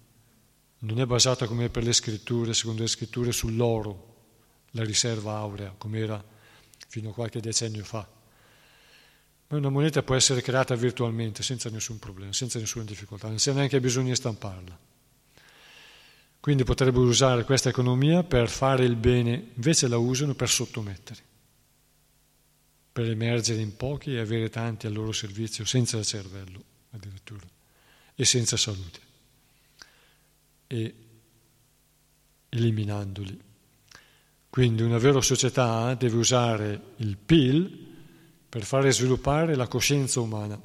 Non 0.85 1.01
è 1.01 1.07
basata 1.07 1.47
come 1.47 1.69
per 1.69 1.85
le 1.85 1.93
scritture, 1.93 2.55
secondo 2.55 2.83
le 2.83 2.89
scritture, 2.89 3.31
sull'oro, 3.31 4.15
la 4.73 4.83
riserva 4.83 5.37
aurea, 5.37 5.75
come 5.79 5.99
era 6.01 6.25
fino 6.89 7.11
a 7.11 7.13
qualche 7.13 7.41
decennio 7.41 7.85
fa. 7.85 8.09
Ma 9.49 9.57
una 9.57 9.69
moneta 9.69 10.03
può 10.03 10.17
essere 10.17 10.43
creata 10.43 10.75
virtualmente 10.75 11.45
senza 11.45 11.71
nessun 11.71 12.01
problema, 12.01 12.33
senza 12.33 12.59
nessuna 12.59 12.85
difficoltà, 12.85 13.29
non 13.29 13.37
c'è 13.37 13.53
neanche 13.53 13.79
bisogno 13.79 14.09
di 14.09 14.17
stamparla. 14.17 14.79
Quindi 16.41 16.65
potrebbero 16.65 17.05
usare 17.05 17.45
questa 17.45 17.69
economia 17.69 18.25
per 18.25 18.49
fare 18.49 18.85
il 18.85 18.97
bene, 18.97 19.51
invece 19.55 19.87
la 19.87 19.99
usano 19.99 20.35
per 20.35 20.49
sottomettere, 20.49 21.21
per 22.91 23.09
emergere 23.09 23.61
in 23.61 23.77
pochi 23.77 24.15
e 24.15 24.19
avere 24.19 24.49
tanti 24.49 24.89
al 24.89 24.95
loro 24.95 25.13
servizio 25.13 25.65
senza 25.65 26.03
cervello 26.03 26.65
addirittura 26.91 27.47
e 28.17 28.25
senza 28.25 28.57
salute 28.57 29.11
e 30.73 30.95
eliminandoli. 32.49 33.39
Quindi 34.49 34.83
una 34.83 34.97
vera 34.97 35.21
società 35.21 35.95
deve 35.95 36.17
usare 36.17 36.81
il 36.97 37.19
PIL 37.19 37.91
per 38.49 38.65
fare 38.65 38.91
sviluppare 38.91 39.55
la 39.55 39.69
coscienza 39.69 40.21
umana 40.21 40.59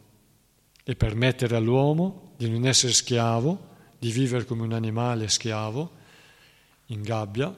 e 0.84 0.96
permettere 0.96 1.58
all'uomo 1.58 2.34
di 2.38 2.50
non 2.50 2.66
essere 2.66 2.94
schiavo, 2.94 3.76
di 4.00 4.12
vivere 4.12 4.46
come 4.46 4.64
un 4.64 4.72
animale 4.72 5.28
schiavo 5.28 5.92
in 6.88 7.02
gabbia, 7.02 7.54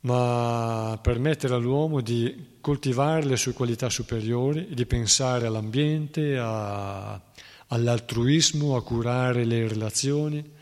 ma 0.00 0.98
permettere 1.02 1.54
all'uomo 1.54 2.00
di 2.00 2.56
coltivare 2.60 3.24
le 3.24 3.36
sue 3.36 3.52
qualità 3.52 3.90
superiori, 3.90 4.68
di 4.72 4.86
pensare 4.86 5.46
all'ambiente, 5.46 6.38
a, 6.38 7.20
all'altruismo, 7.66 8.76
a 8.76 8.82
curare 8.82 9.44
le 9.44 9.68
relazioni. 9.68 10.60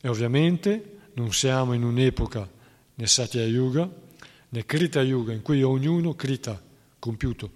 E 0.00 0.08
ovviamente 0.08 0.98
non 1.14 1.32
siamo 1.32 1.72
in 1.72 1.82
un'epoca 1.82 2.48
né 2.94 3.06
Satya 3.06 3.44
Yuga 3.44 4.06
né 4.50 4.64
Krita 4.64 5.02
Yuga 5.02 5.32
in 5.32 5.42
cui 5.42 5.62
ognuno 5.62 6.14
Krita, 6.14 6.60
compiuto, 6.98 7.50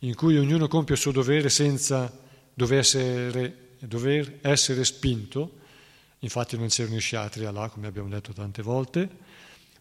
in 0.00 0.14
cui 0.14 0.36
ognuno 0.36 0.68
compie 0.68 0.94
il 0.94 1.00
suo 1.00 1.12
dovere 1.12 1.48
senza 1.48 2.12
dover 2.52 2.78
essere, 2.80 3.76
dover 3.78 4.38
essere 4.42 4.84
spinto, 4.84 5.58
infatti 6.18 6.56
non 6.56 6.68
c'erano 6.68 6.96
i 6.96 7.00
sciatria 7.00 7.50
là, 7.50 7.68
come 7.68 7.86
abbiamo 7.86 8.08
detto 8.08 8.32
tante 8.32 8.62
volte, 8.62 9.08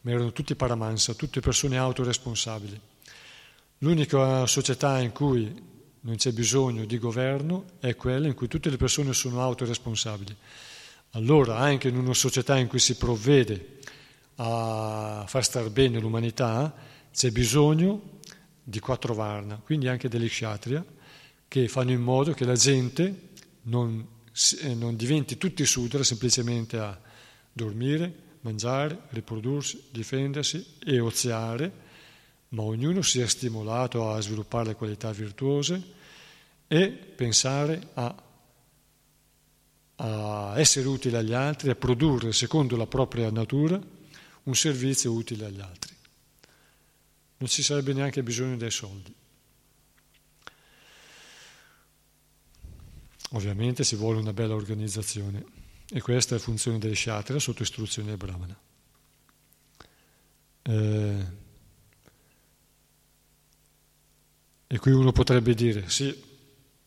ma 0.02 0.12
erano 0.12 0.32
tutti 0.32 0.56
paramansa, 0.56 1.14
tutte 1.14 1.40
persone 1.42 1.78
autoresponsabili. 1.78 2.80
L'unica 3.80 4.46
società 4.46 5.00
in 5.00 5.12
cui 5.12 5.72
non 6.02 6.16
c'è 6.16 6.32
bisogno 6.32 6.86
di 6.86 6.98
governo 6.98 7.66
è 7.80 7.96
quella 7.96 8.28
in 8.28 8.34
cui 8.34 8.48
tutte 8.48 8.70
le 8.70 8.78
persone 8.78 9.14
sono 9.14 9.42
autoresponsabili. 9.42 10.36
Allora, 11.16 11.58
anche 11.58 11.90
in 11.90 11.98
una 11.98 12.16
società 12.16 12.58
in 12.58 12.68
cui 12.68 12.80
si 12.80 12.96
provvede 12.96 13.78
a 14.38 15.26
far 15.28 15.44
star 15.44 15.70
bene 15.70 16.00
l'umanità, 16.00 16.74
c'è 17.14 17.30
bisogno 17.30 18.20
di 18.64 18.80
quattro 18.80 19.14
varna, 19.14 19.62
quindi 19.64 19.88
anche 19.88 20.10
delle 20.10 20.28
kshatriya, 20.28 20.84
che 21.48 21.68
fanno 21.68 21.92
in 21.92 22.02
modo 22.02 22.34
che 22.34 22.46
la 22.46 22.56
gente 22.56 23.30
non, 23.64 24.04
eh, 24.62 24.74
non 24.74 24.96
diventi 24.96 25.38
tutti 25.38 25.64
sudra 25.68 26.04
semplicemente 26.04 26.80
a 26.80 27.00
dormire, 27.52 28.12
mangiare, 28.42 29.02
riprodursi, 29.10 29.84
difendersi 29.92 30.78
e 30.84 31.00
oziare, 31.00 31.72
ma 32.50 32.64
ognuno 32.64 33.04
sia 33.04 33.28
stimolato 33.28 34.10
a 34.10 34.20
sviluppare 34.20 34.70
le 34.70 34.76
qualità 34.76 35.12
virtuose 35.12 35.80
e 36.68 36.88
pensare 36.90 37.90
a, 37.94 38.16
a 39.98 40.54
essere 40.58 40.88
utile 40.88 41.18
agli 41.18 41.34
altri, 41.34 41.70
a 41.70 41.76
produrre 41.76 42.34
secondo 42.34 42.76
la 42.76 42.88
propria 42.88 43.30
natura 43.30 43.80
un 44.44 44.56
servizio 44.56 45.12
utile 45.12 45.46
agli 45.46 45.62
altri 45.62 45.94
non 47.44 47.52
ci 47.52 47.62
sarebbe 47.62 47.92
neanche 47.92 48.24
bisogno 48.24 48.56
dei 48.56 48.72
soldi. 48.72 49.14
Ovviamente 53.32 53.84
ci 53.84 53.98
vuole 53.98 54.20
una 54.20 54.32
bella 54.32 54.54
organizzazione 54.56 55.44
e 55.90 56.00
questa 56.00 56.38
è 56.38 56.40
funzione 56.40 56.80
delle 56.80 56.96
Shatra 56.96 57.40
sotto 57.40 57.64
istruzione 57.64 58.10
del 58.10 58.18
Brahmana. 58.18 58.58
Eh, 60.62 61.26
e 64.68 64.80
qui 64.80 64.92
uno 64.92 65.12
potrebbe 65.12 65.54
dire, 65.54 65.90
sì, 65.90 66.18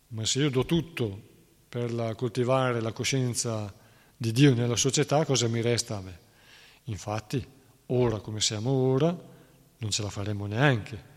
ma 0.09 0.25
se 0.25 0.39
io 0.39 0.49
do 0.49 0.65
tutto 0.65 1.35
per 1.69 1.93
la, 1.93 2.14
coltivare 2.14 2.81
la 2.81 2.93
coscienza 2.93 3.73
di 4.17 4.33
Dio 4.33 4.55
nella 4.55 4.77
società, 4.77 5.25
cosa 5.25 5.49
mi 5.49 5.61
resta 5.61 5.97
a 5.97 6.01
me? 6.01 6.19
Infatti, 6.85 7.45
ora 7.87 8.21
come 8.21 8.41
siamo 8.41 8.71
ora, 8.71 9.14
non 9.79 9.91
ce 9.91 10.03
la 10.03 10.11
faremo 10.11 10.47
neanche, 10.47 11.14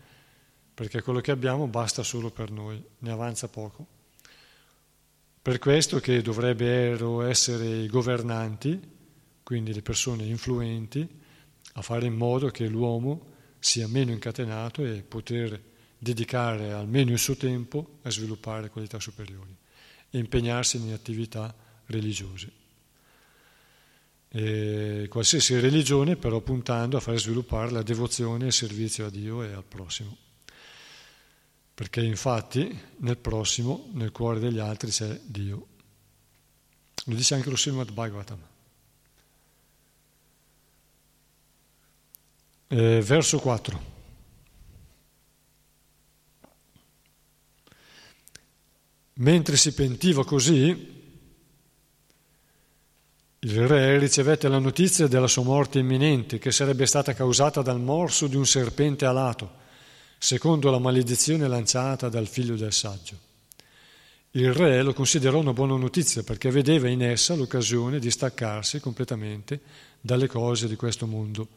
perché 0.74 1.02
quello 1.02 1.20
che 1.20 1.30
abbiamo 1.30 1.66
basta 1.66 2.02
solo 2.02 2.30
per 2.30 2.50
noi, 2.50 2.82
ne 2.98 3.10
avanza 3.10 3.48
poco. 3.48 3.86
Per 5.42 5.58
questo 5.58 6.00
che 6.00 6.20
dovrebbero 6.20 7.22
essere 7.22 7.66
i 7.66 7.86
governanti, 7.86 8.78
quindi 9.42 9.72
le 9.72 9.82
persone 9.82 10.24
influenti, 10.24 11.08
a 11.74 11.82
fare 11.82 12.06
in 12.06 12.14
modo 12.14 12.48
che 12.48 12.66
l'uomo 12.66 13.28
sia 13.58 13.86
meno 13.88 14.10
incatenato 14.10 14.84
e 14.84 15.02
poter 15.02 15.58
dedicare 15.96 16.72
almeno 16.72 17.12
il 17.12 17.18
suo 17.18 17.36
tempo 17.36 17.98
a 18.02 18.10
sviluppare 18.10 18.70
qualità 18.70 18.98
superiori 18.98 19.59
e 20.10 20.18
impegnarsi 20.18 20.76
in 20.76 20.92
attività 20.92 21.54
religiose 21.86 22.58
e 24.32 25.06
qualsiasi 25.08 25.58
religione 25.58 26.14
però 26.14 26.40
puntando 26.40 26.96
a 26.96 27.00
far 27.00 27.18
sviluppare 27.18 27.72
la 27.72 27.82
devozione 27.82 28.44
e 28.44 28.46
il 28.48 28.52
servizio 28.52 29.06
a 29.06 29.10
Dio 29.10 29.42
e 29.42 29.52
al 29.52 29.64
prossimo. 29.64 30.16
Perché 31.74 32.02
infatti 32.02 32.78
nel 32.98 33.16
prossimo, 33.16 33.88
nel 33.94 34.12
cuore 34.12 34.38
degli 34.38 34.60
altri 34.60 34.90
c'è 34.90 35.18
Dio. 35.24 35.66
Lo 37.06 37.14
dice 37.14 37.34
anche 37.34 37.50
lo 37.50 37.56
Srimad 37.56 37.90
Bhagavatam. 37.90 38.38
Eh, 42.68 43.00
verso 43.02 43.38
4. 43.40 43.89
Mentre 49.20 49.56
si 49.56 49.74
pentiva 49.74 50.24
così, 50.24 50.98
il 53.40 53.66
re 53.66 53.98
ricevette 53.98 54.48
la 54.48 54.58
notizia 54.58 55.06
della 55.08 55.26
sua 55.26 55.42
morte 55.42 55.78
imminente, 55.78 56.38
che 56.38 56.50
sarebbe 56.50 56.86
stata 56.86 57.12
causata 57.12 57.60
dal 57.60 57.80
morso 57.80 58.26
di 58.26 58.36
un 58.36 58.46
serpente 58.46 59.04
alato, 59.04 59.58
secondo 60.16 60.70
la 60.70 60.78
maledizione 60.78 61.48
lanciata 61.48 62.08
dal 62.08 62.28
figlio 62.28 62.56
del 62.56 62.72
saggio. 62.72 63.28
Il 64.32 64.54
re 64.54 64.82
lo 64.82 64.94
considerò 64.94 65.38
una 65.38 65.52
buona 65.52 65.76
notizia 65.76 66.22
perché 66.22 66.50
vedeva 66.50 66.88
in 66.88 67.02
essa 67.02 67.34
l'occasione 67.34 67.98
di 67.98 68.10
staccarsi 68.10 68.80
completamente 68.80 69.60
dalle 70.00 70.28
cose 70.28 70.66
di 70.66 70.76
questo 70.76 71.06
mondo. 71.06 71.48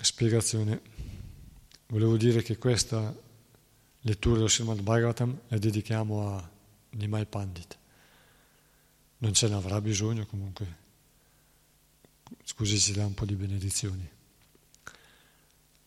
Spiegazione. 0.00 0.80
Volevo 1.88 2.16
dire 2.16 2.40
che 2.40 2.56
questa 2.56 3.14
lettura 4.00 4.38
del 4.38 4.50
Srimad 4.50 4.80
Bhagavatam 4.80 5.40
la 5.48 5.58
dedichiamo 5.58 6.36
a 6.36 6.50
Nimai 6.90 7.26
Pandit 7.26 7.78
non 9.20 9.34
ce 9.34 9.48
ne 9.48 9.54
avrà 9.54 9.80
bisogno 9.80 10.26
comunque, 10.26 10.78
così 12.56 12.78
ci 12.78 12.92
dà 12.92 13.04
un 13.04 13.14
po' 13.14 13.24
di 13.24 13.34
benedizioni. 13.34 14.08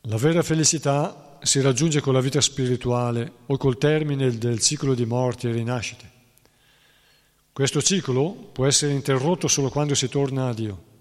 La 0.01 0.17
vera 0.17 0.43
felicità 0.43 1.39
si 1.41 1.61
raggiunge 1.61 1.99
con 2.01 2.13
la 2.13 2.21
vita 2.21 2.41
spirituale 2.41 3.31
o 3.47 3.57
col 3.57 3.77
termine 3.77 4.37
del 4.37 4.59
ciclo 4.59 4.93
di 4.93 5.05
morti 5.05 5.47
e 5.47 5.51
rinascite. 5.51 6.11
Questo 7.51 7.81
ciclo 7.81 8.31
può 8.31 8.65
essere 8.65 8.93
interrotto 8.93 9.47
solo 9.47 9.69
quando 9.69 9.95
si 9.95 10.09
torna 10.09 10.49
a 10.49 10.53
Dio. 10.53 10.91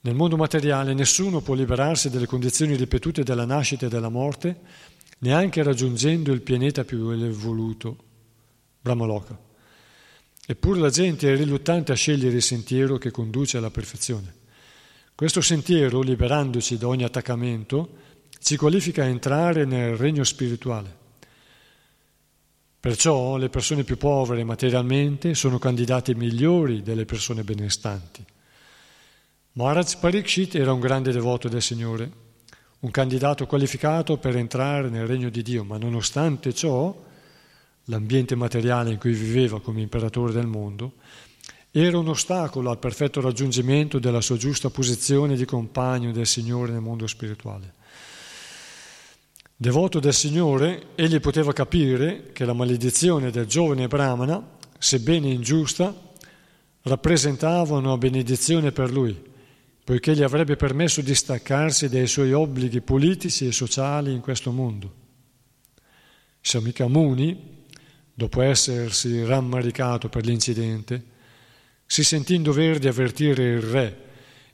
Nel 0.00 0.14
mondo 0.14 0.36
materiale 0.36 0.92
nessuno 0.92 1.40
può 1.40 1.54
liberarsi 1.54 2.10
delle 2.10 2.26
condizioni 2.26 2.76
ripetute 2.76 3.22
della 3.22 3.44
nascita 3.44 3.86
e 3.86 3.88
della 3.88 4.10
morte, 4.10 4.60
neanche 5.18 5.62
raggiungendo 5.62 6.32
il 6.32 6.42
pianeta 6.42 6.84
più 6.84 7.10
evoluto, 7.10 7.96
Brahmaloka. 8.80 9.38
Eppure 10.46 10.80
la 10.80 10.90
gente 10.90 11.32
è 11.32 11.36
riluttante 11.36 11.92
a 11.92 11.94
scegliere 11.94 12.36
il 12.36 12.42
sentiero 12.42 12.98
che 12.98 13.10
conduce 13.10 13.56
alla 13.56 13.70
perfezione. 13.70 14.42
Questo 15.14 15.40
sentiero, 15.40 16.02
liberandoci 16.02 16.76
da 16.76 16.88
ogni 16.88 17.04
attaccamento, 17.04 17.88
ci 18.40 18.56
qualifica 18.56 19.04
a 19.04 19.06
entrare 19.06 19.64
nel 19.64 19.96
regno 19.96 20.24
spirituale. 20.24 21.02
Perciò 22.78 23.38
le 23.38 23.48
persone 23.48 23.84
più 23.84 23.96
povere 23.96 24.44
materialmente 24.44 25.34
sono 25.34 25.58
candidati 25.58 26.14
migliori 26.14 26.82
delle 26.82 27.06
persone 27.06 27.42
benestanti. 27.42 28.22
Maharaj 29.52 29.96
Parikshit 29.96 30.56
era 30.56 30.74
un 30.74 30.80
grande 30.80 31.10
devoto 31.10 31.48
del 31.48 31.62
Signore, 31.62 32.10
un 32.84 32.90
candidato 32.90 33.46
qualificato 33.46 34.18
per 34.18 34.36
entrare 34.36 34.90
nel 34.90 35.06
regno 35.06 35.30
di 35.30 35.42
Dio, 35.42 35.64
ma 35.64 35.78
nonostante 35.78 36.52
ciò, 36.52 36.94
l'ambiente 37.84 38.34
materiale 38.34 38.90
in 38.92 38.98
cui 38.98 39.14
viveva 39.14 39.60
come 39.60 39.80
imperatore 39.80 40.32
del 40.32 40.46
mondo 40.46 40.92
era 41.70 41.98
un 41.98 42.08
ostacolo 42.08 42.70
al 42.70 42.78
perfetto 42.78 43.22
raggiungimento 43.22 43.98
della 43.98 44.20
sua 44.20 44.36
giusta 44.36 44.68
posizione 44.68 45.34
di 45.34 45.46
compagno 45.46 46.12
del 46.12 46.26
Signore 46.26 46.72
nel 46.72 46.82
mondo 46.82 47.06
spirituale. 47.06 47.72
Devoto 49.56 49.98
del 49.98 50.14
Signore, 50.14 50.88
egli 50.94 51.18
poteva 51.20 51.52
capire 51.52 52.32
che 52.32 52.44
la 52.44 52.52
maledizione 52.52 53.30
del 53.30 53.46
giovane 53.46 53.88
Brahmana, 53.88 54.56
sebbene 54.78 55.30
ingiusta, 55.30 55.92
rappresentava 56.82 57.78
una 57.78 57.96
benedizione 57.96 58.70
per 58.70 58.92
lui, 58.92 59.32
poiché 59.84 60.14
gli 60.14 60.22
avrebbe 60.22 60.56
permesso 60.56 61.02
di 61.02 61.14
staccarsi 61.14 61.90
dai 61.90 62.06
suoi 62.06 62.32
obblighi 62.32 62.80
politici 62.80 63.46
e 63.46 63.52
sociali 63.52 64.12
in 64.12 64.20
questo 64.20 64.50
mondo. 64.50 65.02
Shamika 66.40 66.88
Muni, 66.88 67.64
dopo 68.14 68.40
essersi 68.40 69.22
rammaricato 69.24 70.08
per 70.08 70.24
l'incidente, 70.24 71.12
si 71.84 72.02
sentì 72.02 72.34
in 72.34 72.42
dovere 72.42 72.78
di 72.78 72.88
avvertire 72.88 73.44
il 73.44 73.60
re 73.60 74.02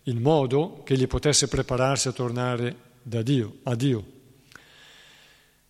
in 0.04 0.20
modo 0.20 0.82
che 0.84 0.96
gli 0.96 1.06
potesse 1.06 1.46
prepararsi 1.46 2.08
a 2.08 2.12
tornare 2.12 2.76
da 3.02 3.22
Dio, 3.22 3.58
a 3.62 3.76
Dio. 3.76 4.04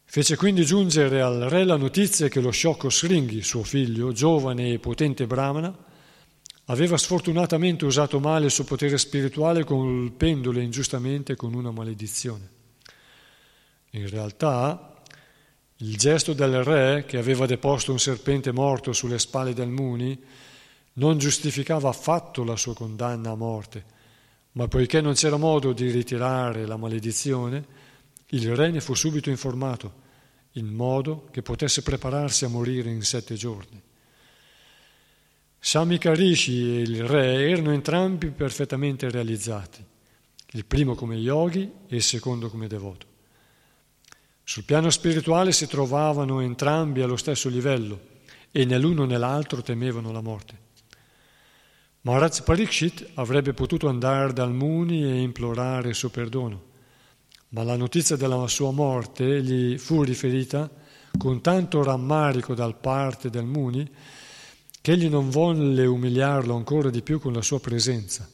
Fece 0.04 0.36
quindi 0.36 0.64
giungere 0.64 1.20
al 1.20 1.40
re 1.42 1.64
la 1.64 1.76
notizia 1.76 2.28
che 2.28 2.40
lo 2.40 2.50
sciocco 2.50 2.90
Sringhi, 2.90 3.42
suo 3.42 3.62
figlio, 3.62 4.12
giovane 4.12 4.72
e 4.72 4.78
potente 4.78 5.26
brahmana, 5.26 5.76
aveva 6.70 6.96
sfortunatamente 6.96 7.84
usato 7.84 8.20
male 8.20 8.46
il 8.46 8.50
suo 8.52 8.62
potere 8.62 8.96
spirituale 8.96 9.64
colpendolo 9.64 10.60
ingiustamente 10.60 11.34
con 11.34 11.52
una 11.54 11.72
maledizione. 11.72 12.48
In 13.90 14.08
realtà, 14.08 15.02
il 15.78 15.96
gesto 15.96 16.32
del 16.32 16.62
re, 16.62 17.04
che 17.06 17.18
aveva 17.18 17.46
deposto 17.46 17.90
un 17.90 17.98
serpente 17.98 18.52
morto 18.52 18.92
sulle 18.92 19.18
spalle 19.18 19.52
del 19.52 19.68
Muni, 19.68 20.16
non 20.94 21.18
giustificava 21.18 21.88
affatto 21.88 22.44
la 22.44 22.56
sua 22.56 22.74
condanna 22.74 23.30
a 23.30 23.36
morte, 23.36 23.84
ma 24.52 24.68
poiché 24.68 25.00
non 25.00 25.14
c'era 25.14 25.36
modo 25.36 25.72
di 25.72 25.90
ritirare 25.90 26.66
la 26.66 26.76
maledizione, 26.76 27.78
il 28.28 28.54
re 28.54 28.70
ne 28.70 28.80
fu 28.80 28.94
subito 28.94 29.28
informato, 29.28 30.08
in 30.52 30.66
modo 30.66 31.26
che 31.32 31.42
potesse 31.42 31.82
prepararsi 31.82 32.44
a 32.44 32.48
morire 32.48 32.90
in 32.90 33.02
sette 33.02 33.34
giorni. 33.34 33.89
Samika 35.62 36.14
Rishi 36.14 36.78
e 36.78 36.80
il 36.80 37.04
re 37.04 37.50
erano 37.50 37.72
entrambi 37.72 38.30
perfettamente 38.30 39.10
realizzati, 39.10 39.84
il 40.52 40.64
primo 40.64 40.94
come 40.94 41.16
yogi 41.16 41.70
e 41.86 41.96
il 41.96 42.02
secondo 42.02 42.48
come 42.48 42.66
devoto. 42.66 43.06
Sul 44.42 44.64
piano 44.64 44.88
spirituale 44.88 45.52
si 45.52 45.66
trovavano 45.66 46.40
entrambi 46.40 47.02
allo 47.02 47.18
stesso 47.18 47.50
livello 47.50 48.00
e 48.50 48.64
né 48.64 48.78
l'uno 48.78 49.04
né 49.04 49.18
l'altro 49.18 49.60
temevano 49.60 50.10
la 50.12 50.22
morte. 50.22 50.58
Maharaj 52.00 52.40
Parikshit 52.40 53.10
avrebbe 53.14 53.52
potuto 53.52 53.86
andare 53.86 54.32
dal 54.32 54.54
Muni 54.54 55.04
e 55.04 55.20
implorare 55.20 55.90
il 55.90 55.94
suo 55.94 56.08
perdono, 56.08 56.62
ma 57.50 57.62
la 57.64 57.76
notizia 57.76 58.16
della 58.16 58.48
sua 58.48 58.70
morte 58.70 59.42
gli 59.42 59.76
fu 59.76 60.02
riferita 60.02 60.70
con 61.18 61.42
tanto 61.42 61.82
rammarico 61.82 62.54
da 62.54 62.72
parte 62.72 63.28
del 63.28 63.44
Muni 63.44 63.88
che 64.80 64.92
egli 64.92 65.08
non 65.08 65.30
volle 65.30 65.86
umiliarlo 65.86 66.54
ancora 66.54 66.90
di 66.90 67.02
più 67.02 67.20
con 67.20 67.32
la 67.32 67.42
sua 67.42 67.60
presenza. 67.60 68.28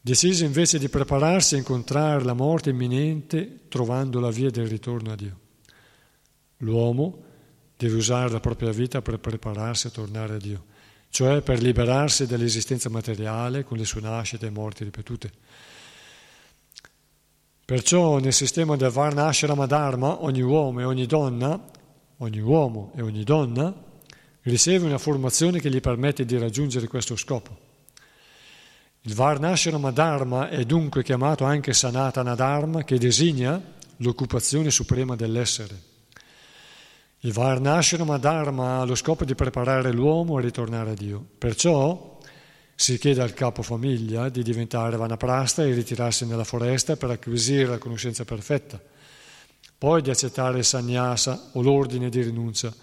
Decise 0.00 0.44
invece 0.44 0.78
di 0.78 0.88
prepararsi 0.88 1.54
a 1.54 1.58
incontrare 1.58 2.24
la 2.24 2.32
morte 2.32 2.70
imminente 2.70 3.60
trovando 3.68 4.20
la 4.20 4.30
via 4.30 4.50
del 4.50 4.66
ritorno 4.66 5.12
a 5.12 5.16
Dio. 5.16 5.38
L'uomo 6.58 7.22
deve 7.76 7.96
usare 7.96 8.30
la 8.30 8.40
propria 8.40 8.72
vita 8.72 9.02
per 9.02 9.18
prepararsi 9.18 9.86
a 9.86 9.90
tornare 9.90 10.34
a 10.34 10.38
Dio 10.38 10.64
cioè 11.12 11.42
per 11.42 11.60
liberarsi 11.60 12.26
dall'esistenza 12.26 12.88
materiale 12.88 13.64
con 13.64 13.76
le 13.76 13.84
sue 13.84 14.00
nascite 14.00 14.46
e 14.46 14.50
morti 14.50 14.82
ripetute. 14.82 15.30
Perciò 17.66 18.18
nel 18.18 18.32
sistema 18.32 18.76
del 18.76 18.90
Varna 18.90 19.26
Ashrama 19.26 19.66
Dharma 19.66 20.22
ogni 20.22 20.40
uomo 20.40 20.80
e 20.80 20.84
ogni 20.84 21.04
donna, 21.04 21.62
ogni 22.16 22.40
uomo 22.40 22.92
e 22.96 23.02
ogni 23.02 23.24
donna 23.24 23.74
riceve 24.42 24.86
una 24.86 24.98
formazione 24.98 25.60
che 25.60 25.70
gli 25.70 25.80
permette 25.80 26.24
di 26.24 26.38
raggiungere 26.38 26.88
questo 26.88 27.16
scopo. 27.16 27.70
Il 29.02 29.14
Varna 29.14 29.50
Ashrama 29.50 29.90
Dharma 29.90 30.48
è 30.48 30.64
dunque 30.64 31.02
chiamato 31.02 31.44
anche 31.44 31.72
Sanatana 31.72 32.34
Dharma 32.34 32.84
che 32.84 32.98
designa 32.98 33.60
l'occupazione 33.96 34.70
suprema 34.70 35.16
dell'essere. 35.16 35.90
Il 37.24 37.32
Varnashrama 37.32 38.18
Dharma 38.18 38.80
ha 38.80 38.84
lo 38.84 38.96
scopo 38.96 39.24
di 39.24 39.36
preparare 39.36 39.92
l'uomo 39.92 40.38
a 40.38 40.40
ritornare 40.40 40.90
a 40.90 40.94
Dio. 40.94 41.24
Perciò 41.38 42.18
si 42.74 42.98
chiede 42.98 43.22
al 43.22 43.32
capofamiglia 43.32 44.28
di 44.28 44.42
diventare 44.42 44.96
vanaprasta 44.96 45.62
e 45.62 45.72
ritirarsi 45.72 46.26
nella 46.26 46.42
foresta 46.42 46.96
per 46.96 47.10
acquisire 47.10 47.66
la 47.66 47.78
conoscenza 47.78 48.24
perfetta, 48.24 48.80
poi 49.78 50.02
di 50.02 50.10
accettare 50.10 50.58
il 50.58 50.64
sannyasa 50.64 51.50
o 51.52 51.62
l'ordine 51.62 52.08
di 52.08 52.22
rinuncia 52.22 52.74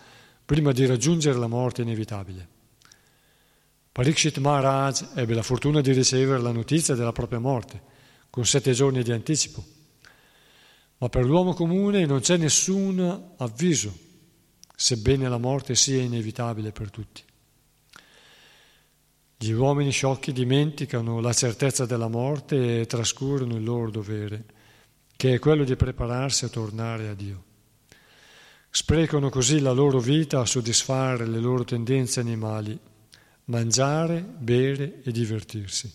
prima 0.50 0.72
di 0.72 0.88
raggiungere 0.88 1.38
la 1.38 1.46
morte 1.46 1.84
inevitabile. 1.84 2.48
Parikshit 3.92 4.40
Maharaj 4.40 5.10
ebbe 5.14 5.36
la 5.36 5.44
fortuna 5.44 5.80
di 5.80 5.92
ricevere 5.92 6.42
la 6.42 6.52
notizia 6.52 6.96
della 6.96 7.12
propria 7.12 7.38
morte 7.38 7.80
con 8.32 8.48
sette 8.48 8.72
giorni 8.72 9.04
di 9.04 9.12
anticipo, 9.12 9.64
ma 10.98 11.08
per 11.08 11.24
l'uomo 11.24 11.54
comune 11.54 12.04
non 12.08 12.22
c'è 12.22 12.38
nessun 12.38 13.34
avviso 13.38 13.96
sebbene 14.76 15.30
la 15.30 15.38
morte 15.38 15.76
sia 15.76 16.02
inevitabile 16.02 16.72
per 16.72 16.90
tutti. 16.90 17.22
Gli 19.38 19.52
uomini 19.52 19.92
sciocchi 19.92 20.34
dimenticano 20.34 21.20
la 21.20 21.32
certezza 21.32 21.86
della 21.86 22.08
morte 22.08 22.82
e 22.82 22.86
trascurano 22.88 23.56
il 23.56 23.64
loro 23.64 23.92
dovere, 23.92 24.46
che 25.16 25.36
è 25.36 25.38
quello 25.38 25.64
di 25.64 25.76
prepararsi 25.76 26.46
a 26.46 26.50
tornare 26.50 27.08
a 27.08 27.14
Dio. 27.14 27.49
Sprecano 28.72 29.30
così 29.30 29.60
la 29.60 29.72
loro 29.72 30.00
vita 30.00 30.42
a 30.42 30.46
soddisfare 30.46 31.26
le 31.26 31.40
loro 31.40 31.64
tendenze 31.64 32.20
animali, 32.20 32.78
mangiare, 33.46 34.22
bere 34.22 35.02
e 35.04 35.12
divertirsi. 35.12 35.92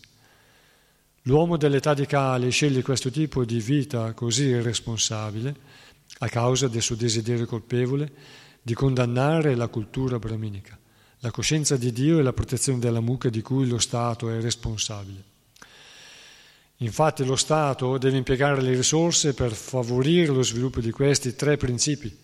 L'uomo 1.23 1.57
dell'età 1.57 1.95
di 1.95 2.05
Cali 2.05 2.51
sceglie 2.51 2.83
questo 2.83 3.11
tipo 3.11 3.45
di 3.45 3.61
vita 3.61 4.13
così 4.13 4.47
irresponsabile 4.47 5.55
a 6.19 6.29
causa 6.29 6.67
del 6.67 6.83
suo 6.83 6.97
desiderio 6.97 7.47
colpevole 7.47 8.11
di 8.61 8.75
condannare 8.75 9.55
la 9.55 9.69
cultura 9.69 10.19
brahminica, 10.19 10.77
la 11.21 11.31
coscienza 11.31 11.77
di 11.77 11.93
Dio 11.93 12.19
e 12.19 12.23
la 12.23 12.33
protezione 12.33 12.81
della 12.81 13.01
mucca 13.01 13.29
di 13.29 13.41
cui 13.41 13.69
lo 13.69 13.79
Stato 13.79 14.29
è 14.31 14.41
responsabile. 14.41 15.23
Infatti 16.79 17.25
lo 17.25 17.37
Stato 17.37 17.99
deve 17.99 18.17
impiegare 18.17 18.61
le 18.61 18.75
risorse 18.75 19.33
per 19.33 19.53
favorire 19.53 20.33
lo 20.33 20.43
sviluppo 20.43 20.81
di 20.81 20.91
questi 20.91 21.37
tre 21.37 21.57
principi 21.57 22.23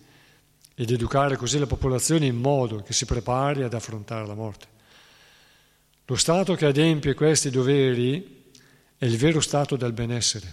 ed 0.81 0.89
educare 0.89 1.35
così 1.35 1.59
la 1.59 1.67
popolazione 1.67 2.25
in 2.25 2.37
modo 2.37 2.81
che 2.81 2.91
si 2.91 3.05
prepari 3.05 3.61
ad 3.61 3.75
affrontare 3.75 4.25
la 4.25 4.33
morte. 4.33 4.65
Lo 6.05 6.15
Stato 6.15 6.55
che 6.55 6.65
adempie 6.65 7.13
questi 7.13 7.51
doveri 7.51 8.49
è 8.97 9.05
il 9.05 9.15
vero 9.15 9.41
Stato 9.41 9.75
del 9.75 9.93
benessere. 9.93 10.51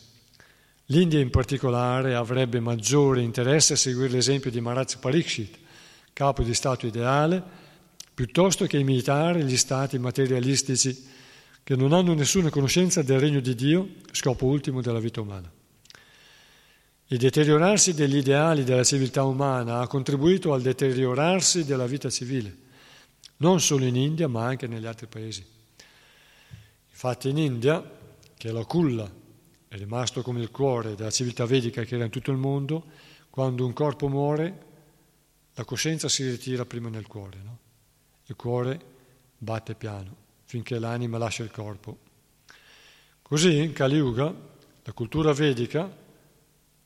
L'India 0.90 1.18
in 1.18 1.30
particolare 1.30 2.14
avrebbe 2.14 2.60
maggiore 2.60 3.22
interesse 3.22 3.72
a 3.72 3.76
seguire 3.76 4.10
l'esempio 4.10 4.50
di 4.50 4.60
Maharaj 4.60 4.98
Parikshit, 4.98 5.56
capo 6.12 6.42
di 6.42 6.52
Stato 6.52 6.86
ideale, 6.86 7.42
piuttosto 8.12 8.66
che 8.66 8.76
imitare 8.76 9.42
gli 9.44 9.56
Stati 9.56 9.98
materialistici 9.98 11.06
che 11.64 11.74
non 11.74 11.94
hanno 11.94 12.12
nessuna 12.12 12.50
conoscenza 12.50 13.00
del 13.00 13.18
regno 13.18 13.40
di 13.40 13.54
Dio, 13.54 13.88
scopo 14.12 14.44
ultimo 14.44 14.82
della 14.82 15.00
vita 15.00 15.22
umana. 15.22 15.50
Il 17.10 17.16
deteriorarsi 17.16 17.94
degli 17.94 18.16
ideali 18.16 18.64
della 18.64 18.84
civiltà 18.84 19.22
umana 19.24 19.80
ha 19.80 19.86
contribuito 19.86 20.52
al 20.52 20.60
deteriorarsi 20.60 21.64
della 21.64 21.86
vita 21.86 22.10
civile, 22.10 22.54
non 23.38 23.62
solo 23.62 23.86
in 23.86 23.96
India 23.96 24.28
ma 24.28 24.44
anche 24.44 24.66
negli 24.66 24.84
altri 24.84 25.06
paesi. 25.06 25.42
Infatti 26.90 27.30
in 27.30 27.38
India, 27.38 27.82
che 28.36 28.48
è 28.50 28.52
la 28.52 28.64
culla 28.66 29.10
è 29.68 29.76
rimasto 29.76 30.20
come 30.20 30.40
il 30.40 30.50
cuore 30.50 30.96
della 30.96 31.10
civiltà 31.10 31.46
vedica 31.46 31.82
che 31.84 31.94
era 31.94 32.04
in 32.04 32.10
tutto 32.10 32.30
il 32.30 32.36
mondo, 32.36 32.84
quando 33.30 33.64
un 33.64 33.72
corpo 33.72 34.08
muore 34.08 34.66
la 35.54 35.64
coscienza 35.64 36.10
si 36.10 36.28
ritira 36.28 36.66
prima 36.66 36.90
nel 36.90 37.06
cuore, 37.06 37.38
no? 37.42 37.58
il 38.26 38.36
cuore 38.36 38.80
batte 39.38 39.74
piano 39.74 40.14
finché 40.44 40.78
l'anima 40.78 41.16
lascia 41.16 41.42
il 41.42 41.50
corpo. 41.50 41.98
Così 43.22 43.56
in 43.56 43.72
Kali 43.72 43.96
Yuga 43.96 44.34
la 44.82 44.92
cultura 44.92 45.32
vedica 45.32 46.06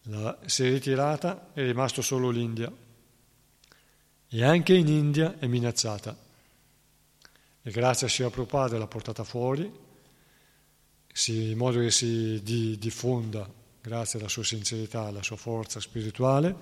la, 0.06 0.36
si 0.44 0.64
è 0.66 0.70
ritirata, 0.70 1.50
è 1.52 1.62
rimasto 1.62 2.02
solo 2.02 2.30
l'India. 2.30 2.72
e 4.34 4.44
anche 4.44 4.74
in 4.74 4.88
India 4.88 5.38
è 5.38 5.46
minacciata. 5.46 6.16
E 7.62 7.70
grazie 7.70 8.06
a 8.06 8.10
Shri 8.10 8.28
Prabhupada 8.28 8.78
l'ha 8.78 8.86
portata 8.86 9.24
fuori, 9.24 9.70
si, 11.12 11.50
in 11.50 11.58
modo 11.58 11.78
che 11.80 11.90
si 11.90 12.42
di, 12.42 12.78
diffonda, 12.78 13.48
grazie 13.80 14.18
alla 14.18 14.28
sua 14.28 14.42
sincerità, 14.42 15.02
alla 15.02 15.22
sua 15.22 15.36
forza 15.36 15.78
spirituale. 15.78 16.56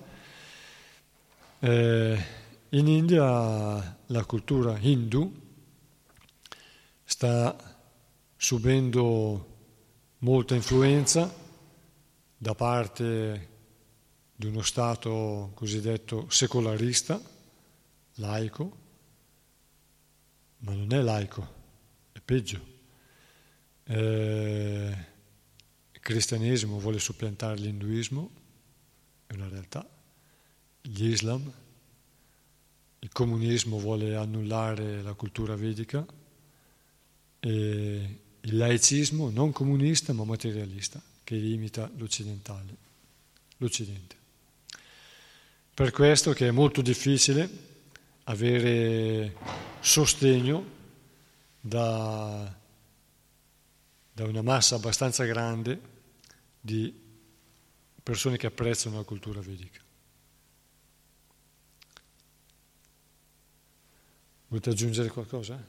Eh, 1.59 2.25
in 2.69 2.87
India 2.87 3.97
la 4.05 4.25
cultura 4.25 4.77
hindu 4.77 5.39
sta 7.03 7.55
subendo 8.35 9.47
molta 10.19 10.55
influenza 10.55 11.40
da 12.41 12.55
parte 12.55 13.49
di 14.35 14.47
uno 14.47 14.63
Stato 14.63 15.51
cosiddetto 15.53 16.27
secolarista, 16.27 17.21
laico, 18.15 18.77
ma 20.61 20.73
non 20.73 20.91
è 20.91 21.01
laico, 21.01 21.53
è 22.11 22.19
peggio. 22.19 22.59
Eh, 23.83 24.97
il 25.91 25.99
cristianesimo 25.99 26.79
vuole 26.79 26.97
suppiantare 26.97 27.57
l'induismo, 27.57 28.31
è 29.27 29.35
una 29.35 29.47
realtà, 29.47 29.87
l'Islam, 30.81 31.53
il 32.97 33.11
comunismo 33.11 33.77
vuole 33.77 34.15
annullare 34.15 35.03
la 35.03 35.13
cultura 35.13 35.55
vedica 35.55 36.03
e 37.39 38.19
il 38.41 38.57
laicismo 38.57 39.29
non 39.29 39.51
comunista 39.51 40.11
ma 40.13 40.23
materialista 40.23 41.09
che 41.31 41.37
imita 41.37 41.89
l'occidentale, 41.95 42.75
l'Occidente. 43.55 44.17
Per 45.73 45.91
questo 45.91 46.33
che 46.33 46.49
è 46.49 46.51
molto 46.51 46.81
difficile 46.81 47.49
avere 48.25 49.33
sostegno 49.79 50.65
da, 51.61 52.53
da 54.11 54.23
una 54.25 54.41
massa 54.41 54.75
abbastanza 54.75 55.23
grande 55.23 55.79
di 56.59 56.93
persone 58.03 58.35
che 58.35 58.47
apprezzano 58.47 58.97
la 58.97 59.03
cultura 59.03 59.39
vedica. 59.39 59.79
Volete 64.47 64.69
aggiungere 64.69 65.07
qualcosa? 65.07 65.63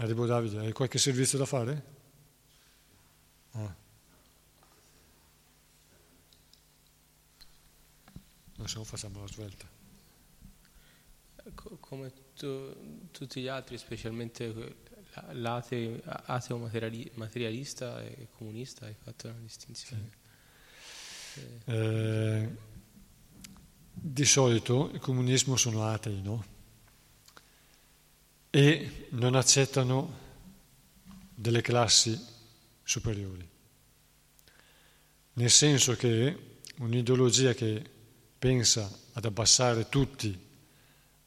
Arrivo 0.00 0.26
Davide, 0.26 0.58
hai 0.58 0.70
qualche 0.72 0.98
servizio 0.98 1.38
da 1.38 1.44
fare? 1.44 1.84
Ah. 3.50 3.74
Adesso 8.58 8.84
facciamo 8.84 9.20
la 9.20 9.26
svelta. 9.26 9.66
Come 11.80 12.12
tu, 12.36 13.08
tutti 13.10 13.40
gli 13.40 13.48
altri, 13.48 13.76
specialmente 13.76 14.76
l'ateo 15.32 16.58
materialista 17.14 18.00
e 18.00 18.28
comunista, 18.36 18.86
hai 18.86 18.94
fatto 18.94 19.26
una 19.26 19.38
distinzione. 19.40 20.10
Sì. 21.32 21.40
Eh, 21.64 22.56
di 23.92 24.24
solito 24.24 24.90
il 24.92 25.00
comunismo 25.00 25.56
sono 25.56 25.88
atei, 25.88 26.22
no? 26.22 26.56
E 28.50 29.06
non 29.10 29.34
accettano 29.34 30.26
delle 31.34 31.60
classi 31.60 32.18
superiori. 32.82 33.48
Nel 35.34 35.50
senso 35.50 35.94
che 35.94 36.56
un'ideologia 36.78 37.52
che 37.54 37.82
pensa 38.38 38.90
ad 39.12 39.24
abbassare 39.24 39.88
tutti 39.88 40.46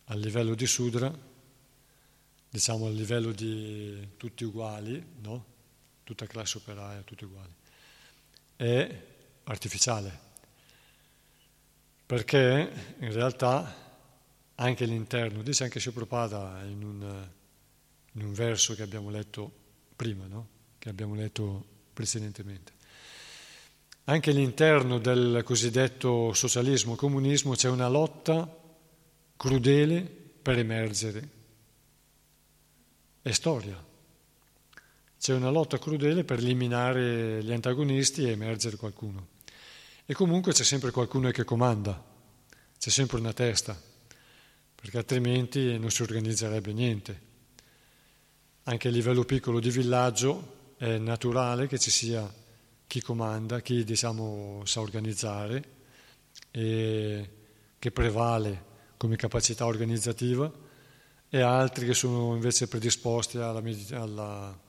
al 0.05 0.19
livello 0.19 0.55
di 0.55 0.65
Sudra, 0.65 1.13
diciamo 2.49 2.87
al 2.87 2.93
livello 2.93 3.31
di 3.31 4.09
tutti 4.17 4.43
uguali, 4.43 5.01
no? 5.21 5.45
tutta 6.03 6.25
classe 6.25 6.57
operaia, 6.57 7.01
tutti 7.01 7.23
uguali, 7.23 7.53
è 8.57 9.05
artificiale. 9.43 10.29
Perché 12.05 12.95
in 12.99 13.13
realtà 13.13 13.90
anche 14.61 14.85
l'interno, 14.85 15.41
dice 15.41 15.63
anche 15.63 15.79
Prabhupada 15.79 16.61
in 16.65 16.83
un, 16.83 17.27
in 18.13 18.23
un 18.23 18.33
verso 18.33 18.75
che 18.75 18.83
abbiamo 18.83 19.09
letto 19.09 19.51
prima, 19.95 20.27
no? 20.27 20.47
che 20.77 20.89
abbiamo 20.89 21.15
letto 21.15 21.65
precedentemente. 21.91 22.71
Anche 24.05 24.29
all'interno 24.29 24.99
del 24.99 25.41
cosiddetto 25.43 26.33
socialismo, 26.33 26.95
comunismo, 26.95 27.55
c'è 27.55 27.69
una 27.69 27.87
lotta 27.87 28.47
crudele 29.35 30.01
per 30.01 30.59
emergere. 30.59 31.29
È 33.21 33.31
storia. 33.31 33.83
C'è 35.19 35.33
una 35.33 35.49
lotta 35.49 35.79
crudele 35.79 36.23
per 36.23 36.37
eliminare 36.39 37.43
gli 37.43 37.51
antagonisti 37.51 38.25
e 38.25 38.31
emergere 38.31 38.77
qualcuno. 38.77 39.27
E 40.05 40.13
comunque 40.13 40.51
c'è 40.51 40.63
sempre 40.63 40.91
qualcuno 40.91 41.31
che 41.31 41.43
comanda, 41.43 42.03
c'è 42.77 42.89
sempre 42.89 43.17
una 43.17 43.33
testa 43.33 43.89
perché 44.81 44.97
altrimenti 44.97 45.77
non 45.77 45.91
si 45.91 46.01
organizzerebbe 46.01 46.73
niente. 46.73 47.21
Anche 48.63 48.87
a 48.87 48.91
livello 48.91 49.23
piccolo 49.23 49.59
di 49.59 49.69
villaggio 49.69 50.73
è 50.75 50.97
naturale 50.97 51.67
che 51.67 51.77
ci 51.77 51.91
sia 51.91 52.27
chi 52.87 52.99
comanda, 52.99 53.61
chi 53.61 53.83
diciamo, 53.83 54.63
sa 54.65 54.81
organizzare 54.81 55.63
e 56.49 57.29
che 57.77 57.91
prevale 57.91 58.65
come 58.97 59.17
capacità 59.17 59.67
organizzativa 59.67 60.51
e 61.29 61.41
altri 61.41 61.85
che 61.85 61.93
sono 61.93 62.33
invece 62.33 62.67
predisposti 62.67 63.37
alla, 63.37 63.61
alla, 63.91 64.59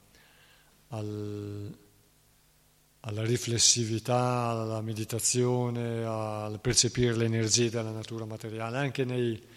al, 0.88 1.78
alla 3.00 3.24
riflessività, 3.24 4.48
alla 4.50 4.82
meditazione, 4.82 6.04
al 6.04 6.60
percepire 6.60 7.16
le 7.16 7.24
energie 7.24 7.70
della 7.70 7.92
natura 7.92 8.26
materiale, 8.26 8.76
anche 8.76 9.06
nei 9.06 9.51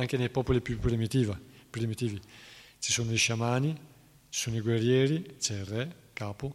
anche 0.00 0.16
nei 0.16 0.30
popoli 0.30 0.60
più 0.60 0.78
primitivi. 0.78 2.20
Ci 2.78 2.92
sono 2.92 3.12
i 3.12 3.16
sciamani, 3.16 3.72
ci 4.28 4.40
sono 4.40 4.56
i 4.56 4.60
guerrieri, 4.60 5.36
c'è 5.38 5.58
il 5.58 5.64
re, 5.66 5.96
capo, 6.12 6.54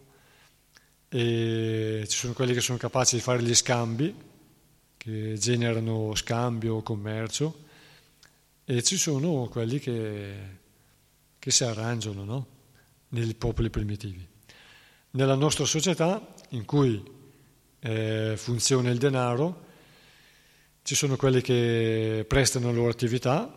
e 1.09 2.05
ci 2.07 2.17
sono 2.17 2.33
quelli 2.33 2.53
che 2.53 2.61
sono 2.61 2.77
capaci 2.77 3.15
di 3.15 3.21
fare 3.21 3.41
gli 3.41 3.53
scambi, 3.53 4.13
che 4.97 5.35
generano 5.37 6.13
scambio, 6.15 6.81
commercio, 6.81 7.63
e 8.65 8.81
ci 8.81 8.97
sono 8.97 9.47
quelli 9.47 9.79
che, 9.79 10.33
che 11.37 11.51
si 11.51 11.63
arrangiano 11.63 12.23
no? 12.23 12.47
nei 13.09 13.33
popoli 13.35 13.69
primitivi. 13.69 14.27
Nella 15.11 15.35
nostra 15.35 15.65
società, 15.65 16.33
in 16.49 16.65
cui 16.65 17.01
eh, 17.79 18.33
funziona 18.35 18.89
il 18.89 18.97
denaro, 18.97 19.64
ci 20.85 20.93
sono 20.93 21.15
quelli 21.15 21.41
che 21.41 22.25
prestano 22.27 22.67
la 22.67 22.73
loro 22.73 22.91
attività, 22.91 23.51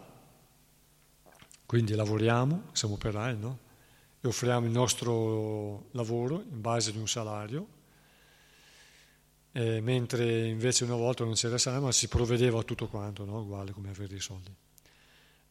quindi 1.66 1.94
lavoriamo, 1.94 2.70
siamo 2.72 2.94
operai, 2.94 3.36
no? 3.36 3.58
E 4.22 4.28
offriamo 4.28 4.64
il 4.64 4.72
nostro 4.72 5.88
lavoro 5.90 6.42
in 6.50 6.62
base 6.62 6.88
ad 6.88 6.96
un 6.96 7.06
salario, 7.06 7.68
eh, 9.52 9.82
mentre 9.82 10.46
invece 10.46 10.84
una 10.84 10.94
volta 10.94 11.24
non 11.24 11.34
c'era 11.34 11.58
salario, 11.58 11.84
ma 11.84 11.92
si 11.92 12.08
provvedeva 12.08 12.60
a 12.60 12.62
tutto 12.62 12.88
quanto, 12.88 13.26
no? 13.26 13.40
uguale 13.40 13.72
come 13.72 13.90
avere 13.90 14.16
i 14.16 14.20
soldi. 14.20 14.50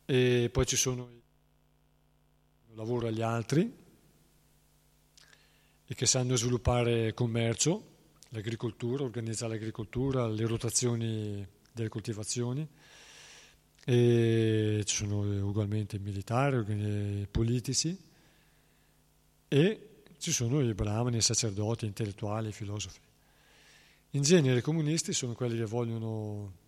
E 0.05 0.49
poi 0.51 0.65
ci 0.65 0.77
sono 0.77 1.07
il 2.69 2.75
lavoro 2.75 3.05
agli 3.05 3.21
altri 3.21 3.71
e 5.85 5.93
che 5.93 6.05
sanno 6.07 6.35
sviluppare 6.35 7.13
commercio, 7.13 7.85
l'agricoltura, 8.29 9.03
organizzare 9.03 9.53
l'agricoltura, 9.53 10.27
le 10.27 10.47
rotazioni 10.47 11.55
delle 11.77 11.89
coltivazioni 11.89 12.67
e 13.89 14.83
ci 14.83 14.95
sono 14.95 15.21
ugualmente 15.47 15.97
militari, 15.97 17.25
politici 17.31 17.97
e 19.47 19.89
ci 20.17 20.33
sono 20.33 20.59
i 20.59 20.73
brahmani, 20.73 21.15
i 21.15 21.21
sacerdoti, 21.21 21.85
i 21.85 21.87
intellettuali, 21.87 22.49
i 22.49 22.51
filosofi. 22.51 22.99
In 24.11 24.23
genere 24.23 24.59
i 24.59 24.61
comunisti 24.61 25.13
sono 25.13 25.33
quelli 25.33 25.55
che 25.57 25.65
vogliono... 25.65 26.65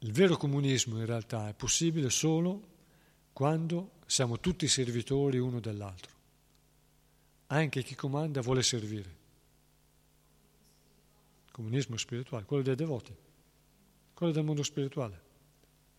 Il 0.00 0.12
vero 0.12 0.36
comunismo 0.36 0.98
in 0.98 1.06
realtà 1.06 1.48
è 1.48 1.54
possibile 1.54 2.10
solo 2.10 2.68
quando 3.32 3.92
siamo 4.04 4.38
tutti 4.38 4.68
servitori 4.68 5.38
uno 5.38 5.60
dell'altro. 5.60 6.12
Anche 7.46 7.82
chi 7.82 7.94
comanda 7.94 8.42
vuole 8.42 8.62
servire. 8.62 9.16
Comunismo 11.52 11.96
spirituale, 11.96 12.44
quello 12.44 12.62
dei 12.62 12.74
devoti 12.74 13.28
quello 14.20 14.34
del 14.34 14.44
mondo 14.44 14.62
spirituale. 14.62 15.18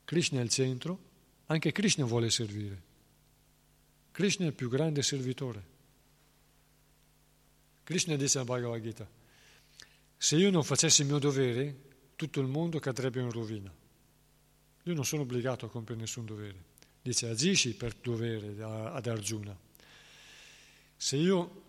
Krishna 0.05 0.41
è 0.41 0.43
il 0.43 0.49
centro, 0.49 1.09
Anche 1.47 1.71
Krishna 1.71 2.05
vuole 2.05 2.29
servire. 2.29 2.81
Krishna 4.11 4.45
è 4.45 4.49
il 4.49 4.53
più 4.53 4.69
grande 4.69 5.01
servitore. 5.01 5.63
Krishna 7.83 8.15
dice 8.15 8.37
alla 8.37 8.45
Bhagavad 8.45 8.81
Gita, 8.81 9.09
se 10.15 10.35
io 10.37 10.51
non 10.51 10.63
facessi 10.63 11.01
il 11.01 11.07
mio 11.07 11.17
dovere, 11.17 11.75
tutto 12.15 12.39
il 12.39 12.47
mondo 12.47 12.79
cadrebbe 12.79 13.19
in 13.19 13.31
rovina. 13.31 13.73
Io 14.83 14.93
non 14.93 15.03
sono 15.03 15.23
obbligato 15.23 15.65
a 15.65 15.69
compiere 15.69 15.99
nessun 15.99 16.25
dovere. 16.25 16.63
Dice 17.01 17.27
agisci 17.27 17.73
per 17.73 17.95
dovere 17.95 18.61
ad 18.61 19.07
Arjuna. 19.07 19.57
Se 20.95 21.17
io 21.17 21.63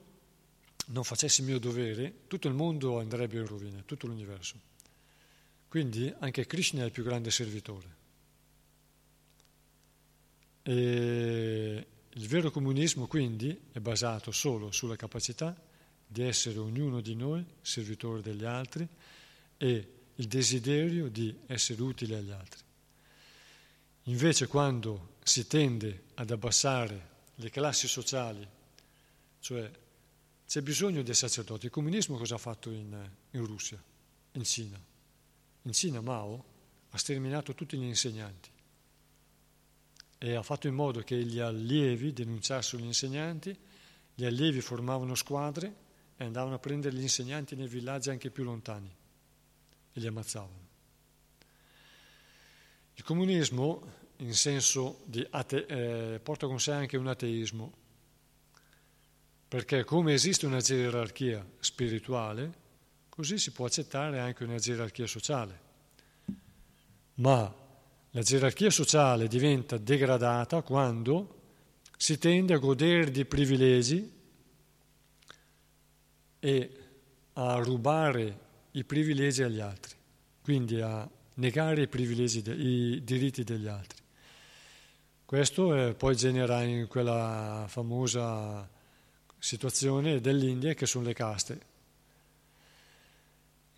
non 0.89 1.03
facessi 1.03 1.41
il 1.41 1.47
mio 1.47 1.59
dovere, 1.59 2.27
tutto 2.29 2.47
il 2.47 2.55
mondo 2.55 3.01
andrebbe 3.01 3.39
in 3.39 3.47
rovina, 3.47 3.83
tutto 3.85 4.07
l'universo. 4.07 4.71
Quindi 5.73 6.12
anche 6.18 6.45
Krishna 6.45 6.83
è 6.83 6.85
il 6.85 6.91
più 6.91 7.03
grande 7.03 7.31
servitore. 7.31 7.97
E 10.64 11.87
il 12.11 12.29
vero 12.29 12.51
comunismo 12.51 13.07
quindi 13.07 13.59
è 13.73 13.79
basato 13.79 14.33
solo 14.33 14.70
sulla 14.70 14.97
capacità 14.97 15.59
di 16.07 16.25
essere 16.25 16.59
ognuno 16.59 17.01
di 17.01 17.14
noi 17.14 17.43
servitore 17.62 18.20
degli 18.20 18.45
altri 18.45 18.87
e 19.57 19.93
il 20.14 20.27
desiderio 20.27 21.09
di 21.09 21.35
essere 21.47 21.81
utile 21.81 22.18
agli 22.18 22.33
altri. 22.33 22.61
Invece 24.03 24.49
quando 24.49 25.14
si 25.23 25.47
tende 25.47 26.03
ad 26.16 26.31
abbassare 26.31 27.09
le 27.37 27.49
classi 27.49 27.89
sociali, 27.89 28.47
cioè 29.41 29.70
c'è 30.47 30.61
bisogno 30.61 31.03
dei 31.03 31.14
sacerdoti, 31.14 31.64
il 31.64 31.73
comunismo 31.73 32.18
cosa 32.18 32.35
ha 32.35 32.39
fatto 32.39 32.68
in, 32.70 33.11
in 33.31 33.47
Russia, 33.47 33.83
in 34.33 34.45
Cina? 34.45 34.91
In 35.63 35.73
Cina 35.73 36.01
Mao 36.01 36.45
ha 36.91 36.99
sterminato 36.99 37.55
tutti 37.55 37.77
gli 37.77 37.85
insegnanti 37.85 38.51
e 40.19 40.35
ha 40.35 40.43
fatto 40.43 40.69
in 40.69 40.75
modo 40.75 41.01
che 41.01 41.17
gli 41.25 41.39
allievi 41.39 42.13
denunciassero 42.13 42.83
gli 42.83 42.87
insegnanti, 42.87 43.57
gli 44.15 44.25
allievi 44.25 44.61
formavano 44.61 45.15
squadre 45.15 45.75
e 46.17 46.25
andavano 46.25 46.55
a 46.55 46.59
prendere 46.59 46.95
gli 46.95 47.03
insegnanti 47.03 47.57
nei 47.57 47.67
villaggi 47.67 48.11
anche 48.11 48.31
più 48.31 48.45
lontani 48.45 48.89
e 49.93 50.01
li 50.01 50.07
ammazzavano. 50.07 50.69
Il 52.95 53.05
comunismo, 53.05 53.83
in 54.19 54.35
senso 54.35 55.01
di 55.07 55.27
ate- 55.31 55.67
eh, 55.67 56.21
porta 56.21 56.47
con 56.47 56.61
sé 56.61 56.73
anche 56.73 56.97
un 56.97 57.09
ateismo, 57.09 57.73
perché 59.49 59.85
come 59.85 60.13
esiste 60.15 60.47
una 60.47 60.61
gerarchia 60.61 61.45
spirituale, 61.59 62.61
così 63.15 63.37
si 63.37 63.51
può 63.51 63.67
accettare 63.67 64.21
anche 64.21 64.43
una 64.43 64.57
gerarchia 64.57 65.07
sociale. 65.07 65.61
Ma 67.17 67.55
la 68.11 68.23
gerarchia 68.23 68.71
sociale 68.71 69.29
diventa 69.29 69.77
degradata 69.77 70.63
quando 70.63 71.41
si 71.95 72.17
tende 72.17 72.55
a 72.55 72.59
godere 72.59 73.11
di 73.11 73.27
privilegi 73.27 74.11
e 76.39 76.77
a 77.35 77.57
rubare 77.57 78.39
i 78.73 78.85
privilegi 78.85 79.43
agli 79.43 79.61
altri, 79.61 79.95
quindi 80.41 80.81
a 80.81 81.07
negare 81.35 81.83
i, 81.83 81.89
privilegi, 81.89 82.43
i 82.49 83.05
diritti 83.05 83.45
degli 83.45 83.69
altri. 83.69 84.01
Questo 85.27 85.75
eh, 85.75 85.95
poi 85.95 86.17
genera 86.17 86.63
in 86.63 86.87
quella 86.89 87.67
famosa 87.69 88.67
situazione 89.39 90.19
dell'India 90.23 90.73
che 90.73 90.87
sono 90.87 91.05
le 91.05 91.13
caste. 91.13 91.72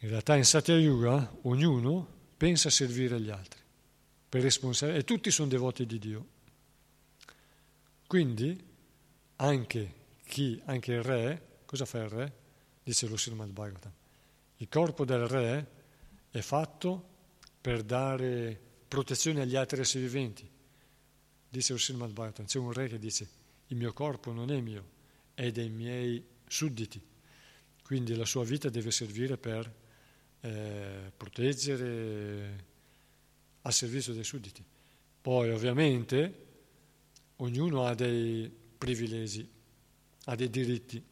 In 0.04 0.10
realtà 0.10 0.36
in 0.36 0.44
Satya 0.44 0.76
Yuga 0.76 1.34
ognuno 1.44 2.06
pensa 2.36 2.68
a 2.68 2.70
servire 2.70 3.18
gli 3.18 3.30
altri 3.30 3.58
per 4.28 4.42
responsabilità 4.42 5.00
e 5.00 5.04
tutti 5.06 5.30
sono 5.30 5.48
devoti 5.48 5.86
di 5.86 5.98
Dio. 5.98 6.26
Quindi 8.06 8.62
anche 9.36 9.94
chi, 10.26 10.60
anche 10.66 10.92
il 10.92 11.02
re, 11.02 11.60
cosa 11.64 11.86
fa 11.86 12.02
il 12.02 12.10
re? 12.10 12.32
Dice 12.82 13.06
lo 13.06 13.16
Srimad 13.16 13.48
Bhagavatam 13.48 13.92
il 14.58 14.68
corpo 14.68 15.06
del 15.06 15.26
re 15.26 15.70
è 16.30 16.40
fatto 16.40 17.08
per 17.62 17.82
dare 17.82 18.60
protezione 18.86 19.40
agli 19.40 19.56
altri 19.56 19.80
esseri 19.80 20.04
viventi. 20.04 20.46
Dice 21.48 21.72
il 21.72 21.80
Srimad 21.80 22.12
Bhagavatam, 22.12 22.44
c'è 22.44 22.58
un 22.58 22.72
re 22.72 22.88
che 22.88 22.98
dice 22.98 23.26
il 23.68 23.76
mio 23.78 23.94
corpo 23.94 24.32
non 24.32 24.50
è 24.50 24.60
mio, 24.60 24.86
è 25.32 25.50
dei 25.50 25.70
miei 25.70 26.22
sudditi. 26.46 27.02
Quindi 27.82 28.14
la 28.14 28.26
sua 28.26 28.44
vita 28.44 28.68
deve 28.68 28.90
servire 28.90 29.38
per 29.38 29.82
eh, 30.44 31.10
proteggere 31.16 32.64
al 33.62 33.72
servizio 33.72 34.12
dei 34.12 34.24
sudditi. 34.24 34.62
Poi 35.22 35.50
ovviamente 35.50 36.42
ognuno 37.36 37.86
ha 37.86 37.94
dei 37.94 38.52
privilegi, 38.76 39.48
ha 40.24 40.34
dei 40.34 40.50
diritti. 40.50 41.02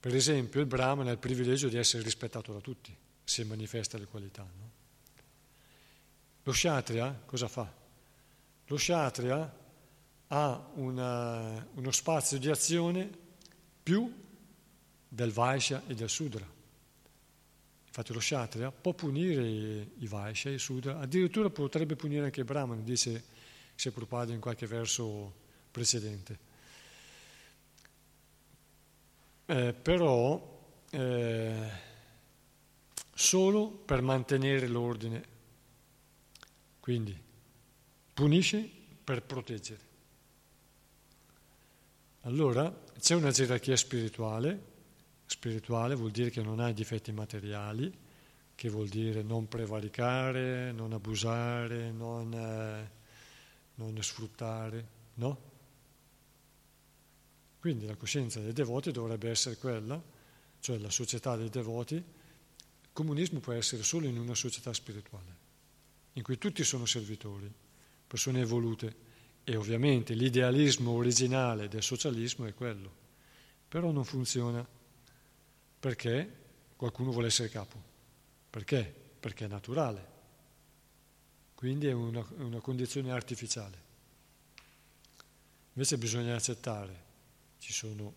Per 0.00 0.14
esempio 0.14 0.60
il 0.60 0.66
Brahman 0.66 1.08
ha 1.08 1.10
il 1.10 1.18
privilegio 1.18 1.68
di 1.68 1.76
essere 1.76 2.04
rispettato 2.04 2.52
da 2.52 2.60
tutti, 2.60 2.96
se 3.24 3.44
manifesta 3.44 3.98
le 3.98 4.06
qualità. 4.06 4.42
No? 4.42 4.70
Lo 6.44 6.52
Kshatriya 6.52 7.22
cosa 7.26 7.48
fa? 7.48 7.70
Lo 8.66 8.76
Kshatriya 8.76 9.58
ha 10.28 10.70
una, 10.74 11.68
uno 11.74 11.90
spazio 11.90 12.38
di 12.38 12.48
azione 12.48 13.10
più 13.82 14.10
del 15.08 15.32
Vaishya 15.32 15.82
e 15.88 15.94
del 15.94 16.08
Sudra. 16.08 16.58
Infatti 17.90 18.12
lo 18.12 18.20
Kshatriya 18.20 18.70
può 18.70 18.94
punire 18.94 19.42
i 19.98 20.06
Vaishya 20.06 20.50
i 20.50 20.58
Sudra, 20.58 20.98
addirittura 20.98 21.50
potrebbe 21.50 21.96
punire 21.96 22.24
anche 22.24 22.40
il 22.40 22.46
Brahman, 22.46 22.84
dice 22.84 23.24
se 23.74 23.90
Prabhupada 23.90 24.32
in 24.32 24.40
qualche 24.40 24.66
verso 24.66 25.34
precedente 25.70 26.48
eh, 29.50 29.72
però 29.72 30.58
eh, 30.90 31.70
solo 33.12 33.68
per 33.68 34.00
mantenere 34.00 34.68
l'ordine. 34.68 35.38
Quindi 36.78 37.18
punisce 38.14 38.70
per 39.02 39.22
proteggere. 39.22 39.88
Allora 42.22 42.72
c'è 43.00 43.14
una 43.14 43.30
gerarchia 43.32 43.76
spirituale, 43.76 44.68
spirituale 45.30 45.94
vuol 45.94 46.10
dire 46.10 46.28
che 46.28 46.42
non 46.42 46.58
ha 46.58 46.72
difetti 46.72 47.12
materiali, 47.12 47.96
che 48.56 48.68
vuol 48.68 48.88
dire 48.88 49.22
non 49.22 49.46
prevaricare, 49.46 50.72
non 50.72 50.92
abusare, 50.92 51.92
non, 51.92 52.32
eh, 52.34 52.90
non 53.76 53.96
sfruttare, 54.02 54.88
no? 55.14 55.48
Quindi 57.60 57.86
la 57.86 57.94
coscienza 57.94 58.40
dei 58.40 58.52
devoti 58.52 58.90
dovrebbe 58.90 59.30
essere 59.30 59.56
quella, 59.56 60.02
cioè 60.58 60.78
la 60.78 60.90
società 60.90 61.36
dei 61.36 61.48
devoti. 61.48 61.94
Il 61.94 62.88
comunismo 62.92 63.38
può 63.38 63.52
essere 63.52 63.84
solo 63.84 64.08
in 64.08 64.18
una 64.18 64.34
società 64.34 64.72
spirituale, 64.72 65.36
in 66.14 66.24
cui 66.24 66.38
tutti 66.38 66.64
sono 66.64 66.86
servitori, 66.86 67.50
persone 68.04 68.40
evolute. 68.40 69.08
E 69.44 69.56
ovviamente 69.56 70.12
l'idealismo 70.14 70.90
originale 70.90 71.68
del 71.68 71.82
socialismo 71.82 72.46
è 72.46 72.52
quello. 72.52 72.98
Però 73.68 73.90
non 73.90 74.04
funziona 74.04 74.66
perché 75.80 76.38
qualcuno 76.76 77.10
vuole 77.10 77.28
essere 77.28 77.48
capo. 77.48 77.82
Perché? 78.50 78.94
Perché 79.18 79.46
è 79.46 79.48
naturale. 79.48 80.08
Quindi 81.54 81.86
è 81.86 81.92
una, 81.92 82.24
una 82.36 82.60
condizione 82.60 83.10
artificiale. 83.10 83.88
Invece 85.72 85.98
bisogna 85.98 86.34
accettare 86.34 87.08
ci 87.58 87.72
sono... 87.72 88.14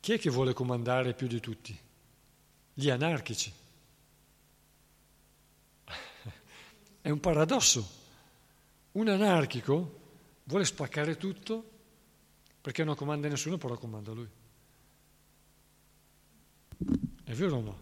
Chi 0.00 0.12
è 0.12 0.18
che 0.18 0.30
vuole 0.30 0.54
comandare 0.54 1.12
più 1.12 1.26
di 1.26 1.40
tutti? 1.40 1.78
Gli 2.72 2.88
anarchici. 2.88 3.52
È 7.02 7.10
un 7.10 7.20
paradosso. 7.20 8.00
Un 8.92 9.08
anarchico 9.08 10.00
vuole 10.44 10.64
spaccare 10.64 11.18
tutto 11.18 11.70
perché 12.62 12.82
non 12.84 12.94
comanda 12.94 13.28
nessuno, 13.28 13.58
però 13.58 13.76
comanda 13.76 14.12
lui. 14.12 14.28
È 17.24 17.32
vero 17.32 17.56
o 17.56 17.60
no? 17.60 17.78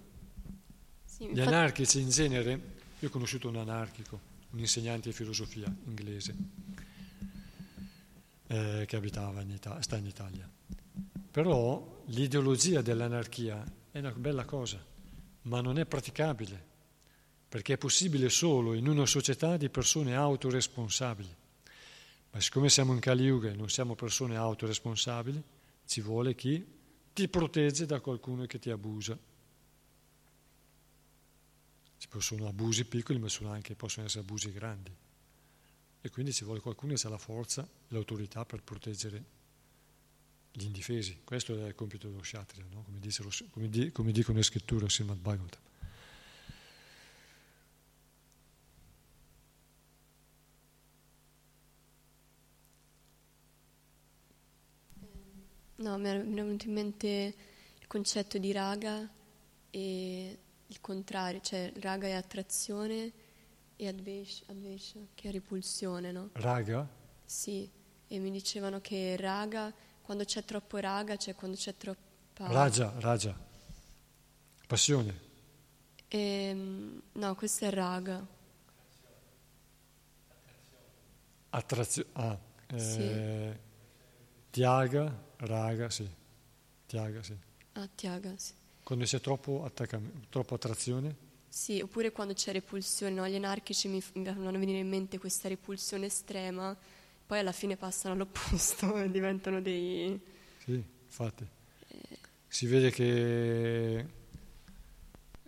Sì, 1.04 1.28
Gli 1.32 1.40
anarchici 1.40 2.00
in 2.00 2.08
genere, 2.08 2.60
io 2.98 3.08
ho 3.08 3.10
conosciuto 3.10 3.48
un 3.48 3.56
anarchico, 3.56 4.20
un 4.50 4.58
insegnante 4.58 5.08
di 5.10 5.14
filosofia 5.14 5.74
inglese, 5.86 6.34
eh, 8.46 8.84
che 8.86 8.96
abitava 8.96 9.40
in 9.42 9.50
Italia, 9.50 9.82
sta 9.82 9.96
in 9.96 10.06
Italia. 10.06 10.48
Però 11.30 12.02
l'ideologia 12.06 12.82
dell'anarchia 12.82 13.64
è 13.90 13.98
una 13.98 14.12
bella 14.12 14.44
cosa, 14.44 14.84
ma 15.42 15.60
non 15.60 15.78
è 15.78 15.86
praticabile, 15.86 16.68
perché 17.48 17.74
è 17.74 17.78
possibile 17.78 18.28
solo 18.28 18.74
in 18.74 18.88
una 18.88 19.06
società 19.06 19.56
di 19.56 19.68
persone 19.68 20.14
autoresponsabili. 20.14 21.36
Ma 22.32 22.40
siccome 22.40 22.68
siamo 22.68 22.92
in 22.92 23.00
Kali 23.00 23.24
Yuga 23.24 23.50
e 23.50 23.54
non 23.54 23.68
siamo 23.68 23.94
persone 23.94 24.36
autoresponsabili, 24.36 25.42
ci 25.86 26.00
vuole 26.00 26.34
chi 26.34 26.64
ti 27.12 27.28
protegge 27.28 27.86
da 27.86 28.00
qualcuno 28.00 28.46
che 28.46 28.58
ti 28.58 28.70
abusa. 28.70 29.18
Ci 31.98 32.08
sono 32.18 32.48
abusi 32.48 32.84
piccoli, 32.84 33.18
ma 33.18 33.28
anche, 33.52 33.74
possono 33.74 34.06
essere 34.06 34.22
abusi 34.22 34.50
grandi. 34.52 34.94
E 36.02 36.10
quindi 36.10 36.32
ci 36.32 36.44
vuole 36.44 36.60
qualcuno 36.60 36.94
che 36.94 37.06
ha 37.06 37.10
la 37.10 37.18
forza 37.18 37.62
e 37.62 37.68
l'autorità 37.88 38.44
per 38.46 38.62
proteggere 38.62 39.24
gli 40.52 40.64
indifesi. 40.64 41.20
Questo 41.22 41.54
è 41.54 41.66
il 41.66 41.74
compito 41.74 42.08
dello 42.08 42.20
Kshatriya, 42.20 42.66
no? 42.70 42.82
come, 42.84 42.98
lo, 43.00 43.30
come, 43.50 43.68
di, 43.68 43.92
come, 43.92 44.12
dicono 44.12 44.38
le 44.38 44.44
scritture 44.44 44.88
Srimad 44.88 45.18
Bhagavatam. 45.18 45.60
No, 55.80 55.96
mi 55.96 56.10
è 56.10 56.22
venuto 56.22 56.66
in 56.66 56.74
mente 56.74 57.34
il 57.78 57.86
concetto 57.86 58.36
di 58.36 58.52
raga 58.52 59.08
e 59.70 60.38
il 60.66 60.80
contrario, 60.82 61.40
cioè 61.40 61.72
raga 61.80 62.06
è 62.06 62.12
attrazione 62.12 63.10
e 63.76 63.88
advesha, 63.88 64.44
advesha 64.48 64.98
che 65.14 65.30
è 65.30 65.32
repulsione, 65.32 66.12
no? 66.12 66.28
Raga? 66.32 66.86
Sì, 67.24 67.68
e 68.08 68.18
mi 68.18 68.30
dicevano 68.30 68.82
che 68.82 69.16
raga, 69.16 69.72
quando 70.02 70.24
c'è 70.24 70.44
troppo 70.44 70.76
raga, 70.76 71.16
cioè 71.16 71.34
quando 71.34 71.56
c'è 71.56 71.74
troppa... 71.74 72.46
Raja, 72.48 72.92
raja, 72.98 73.34
passione. 74.66 75.28
E, 76.08 76.18
ehm, 76.18 77.02
no, 77.12 77.34
questo 77.34 77.64
è 77.64 77.70
raga. 77.70 78.26
Attrazione, 81.48 82.08
ah, 82.12 82.38
eh, 82.66 82.78
sì. 82.78 83.68
Tiaga, 84.50 85.16
raga, 85.38 85.90
sì. 85.90 86.08
Tiaga, 86.86 87.22
sì. 87.22 87.36
Ah, 87.72 87.88
tiaga, 87.94 88.34
sì. 88.36 88.52
Quando 88.82 89.04
c'è 89.04 89.20
troppo, 89.20 89.70
troppo 90.28 90.54
attrazione? 90.54 91.28
Sì, 91.48 91.80
oppure 91.80 92.10
quando 92.10 92.34
c'è 92.34 92.52
repulsione, 92.52 93.14
no? 93.14 93.28
gli 93.28 93.36
anarchici 93.36 93.88
mi, 93.88 94.02
mi 94.14 94.24
fanno 94.24 94.50
venire 94.52 94.78
in 94.78 94.88
mente 94.88 95.18
questa 95.18 95.48
repulsione 95.48 96.06
estrema, 96.06 96.76
poi 97.26 97.38
alla 97.38 97.52
fine 97.52 97.76
passano 97.76 98.14
all'opposto 98.14 98.96
e 98.98 99.10
diventano 99.10 99.60
dei... 99.60 100.20
Sì, 100.64 100.82
infatti. 101.04 101.46
Eh. 101.88 102.18
Si 102.48 102.66
vede 102.66 102.90
che 102.90 104.06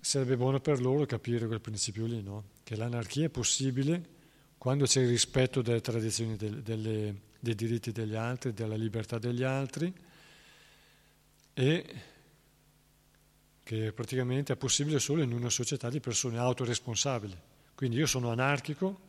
sarebbe 0.01 0.37
buono 0.37 0.61
per 0.61 0.81
loro 0.81 1.07
capire 1.07 1.47
quel 1.47 1.61
principio 1.61 2.07
lì, 2.07 2.23
no? 2.23 2.45
Che 2.63 2.77
l'anarchia 2.77 3.27
è 3.27 3.31
possibile 3.31 4.21
quando 4.59 4.85
c'è 4.85 5.01
il 5.01 5.09
rispetto 5.09 5.61
delle 5.63 5.81
tradizioni 5.81 6.37
delle, 6.37 6.63
delle 6.63 7.21
dei 7.43 7.57
diritti 7.57 7.91
degli 7.91 8.15
altri, 8.15 8.53
della 8.53 8.77
libertà 8.77 9.19
degli 9.19 9.43
altri 9.43 9.93
e 11.55 11.95
che 13.65 13.93
praticamente 13.93 14.53
è 14.53 14.57
possibile 14.57 15.01
solo 15.01 15.23
in 15.23 15.33
una 15.33 15.51
società 15.51 15.91
di 15.91 15.99
persone 15.99 16.39
autoresponsabili. 16.39 17.37
Quindi 17.75 17.97
io 17.97 18.07
sono 18.07 18.31
anarchico, 18.31 19.01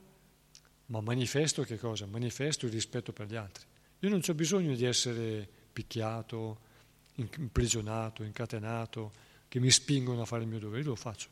ma 0.88 1.00
manifesto 1.00 1.62
che 1.62 1.78
cosa? 1.78 2.08
Manifesto 2.08 2.66
il 2.66 2.72
rispetto 2.72 3.14
per 3.14 3.28
gli 3.28 3.36
altri. 3.36 3.66
Io 4.00 4.10
non 4.10 4.22
ho 4.28 4.34
bisogno 4.34 4.74
di 4.74 4.84
essere 4.84 5.48
picchiato, 5.72 6.60
imprigionato, 7.16 8.24
incatenato, 8.24 9.12
che 9.48 9.60
mi 9.60 9.70
spingono 9.70 10.24
a 10.24 10.26
fare 10.26 10.42
il 10.42 10.50
mio 10.50 10.58
dovere, 10.58 10.82
io 10.82 10.90
lo 10.90 10.96
faccio. 10.96 11.30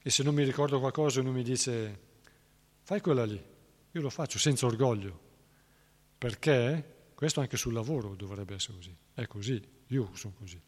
E 0.00 0.08
se 0.08 0.22
non 0.22 0.36
mi 0.36 0.44
ricordo 0.44 0.78
qualcosa 0.78 1.18
e 1.18 1.22
uno 1.22 1.32
mi 1.32 1.42
dice 1.42 1.98
fai 2.84 3.00
quella 3.00 3.24
lì, 3.24 3.42
io 3.90 4.00
lo 4.00 4.10
faccio 4.10 4.38
senza 4.38 4.66
orgoglio, 4.66 5.23
perché 6.24 7.10
questo 7.14 7.40
anche 7.40 7.58
sul 7.58 7.74
lavoro 7.74 8.14
dovrebbe 8.14 8.54
essere 8.54 8.78
così, 8.78 8.96
è 9.12 9.26
così, 9.26 9.62
io 9.88 10.10
sono 10.14 10.32
così. 10.38 10.58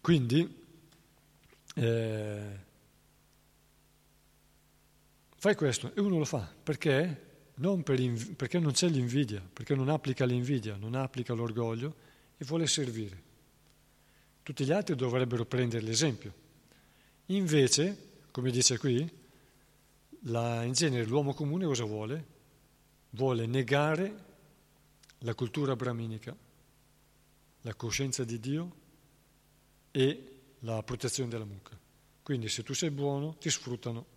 Quindi 0.00 0.64
eh, 1.74 2.58
fai 5.36 5.56
questo 5.56 5.92
e 5.96 6.00
uno 6.00 6.18
lo 6.18 6.24
fa, 6.24 6.48
perché? 6.62 7.22
Non 7.54 7.82
per 7.82 7.98
inv- 7.98 8.34
perché 8.34 8.60
non 8.60 8.70
c'è 8.70 8.88
l'invidia, 8.88 9.42
perché 9.52 9.74
non 9.74 9.88
applica 9.88 10.24
l'invidia, 10.24 10.76
non 10.76 10.94
applica 10.94 11.34
l'orgoglio 11.34 11.96
e 12.36 12.44
vuole 12.44 12.68
servire. 12.68 13.22
Tutti 14.44 14.64
gli 14.64 14.70
altri 14.70 14.94
dovrebbero 14.94 15.44
prendere 15.44 15.82
l'esempio. 15.82 16.32
Invece, 17.26 18.20
come 18.30 18.52
dice 18.52 18.78
qui, 18.78 19.12
la, 20.26 20.62
in 20.62 20.72
genere 20.72 21.04
l'uomo 21.04 21.34
comune 21.34 21.64
cosa 21.64 21.82
vuole? 21.82 22.33
Vuole 23.14 23.46
negare 23.46 24.24
la 25.18 25.34
cultura 25.34 25.74
brahminica, 25.76 26.36
la 27.62 27.74
coscienza 27.74 28.24
di 28.24 28.38
Dio 28.38 28.76
e 29.90 30.40
la 30.60 30.82
protezione 30.82 31.30
della 31.30 31.44
mucca. 31.44 31.78
Quindi 32.22 32.48
se 32.48 32.62
tu 32.62 32.74
sei 32.74 32.90
buono 32.90 33.36
ti 33.36 33.50
sfruttano. 33.50 34.12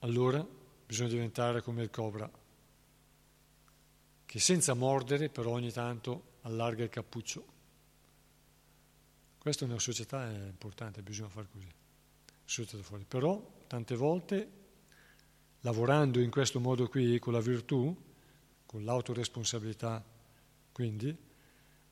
Allora 0.00 0.46
bisogna 0.86 1.08
diventare 1.08 1.62
come 1.62 1.82
il 1.82 1.90
cobra, 1.90 2.30
che 4.26 4.40
senza 4.40 4.74
mordere 4.74 5.28
però 5.28 5.52
ogni 5.52 5.70
tanto 5.70 6.32
allarga 6.42 6.82
il 6.82 6.90
cappuccio. 6.90 7.52
Questa 9.38 9.64
una 9.64 9.78
società 9.78 10.28
è 10.28 10.46
importante, 10.46 11.02
bisogna 11.02 11.28
fare 11.28 11.46
così. 11.50 13.04
Però 13.06 13.64
tante 13.66 13.94
volte 13.94 14.63
lavorando 15.64 16.20
in 16.20 16.30
questo 16.30 16.60
modo 16.60 16.88
qui 16.88 17.18
con 17.18 17.32
la 17.32 17.40
virtù, 17.40 17.94
con 18.66 18.84
l'autoresponsabilità, 18.84 20.04
quindi, 20.72 21.16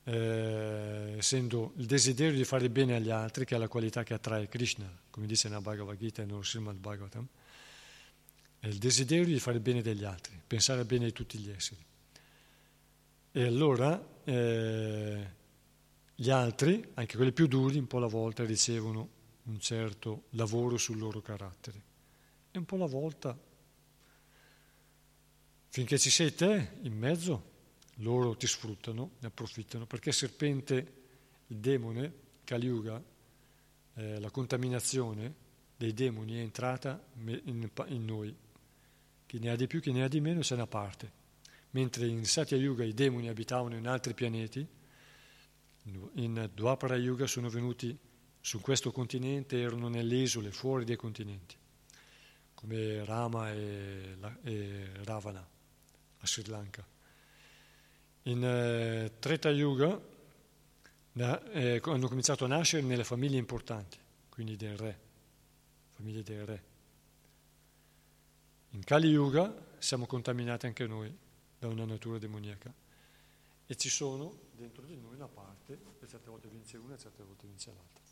eh, 0.03 1.15
essendo 1.17 1.73
il 1.77 1.85
desiderio 1.85 2.35
di 2.35 2.43
fare 2.43 2.69
bene 2.69 2.95
agli 2.95 3.09
altri, 3.09 3.45
che 3.45 3.55
è 3.55 3.57
la 3.57 3.67
qualità 3.67 4.03
che 4.03 4.13
attrae 4.13 4.47
Krishna, 4.47 4.89
come 5.09 5.25
dice 5.25 5.47
nella 5.47 5.61
Bhagavad 5.61 5.97
Gita 5.97 6.21
e 6.21 6.25
nello 6.25 6.43
Srimad 6.43 6.77
Bhagavatam, 6.77 7.27
è 8.59 8.67
il 8.67 8.77
desiderio 8.77 9.25
di 9.25 9.39
fare 9.39 9.59
bene 9.59 9.81
degli 9.81 10.03
altri, 10.03 10.39
pensare 10.45 10.85
bene 10.85 11.05
di 11.05 11.11
tutti 11.11 11.37
gli 11.39 11.49
esseri. 11.49 11.83
E 13.31 13.43
allora 13.43 14.01
eh, 14.23 15.27
gli 16.13 16.29
altri, 16.29 16.91
anche 16.93 17.15
quelli 17.15 17.31
più 17.31 17.47
duri, 17.47 17.79
un 17.79 17.87
po' 17.87 17.97
alla 17.97 18.07
volta 18.07 18.45
ricevono 18.45 19.09
un 19.45 19.59
certo 19.59 20.25
lavoro 20.31 20.77
sul 20.77 20.99
loro 20.99 21.21
carattere 21.21 21.81
e 22.51 22.57
un 22.59 22.65
po' 22.65 22.75
alla 22.75 22.85
volta 22.85 23.35
Finché 25.73 25.97
ci 25.97 26.11
sei 26.11 26.35
te 26.35 26.73
in 26.83 26.95
mezzo, 26.95 27.49
loro 27.95 28.35
ti 28.35 28.45
sfruttano, 28.45 29.13
ne 29.17 29.27
approfittano, 29.29 29.87
perché 29.87 30.09
il 30.09 30.15
serpente, 30.15 30.93
il 31.47 31.57
demone, 31.57 32.13
Kali 32.43 32.67
Yuga, 32.67 33.03
eh, 33.95 34.19
la 34.19 34.29
contaminazione 34.29 35.33
dei 35.75 35.95
demoni 35.95 36.35
è 36.35 36.41
entrata 36.41 37.03
in, 37.15 37.71
in, 37.87 38.05
noi. 38.05 38.35
Chi 39.25 39.39
ne 39.39 39.49
ha 39.49 39.55
di 39.55 39.65
più, 39.65 39.81
chi 39.81 39.91
ne 39.91 40.03
ha 40.03 40.07
di 40.07 40.21
meno, 40.21 40.41
c'è 40.41 40.53
una 40.53 40.67
parte. 40.67 41.11
Mentre 41.71 42.05
in 42.05 42.23
Satya 42.23 42.55
Yuga 42.55 42.83
i 42.83 42.93
demoni 42.93 43.27
abitavano 43.27 43.75
in 43.75 43.87
altri 43.87 44.13
pianeti, 44.13 44.63
in 45.85 46.49
Dwapara 46.53 46.97
Yuga 46.97 47.25
sono 47.25 47.49
venuti 47.49 47.97
su 48.39 48.61
questo 48.61 48.91
continente, 48.91 49.59
erano 49.59 49.87
nelle 49.87 50.17
isole, 50.17 50.51
fuori 50.51 50.85
dai 50.85 50.97
continenti, 50.97 51.55
come 52.53 53.03
Rama 53.03 53.51
e, 53.51 54.17
e 54.43 54.89
Ravana 55.03 55.52
a 56.23 56.27
Sri 56.27 56.47
Lanka. 56.47 56.85
In 58.23 58.43
eh, 58.43 59.11
Treta 59.19 59.49
Yuga 59.49 60.01
eh, 61.15 61.81
hanno 61.83 62.07
cominciato 62.07 62.45
a 62.45 62.47
nascere 62.47 62.81
nelle 62.81 63.03
famiglie 63.03 63.37
importanti, 63.37 63.97
quindi 64.29 64.55
del 64.55 64.77
re, 64.77 64.99
famiglie 65.93 66.23
del 66.23 66.45
re. 66.45 66.63
In 68.71 68.83
Kali 68.83 69.09
Yuga 69.09 69.53
siamo 69.77 70.05
contaminati 70.05 70.65
anche 70.65 70.87
noi 70.87 71.15
da 71.59 71.67
una 71.67 71.85
natura 71.85 72.17
demoniaca 72.17 72.73
e 73.65 73.75
ci 73.75 73.89
sono 73.89 74.39
dentro 74.55 74.83
di 74.83 74.95
noi 74.95 75.15
una 75.15 75.27
parte 75.27 75.77
che 75.99 76.07
certe 76.07 76.29
volte 76.29 76.47
vince 76.47 76.77
una 76.77 76.95
e 76.95 76.97
certe 76.97 77.23
volte 77.23 77.45
vince 77.45 77.71
l'altra, 77.71 78.03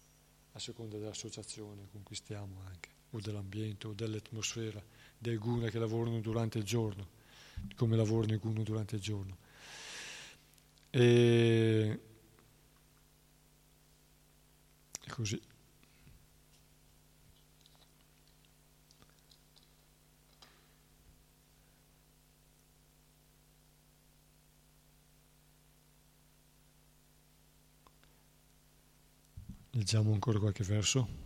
a 0.52 0.60
seconda 0.60 0.98
dell'associazione 0.98 1.88
con 1.92 2.04
cui 2.04 2.16
stiamo 2.16 2.62
anche, 2.68 2.90
o 3.12 3.20
dell'ambiente 3.22 3.88
o 3.88 3.94
dell'atmosfera, 3.94 4.84
dei 5.18 5.38
guna 5.38 5.70
che 5.70 5.80
lavorano 5.80 6.20
durante 6.20 6.58
il 6.58 6.66
giorno 6.66 7.20
come 7.76 7.96
lavorano 7.96 8.40
uno 8.44 8.64
durante 8.64 8.96
il 8.96 9.02
giorno. 9.02 9.38
E 10.90 12.00
così. 15.10 15.40
Leggiamo 29.74 30.12
ancora 30.14 30.40
qualche 30.40 30.64
verso. 30.64 31.21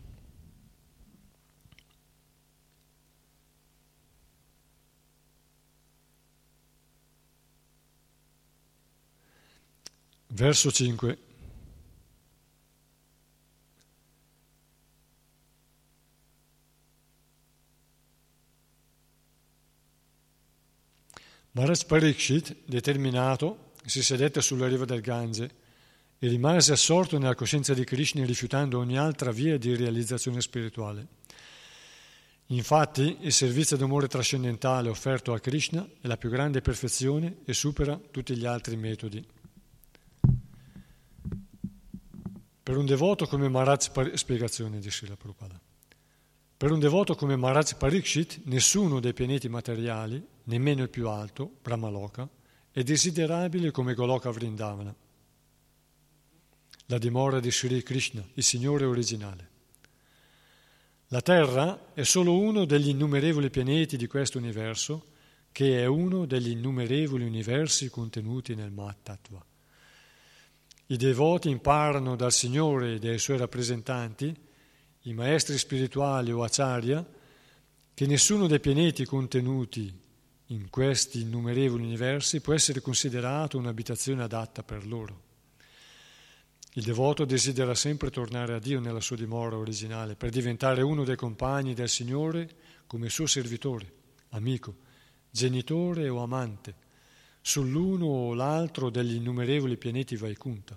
Verso 10.36 10.70
5. 10.70 11.18
Maharaj 21.52 21.86
Parikshit, 21.86 22.53
determinato, 22.66 23.72
si 23.86 24.03
sedette 24.03 24.41
sulla 24.41 24.68
riva 24.68 24.84
del 24.84 24.99
Gange 24.99 25.49
e 26.20 26.28
rimase 26.28 26.74
assorto 26.74 27.18
nella 27.18 27.34
coscienza 27.34 27.74
di 27.74 27.86
Krishna 27.86 28.26
rifiutando 28.26 28.80
ogni 28.80 28.98
altra 28.98 29.32
via 29.32 29.57
di 29.57 29.74
realizzazione 29.74 30.41
spirituale. 30.41 31.07
Infatti 32.48 33.20
il 33.22 33.32
servizio 33.32 33.78
d'amore 33.78 34.10
trascendentale 34.10 34.90
offerto 34.90 35.32
a 35.32 35.40
Krishna 35.40 35.88
è 36.02 36.07
la 36.07 36.18
più 36.18 36.30
grande 36.30 36.60
perfezione 36.60 37.38
e 37.45 37.53
supera 37.53 37.98
tutti 38.12 38.36
gli 38.36 38.45
altri 38.45 38.76
metodi. 38.76 39.26
Per 42.66 42.76
un 42.76 42.88
devoto 42.88 43.28
come 43.28 43.48
Maharaj 43.48 43.92
Parikshit, 43.92 44.18
spiegazione 44.18 44.80
di 44.80 44.90
Srila 44.90 45.16
Prabhupada. 45.16 45.62
Per 46.58 46.72
un 46.72 46.80
devoto 46.80 47.14
come 47.14 47.36
Maharaj 47.36 47.76
Parikshit, 47.76 48.42
nessuno 48.46 49.00
dei 49.00 49.14
pianeti 49.14 49.48
materiali, 49.48 50.20
nemmeno 50.46 50.82
il 50.82 50.90
più 50.90 51.08
alto, 51.08 51.58
Brahmaloka, 51.62 52.28
è 52.72 52.82
desiderabile 52.82 53.70
come 53.70 53.94
Goloka 53.94 54.32
Vrindavana, 54.32 54.96
la 56.88 56.98
dimora 56.98 57.40
di 57.40 57.52
Sri 57.52 57.84
Krishna, 57.84 58.28
il 58.34 58.44
Signore 58.44 58.86
originale. 58.86 59.50
La 61.10 61.22
Terra 61.22 61.94
è 61.94 62.02
solo 62.02 62.36
uno 62.36 62.66
degli 62.66 62.90
innumerevoli 62.90 63.52
pianeti 63.52 63.96
di 63.96 64.08
questo 64.08 64.40
universo, 64.40 65.06
che 65.52 65.84
è 65.84 65.86
uno 65.86 66.26
degli 66.26 66.50
innumerevoli 66.50 67.26
universi 67.26 67.90
contenuti 67.90 68.56
nel 68.56 68.72
Mattattva. 68.72 69.54
I 70.88 70.98
devoti 70.98 71.49
imparano 71.49 72.16
dal 72.16 72.32
Signore 72.32 72.94
e 72.94 72.99
dai 72.99 73.18
suoi 73.18 73.38
rappresentanti, 73.38 74.36
i 75.02 75.14
maestri 75.14 75.57
spirituali 75.57 76.32
o 76.32 76.44
acharya, 76.44 77.03
che 77.94 78.06
nessuno 78.06 78.45
dei 78.45 78.60
pianeti 78.60 79.03
contenuti 79.03 79.91
in 80.49 80.70
questi 80.70 81.22
innumerevoli 81.22 81.82
universi 81.82 82.40
può 82.40 82.53
essere 82.53 82.82
considerato 82.82 83.57
un'abitazione 83.57 84.22
adatta 84.22 84.62
per 84.62 84.86
loro. 84.86 85.24
Il 86.74 86.84
devoto 86.84 87.26
desidera 87.26 87.74
sempre 87.74 88.12
tornare 88.12 88.53
a 88.53 88.60
Dio 88.60 88.80
nella 88.80 88.99
sua 88.99 89.16
dimora 89.16 89.57
originale 89.57 90.16
per 90.16 90.30
diventare 90.30 90.84
uno 90.84 91.03
dei 91.03 91.16
compagni 91.16 91.74
del 91.74 91.90
Signore 91.90 92.48
come 92.86 93.10
suo 93.10 93.26
servitore, 93.26 93.91
amico, 94.30 94.76
genitore 95.32 96.10
o 96.10 96.22
amante, 96.22 96.76
sull'uno 97.48 98.08
o 98.08 98.34
l'altro 98.34 98.90
degli 98.90 99.14
innumerevoli 99.14 99.78
pianeti 99.78 100.16
Vaikunta 100.16 100.76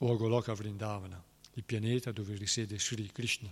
o 0.00 0.16
Goloka 0.18 0.52
Vrindavana, 0.52 1.20
il 1.54 1.64
pianeta 1.64 2.12
dove 2.12 2.34
risiede 2.36 2.78
Sri 2.78 3.10
Krishna. 3.10 3.50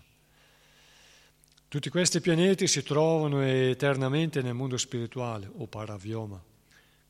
Tutti 1.66 1.88
questi 1.88 2.20
pianeti 2.20 2.66
si 2.66 2.82
trovano 2.82 3.40
eternamente 3.40 4.42
nel 4.42 4.52
mondo 4.52 4.76
spirituale 4.76 5.50
o 5.50 5.66
Paravyoma, 5.66 6.44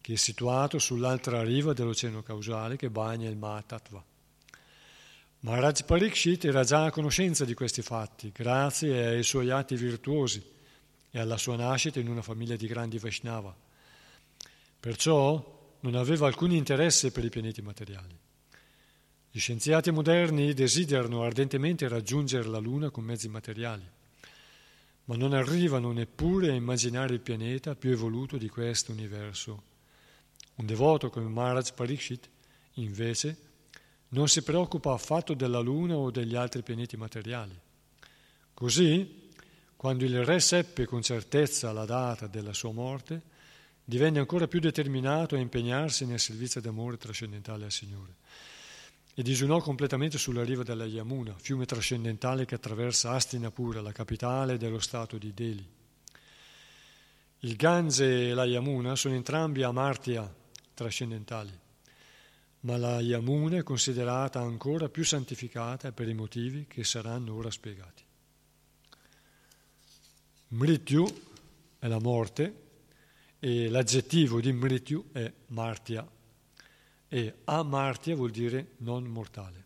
che 0.00 0.12
è 0.12 0.16
situato 0.16 0.78
sull'altra 0.78 1.42
riva 1.42 1.72
dell'oceano 1.72 2.22
causale 2.22 2.76
che 2.76 2.88
bagna 2.88 3.28
il 3.28 3.36
Mahatattva. 3.36 4.04
Maharaj 5.40 5.82
Parikshit 5.82 6.44
era 6.44 6.62
già 6.62 6.84
a 6.84 6.92
conoscenza 6.92 7.44
di 7.44 7.54
questi 7.54 7.82
fatti, 7.82 8.30
grazie 8.30 9.06
ai 9.06 9.24
suoi 9.24 9.50
atti 9.50 9.74
virtuosi 9.74 10.40
e 11.10 11.18
alla 11.18 11.36
sua 11.36 11.56
nascita 11.56 11.98
in 11.98 12.08
una 12.08 12.22
famiglia 12.22 12.54
di 12.54 12.68
grandi 12.68 12.98
Vaishnava. 13.00 13.70
Perciò 14.82 15.76
non 15.78 15.94
aveva 15.94 16.26
alcun 16.26 16.50
interesse 16.50 17.12
per 17.12 17.24
i 17.24 17.28
pianeti 17.28 17.62
materiali. 17.62 18.18
Gli 19.30 19.38
scienziati 19.38 19.92
moderni 19.92 20.52
desiderano 20.54 21.22
ardentemente 21.22 21.86
raggiungere 21.86 22.48
la 22.48 22.58
Luna 22.58 22.90
con 22.90 23.04
mezzi 23.04 23.28
materiali, 23.28 23.88
ma 25.04 25.14
non 25.14 25.34
arrivano 25.34 25.92
neppure 25.92 26.50
a 26.50 26.54
immaginare 26.54 27.14
il 27.14 27.20
pianeta 27.20 27.76
più 27.76 27.92
evoluto 27.92 28.36
di 28.36 28.48
questo 28.48 28.90
universo. 28.90 29.62
Un 30.56 30.66
devoto 30.66 31.10
come 31.10 31.28
Maharaj 31.28 31.74
Parikshit, 31.74 32.28
invece, 32.74 33.36
non 34.08 34.26
si 34.26 34.42
preoccupa 34.42 34.94
affatto 34.94 35.34
della 35.34 35.60
Luna 35.60 35.94
o 35.94 36.10
degli 36.10 36.34
altri 36.34 36.64
pianeti 36.64 36.96
materiali. 36.96 37.56
Così, 38.52 39.30
quando 39.76 40.04
il 40.04 40.24
re 40.24 40.40
seppe 40.40 40.86
con 40.86 41.02
certezza 41.02 41.70
la 41.70 41.84
data 41.84 42.26
della 42.26 42.52
sua 42.52 42.72
morte, 42.72 43.30
divenne 43.92 44.20
ancora 44.20 44.48
più 44.48 44.58
determinato 44.58 45.34
a 45.34 45.38
impegnarsi 45.38 46.06
nel 46.06 46.18
servizio 46.18 46.62
d'amore 46.62 46.96
trascendentale 46.96 47.66
al 47.66 47.70
Signore 47.70 48.14
e 49.14 49.22
disunò 49.22 49.60
completamente 49.60 50.16
sulla 50.16 50.42
riva 50.42 50.62
della 50.62 50.86
Yamuna, 50.86 51.34
fiume 51.36 51.66
trascendentale 51.66 52.46
che 52.46 52.54
attraversa 52.54 53.10
Astinapura, 53.10 53.82
la 53.82 53.92
capitale 53.92 54.56
dello 54.56 54.78
stato 54.78 55.18
di 55.18 55.34
Delhi. 55.34 55.68
Il 57.40 57.56
Gange 57.56 58.30
e 58.30 58.32
la 58.32 58.46
Yamuna 58.46 58.96
sono 58.96 59.14
entrambi 59.14 59.62
amartya 59.62 60.34
trascendentali 60.72 61.60
ma 62.60 62.78
la 62.78 63.00
Yamuna 63.00 63.58
è 63.58 63.62
considerata 63.62 64.40
ancora 64.40 64.88
più 64.88 65.04
santificata 65.04 65.92
per 65.92 66.08
i 66.08 66.14
motivi 66.14 66.66
che 66.68 66.84
saranno 66.84 67.34
ora 67.34 67.50
spiegati. 67.50 68.04
Mrityu 70.48 71.04
è 71.78 71.88
la 71.88 71.98
morte 71.98 72.70
e 73.44 73.68
l'aggettivo 73.68 74.40
di 74.40 74.52
Mrityu 74.52 75.10
è 75.10 75.32
martia 75.48 76.08
e 77.08 77.38
amartia 77.42 78.14
vuol 78.14 78.30
dire 78.30 78.74
non 78.76 79.02
mortale. 79.02 79.64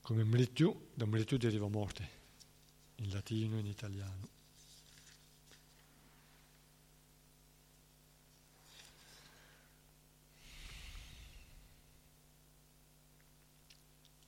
Come 0.00 0.22
Mrityu, 0.22 0.90
da 0.94 1.06
Mrityu 1.06 1.38
deriva 1.38 1.66
morte, 1.66 2.08
in 2.98 3.10
latino 3.10 3.56
e 3.56 3.58
in 3.58 3.66
italiano. 3.66 4.28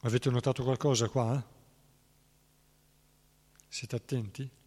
Avete 0.01 0.28
notato 0.28 0.65
qualcosa 0.65 1.09
qua? 1.09 1.41
Siete 3.69 3.95
attenti? 3.95 4.59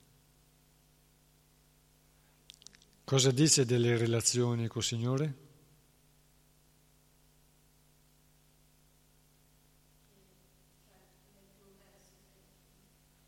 Cosa 3.05 3.31
dice 3.31 3.65
delle 3.65 3.97
relazioni 3.97 4.67
col 4.67 4.81
Signore? 4.81 5.37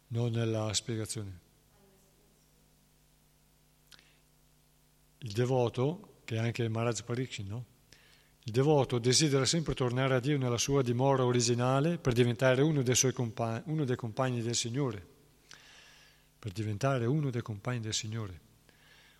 Non 0.07 0.31
nella 0.31 0.73
spiegazione. 0.73 1.39
Il 5.17 5.31
devoto, 5.33 6.19
che 6.23 6.35
è 6.35 6.37
anche 6.39 6.63
il 6.63 6.69
Maharaj 6.69 7.01
Pariksit, 7.01 7.45
no? 7.45 7.65
Il 8.43 8.53
devoto 8.53 8.97
desidera 8.97 9.43
sempre 9.43 9.73
tornare 9.73 10.13
a 10.13 10.19
Dio 10.19 10.37
nella 10.37 10.59
sua 10.59 10.83
dimora 10.83 11.25
originale 11.25 11.97
per 11.97 12.13
diventare 12.13 12.61
uno 12.61 12.81
dei, 12.81 12.95
compagni, 13.11 13.63
uno 13.65 13.83
dei 13.83 13.95
compagni 13.95 14.41
del 14.41 14.55
Signore, 14.55 15.05
per 16.37 16.51
diventare 16.51 17.07
uno 17.07 17.31
dei 17.31 17.41
compagni 17.41 17.79
del 17.79 17.93
Signore, 17.93 18.39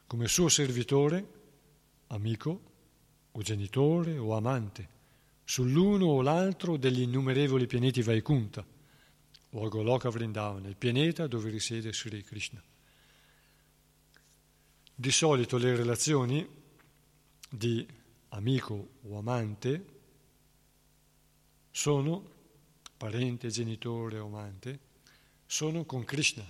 come 0.08 0.28
suo 0.28 0.50
servitore, 0.50 1.34
amico 2.08 2.62
o 3.32 3.42
genitore 3.42 4.18
o 4.18 4.36
amante, 4.36 4.90
sull'uno 5.44 6.06
o 6.06 6.22
l'altro 6.22 6.78
degli 6.78 7.02
innumerevoli 7.02 7.68
pianeti 7.68 8.02
Vaikunta 8.02 8.66
o 9.52 9.70
Goloka 9.70 10.10
Vrindavana, 10.10 10.68
il 10.68 10.76
pianeta 10.76 11.28
dove 11.28 11.50
risiede 11.50 11.94
Sri 11.94 12.24
Krishna. 12.24 12.62
Di 14.98 15.12
solito 15.12 15.58
le 15.58 15.76
relazioni 15.76 16.48
di 17.50 17.86
amico 18.30 18.90
o 19.04 19.18
amante 19.18 19.94
sono, 21.72 22.32
parente, 22.98 23.50
genitore 23.50 24.20
o 24.20 24.28
amante, 24.28 24.80
sono 25.46 25.84
con 25.86 26.04
Krishna, 26.06 26.50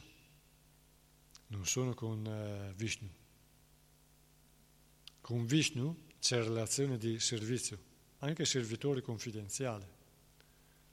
non 1.48 1.66
sono 1.66 1.94
con 1.94 2.26
uh, 2.26 2.76
Vishnu. 2.76 3.10
Con 5.26 5.48
Vishnu 5.48 6.04
c'è 6.20 6.38
relazione 6.38 7.00
di 7.00 7.20
servizio, 7.20 7.80
anche 8.20 8.46
servitore 8.46 9.02
confidenziale. 9.02 9.88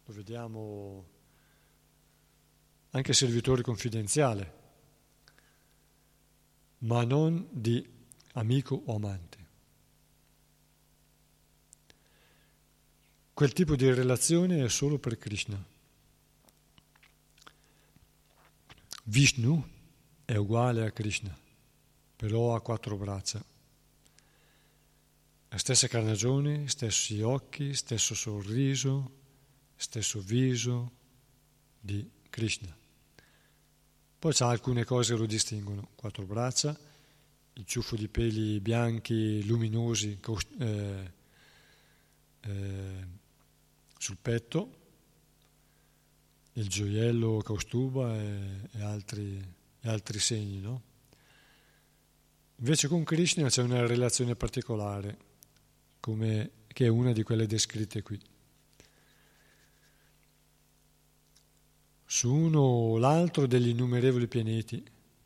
Lo 0.06 0.14
vediamo 0.14 1.06
anche 2.92 3.12
servitore 3.12 3.60
confidenziale, 3.60 4.52
ma 6.78 7.04
non 7.04 7.46
di 7.50 7.86
amico 8.32 8.82
o 8.86 8.94
amante. 8.94 9.38
Quel 13.34 13.52
tipo 13.52 13.76
di 13.76 13.92
relazione 13.92 14.64
è 14.64 14.68
solo 14.70 14.98
per 14.98 15.18
Krishna. 15.18 15.62
Vishnu 19.04 19.68
è 20.24 20.36
uguale 20.36 20.86
a 20.86 20.90
Krishna, 20.90 21.38
però 22.16 22.54
ha 22.54 22.62
quattro 22.62 22.96
braccia. 22.96 23.50
La 25.53 25.59
stessa 25.59 25.87
carnagione, 25.87 26.66
stessi 26.66 27.20
occhi, 27.20 27.74
stesso 27.74 28.15
sorriso, 28.15 29.11
stesso 29.77 30.19
viso 30.20 30.93
di 31.79 32.11
Krishna. 32.31 32.74
Poi 34.19 34.33
c'è 34.33 34.47
alcune 34.47 34.87
cose 34.87 35.12
che 35.12 35.20
lo 35.20 35.27
distinguono, 35.27 35.91
quattro 35.95 36.24
braccia, 36.24 36.74
il 37.53 37.66
ciuffo 37.66 37.97
di 37.97 38.09
peli 38.09 38.61
bianchi 38.61 39.45
luminosi 39.45 40.19
eh, 40.59 41.12
eh, 42.41 43.07
sul 43.99 44.16
petto, 44.23 44.77
il 46.55 46.66
gioiello 46.66 47.43
Caustuba 47.45 48.16
e, 48.19 48.70
e, 48.73 48.83
altri, 48.83 49.37
e 49.81 49.89
altri, 49.91 50.19
segni. 50.19 50.61
No? 50.61 50.83
Invece 52.57 52.89
con 52.89 53.05
Krishna 53.05 53.51
c'è 53.51 53.61
una 53.61 53.87
relazione 53.87 54.35
particolare, 54.35 55.31
come, 56.03 56.51
che 56.66 56.87
è 56.87 56.89
una 56.89 57.12
di 57.12 57.23
quelle 57.23 57.47
descritte 57.47 58.03
qui. 58.03 58.20
Su 62.05 62.35
uno 62.35 62.59
o 62.59 62.99
l'altro 62.99 63.47
degli 63.47 63.69
innumerevoli 63.69 64.27
pianeti, 64.27 64.85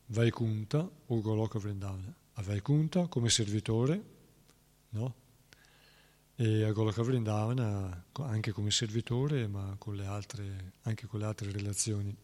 Vaikunta 0.08 0.88
o 1.06 1.20
Goloka 1.22 1.58
Vrindavana. 1.58 2.14
A 2.34 2.42
Vaikunta 2.42 3.06
come 3.06 3.30
servitore, 3.30 4.04
no? 4.90 5.14
e 6.36 6.64
a 6.64 6.72
Goloka 6.72 7.02
Vrindavana 7.02 8.04
anche 8.18 8.52
come 8.52 8.70
servitore, 8.70 9.46
ma 9.48 9.74
con 9.78 9.98
altre, 10.00 10.72
anche 10.82 11.06
con 11.06 11.20
le 11.20 11.24
altre 11.24 11.50
relazioni. 11.50 12.14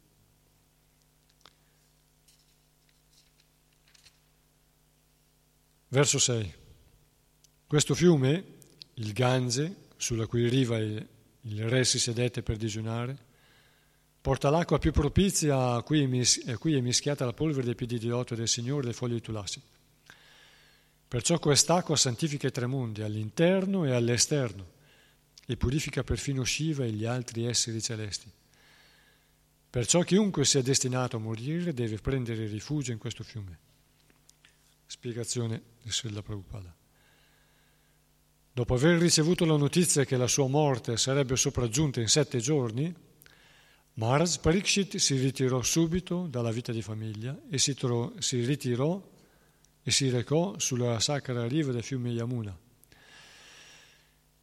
Verso 5.89 6.19
6. 6.19 6.61
Questo 7.73 7.95
fiume, 7.95 8.45
il 8.97 9.15
Gange, 9.15 9.87
sulla 9.97 10.27
cui 10.27 10.47
riva 10.47 10.77
il, 10.77 11.09
re 11.41 11.87
si 11.87 11.99
sedette 11.99 12.43
per 12.43 12.59
digiunare, 12.59 13.17
porta 14.21 14.51
l'acqua 14.51 14.79
più 14.79 14.93
propizia 14.93 15.77
a 15.77 15.83
cui, 15.83 16.03
è 16.03 16.81
mischiata 16.81 17.25
la 17.25 17.33
polvere 17.33 17.65
dei 17.65 17.75
piedi 17.75 17.99
di 17.99 18.09
loto 18.09 18.35
del 18.35 18.47
Signore 18.47 18.83
e 18.83 18.87
le 18.89 18.93
foglie 18.93 19.15
di 19.15 19.23
tulassi. 19.23 19.63
Perciò 21.09 21.39
quest'acqua 21.39 21.97
santifica 21.97 22.47
i 22.47 22.53
tre 22.53 22.67
mondi, 22.67 23.01
all'interno 23.01 23.87
e 23.87 23.93
all'esterno, 23.93 24.73
e 25.47 25.57
purifica 25.57 26.05
perfino 26.05 26.45
Shiva 26.45 26.85
e 26.85 26.91
gli 26.91 27.07
altri 27.07 27.47
esseri 27.47 27.81
celesti. 27.81 28.31
Perciò 29.71 30.03
chiunque 30.03 30.45
sia 30.45 30.61
destinato 30.61 31.17
a 31.17 31.21
morire 31.21 31.73
deve 31.73 31.97
prendere 31.97 32.47
rifugio 32.49 32.93
in 32.93 32.99
questo 32.99 33.25
fiume. 33.25 33.59
Spiegazione 34.85 35.63
di 35.81 35.91
Srila 35.91 36.21
Prabhupada. 36.21 36.81
Dopo 38.55 38.75
aver 38.75 38.99
ricevuto 38.99 39.47
la 39.47 39.57
notizia 39.57 40.05
che 40.05 40.19
la 40.19 40.27
sua 40.27 40.47
morte 40.47 40.99
sarebbe 40.99 41.37
sopraggiunta 41.37 42.01
in 42.01 42.09
sette 42.09 42.39
giorni, 42.39 42.95
Maharaj 43.95 44.41
Parikshit 44.41 44.97
si 44.97 45.17
ritirò 45.17 45.63
subito 45.63 46.27
dalla 46.27 46.51
vita 46.51 46.71
di 46.71 46.83
famiglia 46.83 47.35
e 47.49 47.57
si, 47.57 47.75
tro- 47.75 48.13
si 48.19 48.45
ritirò 48.45 49.03
e 49.83 49.91
si 49.91 50.11
recò 50.11 50.59
sulla 50.59 51.01
sacra 51.01 51.47
riva 51.47 51.73
del 51.73 51.83
fiume 51.83 52.11
Yamuna. 52.11 52.55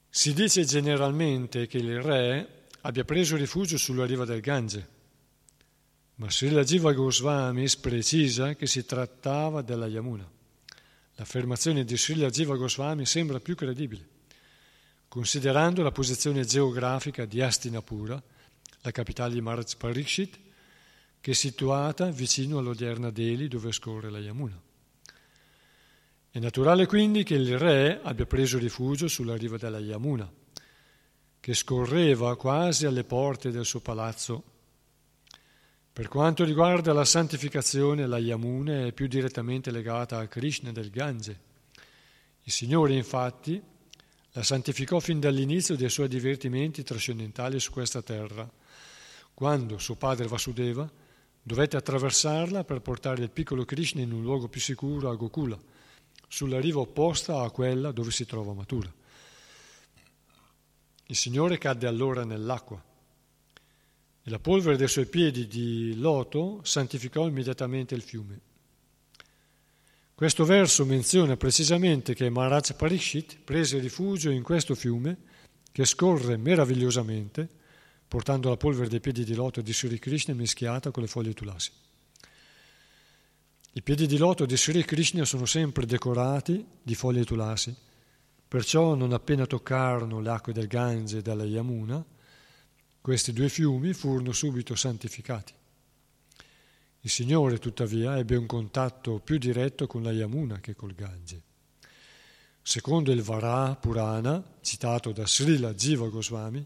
Si 0.10 0.34
dice 0.34 0.66
generalmente 0.66 1.68
che 1.68 1.78
il 1.78 2.02
re 2.02 2.66
abbia 2.82 3.06
preso 3.06 3.36
rifugio 3.36 3.78
sulla 3.78 4.08
riva 4.08 4.26
del 4.26 4.42
Gange, 4.42 4.88
ma 6.16 6.32
Srila 6.32 6.64
Jiva 6.64 6.94
Goswami 6.94 7.68
precisa 7.80 8.56
che 8.56 8.66
si 8.66 8.84
trattava 8.86 9.62
della 9.62 9.86
Yamuna. 9.86 10.39
L'affermazione 11.20 11.84
di 11.84 11.98
Srila 11.98 12.30
Jiva 12.30 12.56
Goswami 12.56 13.06
sembra 13.06 13.42
più 13.42 13.54
credibile, 13.54 14.08
considerando 15.10 15.84
la 15.84 15.92
posizione 15.92 16.46
geografica 16.46 17.26
di 17.26 17.42
Astinapura, 17.42 18.24
la 18.80 18.92
capitale 18.92 19.34
di 19.34 19.42
Maharaj 19.42 19.76
Parikshit, 19.76 20.40
che 21.20 21.32
è 21.32 21.34
situata 21.34 22.10
vicino 22.10 22.60
all'odierna 22.60 23.10
Delhi 23.10 23.50
dove 23.50 23.74
scorre 23.74 24.10
la 24.10 24.20
Yamuna. 24.20 24.58
È 26.32 26.40
naturale 26.40 26.86
quindi 26.86 27.24
che 27.24 27.36
il 27.36 27.58
re 27.60 28.00
abbia 28.02 28.26
preso 28.26 28.58
rifugio 28.58 29.10
sulla 29.10 29.36
riva 29.36 29.58
della 29.58 29.80
Yamuna, 29.80 30.32
che 31.42 31.54
scorreva 31.54 32.38
quasi 32.38 32.86
alle 32.86 33.04
porte 33.04 33.52
del 33.52 33.66
suo 33.66 33.82
palazzo. 33.82 34.44
Per 36.00 36.08
quanto 36.08 36.46
riguarda 36.46 36.94
la 36.94 37.04
santificazione, 37.04 38.08
la 38.08 38.20
Yamuna 38.20 38.86
è 38.86 38.94
più 38.94 39.08
direttamente 39.08 39.70
legata 39.70 40.18
a 40.18 40.28
Krishna 40.28 40.72
del 40.72 40.92
Gange. 40.92 41.40
Il 42.44 42.54
Signore, 42.54 42.94
infatti, 42.94 43.62
la 44.32 44.42
santificò 44.42 45.00
fin 45.00 45.20
dall'inizio 45.20 45.76
dei 45.76 45.90
suoi 45.90 46.08
divertimenti 46.08 46.84
trascendentali 46.84 47.60
su 47.60 47.72
questa 47.72 48.02
terra, 48.02 48.50
quando 49.34 49.78
suo 49.78 49.96
padre 49.96 50.28
Vasudeva 50.28 50.90
dovette 51.44 51.76
attraversarla 51.76 52.64
per 52.64 52.80
portare 52.80 53.24
il 53.24 53.30
piccolo 53.30 53.66
Krishna 53.66 54.00
in 54.00 54.14
un 54.14 54.22
luogo 54.22 54.48
più 54.48 54.62
sicuro 54.62 55.10
a 55.10 55.16
Gokula 55.16 55.60
sulla 56.30 56.62
riva 56.62 56.80
opposta 56.80 57.42
a 57.42 57.52
quella 57.52 57.92
dove 57.92 58.12
si 58.12 58.26
trova 58.26 58.54
Matura. 58.54 58.90
Il 61.08 61.16
Signore 61.18 61.58
cadde 61.58 61.88
allora 61.88 62.24
nell'acqua 62.24 62.88
e 64.24 64.30
la 64.30 64.40
polvere 64.40 64.78
dei 64.78 64.88
suoi 64.88 65.06
piedi 65.06 65.48
di 65.48 65.96
loto 65.96 66.60
santificò 66.64 67.28
immediatamente 67.28 67.96
il 67.96 68.02
fiume. 68.02 68.40
Questo 70.14 70.44
verso 70.44 70.84
menziona 70.84 71.38
precisamente 71.38 72.14
che 72.14 72.30
Maharaj 72.30 72.74
Parikshit 72.74 73.38
prese 73.44 73.80
rifugio 73.80 74.30
in 74.30 74.44
questo 74.44 74.76
fiume 74.76 75.18
che 75.72 75.86
scorre 75.86 76.36
meravigliosamente, 76.36 77.48
portando 78.06 78.50
la 78.50 78.58
polvere 78.58 78.90
dei 78.90 79.00
piedi 79.00 79.24
di 79.24 79.34
loto 79.34 79.62
di 79.62 79.72
Sri 79.72 79.98
Krishna 79.98 80.34
mischiata 80.34 80.92
con 80.92 81.04
le 81.04 81.08
foglie 81.10 81.34
tulasi. 81.34 81.72
I 83.72 83.82
piedi 83.82 84.08
di 84.08 84.18
loto 84.18 84.46
di 84.46 84.58
Sri 84.58 84.84
Krishna 84.84 85.24
sono 85.24 85.46
sempre 85.46 85.86
decorati 85.86 86.66
di 86.84 86.96
foglie 86.96 87.24
tulasi, 87.24 87.74
perciò 88.46 88.96
non 88.96 89.14
appena 89.14 89.46
toccarono 89.46 90.20
le 90.20 90.30
acque 90.32 90.52
del 90.52 90.68
Gange 90.68 91.20
e 91.20 91.22
della 91.22 91.46
Yamuna, 91.46 92.04
questi 93.10 93.34
due 93.34 93.50
fiumi 93.50 93.94
furono 93.94 94.32
subito 94.34 94.76
santificati. 94.76 95.52
Il 97.00 97.10
Signore, 97.10 97.58
tuttavia, 97.58 98.16
ebbe 98.20 98.36
un 98.36 98.46
contatto 98.46 99.18
più 99.18 99.40
diretto 99.40 99.88
con 99.88 100.04
la 100.04 100.12
Yamuna 100.12 100.60
che 100.60 100.76
col 100.76 100.94
Gange. 100.94 101.42
Secondo 102.62 103.12
il 103.12 103.24
Vara 103.24 103.76
Purana, 103.78 104.44
citato 104.62 105.12
da 105.12 105.26
Srila 105.26 105.74
Jiva 105.74 106.08
Goswami, 106.08 106.64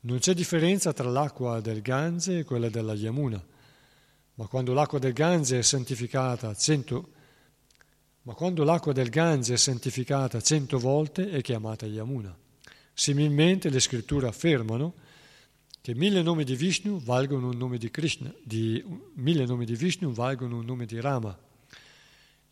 non 0.00 0.18
c'è 0.18 0.34
differenza 0.34 0.92
tra 0.92 1.08
l'acqua 1.08 1.62
del 1.62 1.80
Gange 1.80 2.40
e 2.40 2.44
quella 2.44 2.68
della 2.68 2.92
Yamuna 2.92 3.42
ma 4.34 4.46
quando 4.48 4.74
l'acqua 4.74 4.98
del 4.98 5.14
Gange 5.14 5.60
è 5.60 5.62
santificata 5.62 6.54
cento, 6.54 7.08
ma 8.24 8.34
quando 8.34 8.64
l'acqua 8.64 8.92
del 8.92 9.08
Gange 9.08 9.54
è 9.54 9.56
santificata 9.56 10.42
cento 10.42 10.78
volte 10.78 11.30
è 11.30 11.40
chiamata 11.40 11.86
Yamuna. 11.86 12.36
Similmente 12.92 13.70
le 13.70 13.80
scritture 13.80 14.26
affermano 14.28 15.06
che 15.80 15.94
mille 15.94 16.22
nomi 16.22 16.44
di 16.44 16.54
Vishnu 16.54 17.00
valgono 17.00 17.48
un 17.48 17.56
nome 17.56 17.78
di 17.78 17.90
Krishna, 17.90 18.32
di, 18.42 18.84
mille 19.14 19.46
nomi 19.46 19.64
di 19.64 19.74
Vishnu 19.74 20.12
valgono 20.12 20.58
un 20.58 20.64
nome 20.64 20.86
di 20.86 21.00
Rama 21.00 21.36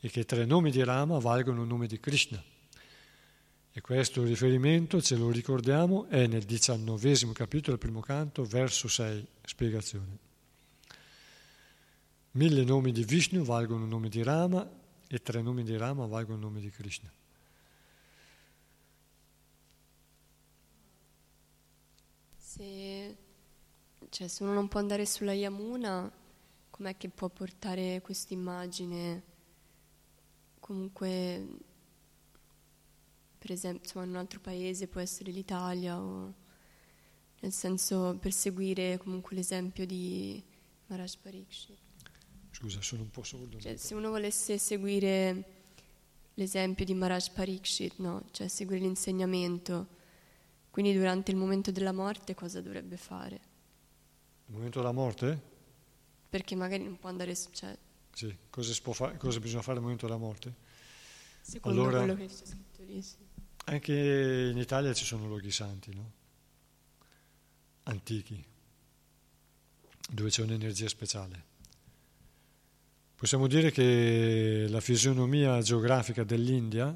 e 0.00 0.08
che 0.08 0.24
tre 0.24 0.44
nomi 0.44 0.70
di 0.70 0.82
Rama 0.82 1.18
valgono 1.18 1.62
un 1.62 1.68
nome 1.68 1.86
di 1.86 1.98
Krishna. 1.98 2.42
E 3.72 3.80
questo 3.82 4.22
riferimento, 4.24 5.02
ce 5.02 5.16
lo 5.16 5.30
ricordiamo, 5.30 6.06
è 6.08 6.26
nel 6.26 6.44
diciannovesimo 6.44 7.32
capitolo, 7.32 7.76
primo 7.76 8.00
canto, 8.00 8.44
verso 8.44 8.88
6, 8.88 9.26
spiegazione. 9.44 10.18
Mille 12.32 12.64
nomi 12.64 12.92
di 12.92 13.04
Vishnu 13.04 13.42
valgono 13.42 13.82
un 13.82 13.88
nome 13.90 14.08
di 14.08 14.22
Rama 14.22 14.66
e 15.06 15.18
tre 15.18 15.42
nomi 15.42 15.62
di 15.62 15.76
Rama 15.76 16.06
valgono 16.06 16.36
un 16.36 16.42
nome 16.42 16.60
di 16.60 16.70
Krishna. 16.70 17.12
Se, 22.56 23.16
cioè, 24.08 24.28
se 24.28 24.42
uno 24.42 24.54
non 24.54 24.68
può 24.68 24.80
andare 24.80 25.04
sulla 25.04 25.34
Yamuna, 25.34 26.10
com'è 26.70 26.96
che 26.96 27.10
può 27.10 27.28
portare 27.28 28.00
questa 28.00 28.32
immagine? 28.32 29.22
Comunque, 30.58 31.46
per 33.36 33.50
esempio, 33.50 33.82
insomma, 33.82 34.06
in 34.06 34.12
un 34.12 34.16
altro 34.16 34.40
paese 34.40 34.86
può 34.86 35.02
essere 35.02 35.32
l'Italia, 35.32 36.00
o 36.00 36.32
nel 37.40 37.52
senso 37.52 38.16
per 38.18 38.32
seguire 38.32 38.96
comunque 38.96 39.36
l'esempio 39.36 39.84
di 39.84 40.42
Maharaj 40.86 41.16
Parikshit. 41.20 41.78
Scusa, 42.52 42.80
sono 42.80 43.02
un 43.02 43.10
po' 43.10 43.22
sordo. 43.22 43.60
Cioè, 43.60 43.76
se 43.76 43.94
uno 43.94 44.08
volesse 44.08 44.56
seguire 44.56 45.44
l'esempio 46.32 46.86
di 46.86 46.94
Maharaj 46.94 47.32
Parikshit, 47.32 47.98
no? 47.98 48.24
cioè 48.30 48.48
seguire 48.48 48.80
l'insegnamento, 48.80 49.95
quindi 50.76 50.92
durante 50.92 51.30
il 51.30 51.38
momento 51.38 51.70
della 51.70 51.92
morte 51.92 52.34
cosa 52.34 52.60
dovrebbe 52.60 52.98
fare? 52.98 53.40
Il 54.44 54.56
momento 54.56 54.80
della 54.80 54.92
morte? 54.92 55.40
Perché 56.28 56.54
magari 56.54 56.84
non 56.84 56.98
può 56.98 57.08
andare... 57.08 57.34
Cioè... 57.34 57.74
Sì, 58.12 58.36
cosa, 58.50 58.74
fa- 58.92 59.16
cosa, 59.16 59.40
bisogna 59.40 59.62
fare 59.62 59.78
al 59.78 59.82
momento 59.82 60.04
della 60.04 60.18
morte? 60.18 60.52
Secondo 61.40 61.80
allora, 61.80 62.00
quello 62.00 62.14
che 62.16 62.26
c'è 62.26 62.44
scritto 62.44 62.82
lì, 62.82 63.00
sì. 63.00 63.16
Anche 63.64 64.50
in 64.52 64.58
Italia 64.58 64.92
ci 64.92 65.06
sono 65.06 65.26
luoghi 65.26 65.50
santi, 65.50 65.94
no? 65.94 66.12
Antichi, 67.84 68.44
dove 70.10 70.28
c'è 70.28 70.42
un'energia 70.42 70.88
speciale. 70.88 71.44
Possiamo 73.14 73.46
dire 73.46 73.70
che 73.70 74.66
la 74.68 74.80
fisionomia 74.82 75.58
geografica 75.62 76.22
dell'India 76.22 76.94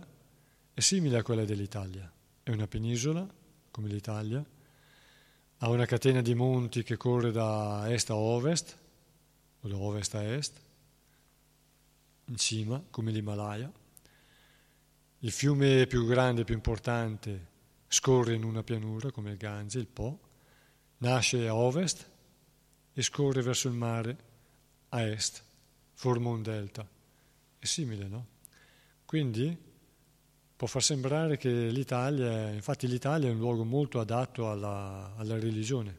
è 0.75 0.81
simile 0.81 1.17
a 1.17 1.23
quella 1.23 1.47
dell'Italia. 1.47 2.13
È 2.43 2.51
una 2.51 2.67
penisola, 2.67 3.39
come 3.71 3.89
l'Italia, 3.89 4.45
ha 5.63 5.69
una 5.69 5.85
catena 5.85 6.23
di 6.23 6.35
monti 6.35 6.83
che 6.83 6.97
corre 6.97 7.33
da 7.33 7.85
est 7.89 8.11
a 8.11 8.17
ovest, 8.17 8.77
o 9.61 9.69
da 9.69 9.77
ovest 9.77 10.15
a 10.15 10.23
est, 10.23 10.61
in 12.27 12.37
cima, 12.37 12.83
come 12.91 13.11
l'Himalaya. 13.11 13.71
Il 15.19 15.31
fiume 15.33 15.87
più 15.87 16.07
grande 16.07 16.43
e 16.43 16.45
più 16.45 16.55
importante 16.55 17.49
scorre 17.89 18.35
in 18.35 18.45
una 18.45 18.63
pianura, 18.63 19.11
come 19.11 19.33
il 19.33 19.37
Gange, 19.37 19.79
il 19.79 19.87
Po, 19.87 20.21
nasce 20.99 21.47
a 21.47 21.55
ovest 21.55 22.09
e 22.93 23.03
scorre 23.03 23.43
verso 23.43 23.69
il 23.69 23.75
mare 23.75 24.17
a 24.91 25.03
est, 25.03 25.43
forma 25.93 26.31
un 26.31 26.43
delta. 26.43 26.89
È 27.59 27.65
simile, 27.67 28.07
no? 28.07 28.27
Quindi 29.05 29.57
può 30.61 30.69
far 30.69 30.83
sembrare 30.83 31.39
che 31.39 31.71
l'Italia, 31.71 32.51
infatti 32.51 32.87
l'Italia 32.87 33.29
è 33.29 33.33
un 33.33 33.39
luogo 33.39 33.65
molto 33.65 33.99
adatto 33.99 34.51
alla, 34.51 35.15
alla 35.17 35.39
religione. 35.39 35.99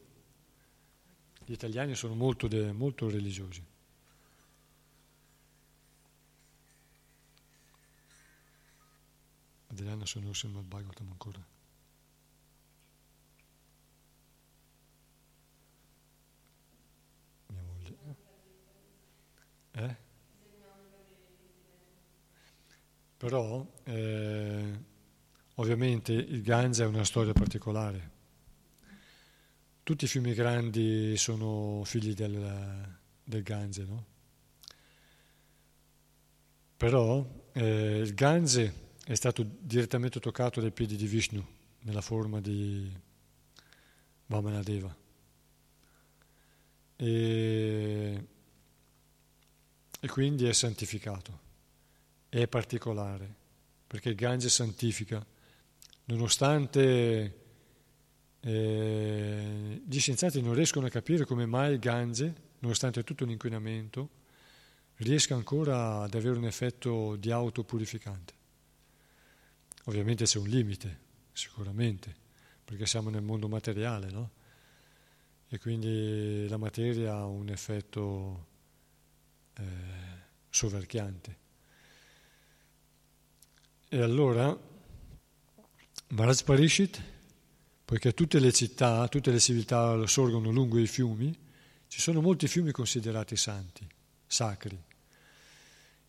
Gli 1.44 1.50
italiani 1.50 1.96
sono 1.96 2.14
molto, 2.14 2.46
de, 2.46 2.70
molto 2.70 3.10
religiosi. 3.10 3.60
Adriana 9.66 10.06
sono 10.06 10.30
il 10.30 10.64
Bhagavatam 10.64 11.08
ancora. 11.10 11.44
Mia 17.48 17.62
moglie. 17.62 17.96
Eh? 19.72 20.10
Però 23.22 23.64
eh, 23.84 24.80
ovviamente 25.54 26.12
il 26.12 26.42
Gange 26.42 26.82
è 26.82 26.86
una 26.86 27.04
storia 27.04 27.32
particolare. 27.32 28.10
Tutti 29.84 30.06
i 30.06 30.08
fiumi 30.08 30.34
grandi 30.34 31.16
sono 31.16 31.84
figli 31.84 32.14
del, 32.14 32.98
del 33.22 33.42
Gange, 33.44 33.84
no? 33.84 34.06
Però 36.76 37.24
eh, 37.52 37.98
il 37.98 38.12
Gange 38.14 38.90
è 39.04 39.14
stato 39.14 39.46
direttamente 39.56 40.18
toccato 40.18 40.60
dai 40.60 40.72
piedi 40.72 40.96
di 40.96 41.06
Vishnu 41.06 41.46
nella 41.82 42.00
forma 42.00 42.40
di 42.40 42.90
Vamanadeva. 44.26 44.96
E, 46.96 48.26
e 50.00 50.08
quindi 50.08 50.46
è 50.46 50.52
santificato, 50.52 51.50
è 52.32 52.48
particolare, 52.48 53.34
perché 53.86 54.08
il 54.08 54.14
Gange 54.14 54.48
santifica, 54.48 55.22
nonostante 56.06 57.40
eh, 58.40 59.82
gli 59.86 59.98
scienziati 59.98 60.40
non 60.40 60.54
riescono 60.54 60.86
a 60.86 60.88
capire 60.88 61.26
come 61.26 61.44
mai 61.44 61.74
il 61.74 61.78
Gange, 61.78 62.34
nonostante 62.60 63.04
tutto 63.04 63.26
l'inquinamento, 63.26 64.08
riesca 64.96 65.34
ancora 65.34 66.00
ad 66.00 66.14
avere 66.14 66.38
un 66.38 66.46
effetto 66.46 67.16
di 67.16 67.30
autopurificante. 67.30 68.32
Ovviamente 69.84 70.24
c'è 70.24 70.38
un 70.38 70.48
limite, 70.48 71.00
sicuramente, 71.32 72.16
perché 72.64 72.86
siamo 72.86 73.10
nel 73.10 73.20
mondo 73.20 73.46
materiale, 73.46 74.10
no? 74.10 74.30
E 75.48 75.58
quindi 75.58 76.48
la 76.48 76.56
materia 76.56 77.12
ha 77.12 77.26
un 77.26 77.50
effetto 77.50 78.46
eh, 79.58 79.64
soverchiante. 80.48 81.40
E 83.94 84.00
allora 84.00 84.58
Maharaj 86.08 86.42
Parishit, 86.44 87.02
poiché 87.84 88.14
tutte 88.14 88.38
le 88.38 88.50
città, 88.50 89.06
tutte 89.08 89.30
le 89.30 89.38
civiltà 89.38 90.06
sorgono 90.06 90.50
lungo 90.50 90.78
i 90.78 90.86
fiumi, 90.86 91.30
ci 91.88 92.00
sono 92.00 92.22
molti 92.22 92.48
fiumi 92.48 92.72
considerati 92.72 93.36
santi, 93.36 93.86
sacri, 94.26 94.82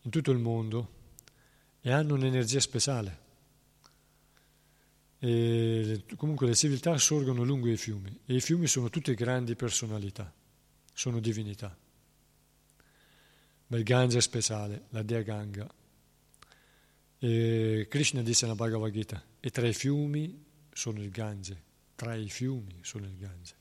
in 0.00 0.10
tutto 0.10 0.30
il 0.30 0.38
mondo 0.38 0.92
e 1.82 1.92
hanno 1.92 2.14
un'energia 2.14 2.58
speciale. 2.58 3.18
E 5.18 6.04
comunque 6.16 6.46
le 6.46 6.54
civiltà 6.54 6.96
sorgono 6.96 7.44
lungo 7.44 7.68
i 7.68 7.76
fiumi 7.76 8.18
e 8.24 8.34
i 8.34 8.40
fiumi 8.40 8.66
sono 8.66 8.88
tutte 8.88 9.12
grandi 9.12 9.56
personalità, 9.56 10.32
sono 10.90 11.20
divinità. 11.20 11.76
Ma 13.66 13.76
il 13.76 13.82
Gange 13.82 14.16
è 14.16 14.22
speciale, 14.22 14.86
la 14.88 15.02
dea 15.02 15.20
Ganga. 15.20 15.82
E 17.24 17.86
Krishna 17.88 18.20
dice 18.20 18.44
nella 18.44 18.54
Bhagavad 18.54 18.92
Gita, 18.92 19.24
e 19.40 19.48
tra 19.48 19.66
i 19.66 19.72
fiumi 19.72 20.44
sono 20.70 21.00
il 21.00 21.08
Gange, 21.08 21.62
tra 21.94 22.14
i 22.14 22.28
fiumi 22.28 22.80
sono 22.82 23.06
il 23.06 23.16
Gange. 23.16 23.54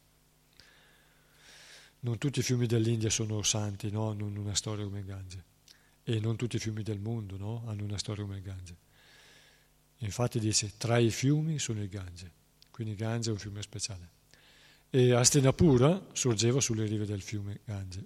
Non 2.01 2.17
tutti 2.17 2.39
i 2.39 2.43
fiumi 2.43 2.65
dell'India 2.65 3.09
sono 3.09 3.41
santi, 3.41 3.89
no? 3.89 4.09
hanno 4.09 4.25
una 4.25 4.53
storia 4.53 4.83
come 4.83 4.99
il 4.99 5.05
Gange. 5.05 5.43
E 6.03 6.19
non 6.19 6.35
tutti 6.35 6.57
i 6.57 6.59
fiumi 6.59 6.83
del 6.83 6.99
mondo 6.99 7.37
no? 7.37 7.63
hanno 7.65 7.85
una 7.85 7.97
storia 7.97 8.23
come 8.23 8.35
il 8.35 8.43
Gange. 8.43 8.75
Infatti 9.99 10.39
dice 10.39 10.73
tra 10.75 10.97
i 10.97 11.09
fiumi 11.09 11.57
sono 11.57 11.81
il 11.81 11.87
Gange, 11.87 12.31
quindi 12.69 12.95
Gange 12.95 13.29
è 13.29 13.31
un 13.31 13.39
fiume 13.39 13.61
speciale. 13.61 14.09
E 14.89 15.13
Astinapura 15.13 16.09
sorgeva 16.11 16.59
sulle 16.59 16.85
rive 16.85 17.05
del 17.05 17.21
fiume 17.21 17.61
Gange. 17.63 18.05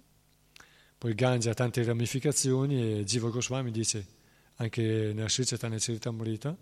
Poi 0.96 1.10
il 1.10 1.16
Gange 1.16 1.50
ha 1.50 1.54
tante 1.54 1.82
ramificazioni 1.82 3.00
e 3.00 3.04
Jiva 3.04 3.28
Goswami 3.28 3.72
dice, 3.72 4.17
anche 4.60 5.12
nella 5.14 5.28
Sri 5.28 5.44
Chaitanya 5.44 5.76
Charitamrita, 5.78 6.56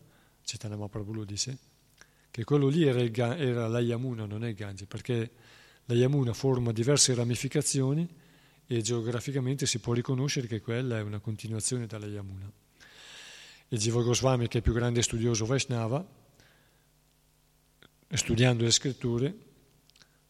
Chaitanya 0.45 0.77
Mahaprabhu 0.77 1.13
lo 1.13 1.25
dice, 1.25 1.59
che 2.31 2.45
quello 2.45 2.69
lì 2.69 2.85
era, 2.85 3.01
il, 3.01 3.19
era 3.19 3.69
la 3.69 3.81
Yamuna, 3.81 4.27
non 4.27 4.45
è 4.45 4.49
il 4.49 4.55
Gange, 4.55 4.87
perché 4.87 5.31
la 5.87 5.95
Yamuna 5.95 6.35
forma 6.35 6.73
diverse 6.73 7.15
ramificazioni 7.15 8.07
e 8.67 8.83
geograficamente 8.83 9.65
si 9.65 9.79
può 9.79 9.93
riconoscere 9.95 10.47
che 10.47 10.61
quella 10.61 10.99
è 10.99 11.03
una 11.03 11.21
continuazione 11.21 11.87
dalla 11.87 12.07
Yamuna. 12.07 12.51
Il 13.69 13.79
Jiva 13.79 14.03
Goswami, 14.03 14.47
che 14.49 14.55
è 14.55 14.57
il 14.59 14.63
più 14.63 14.73
grande 14.73 15.01
studioso 15.03 15.47
Vaishnava, 15.47 16.07
studiando 18.11 18.63
le 18.63 18.71
scritture, 18.71 19.35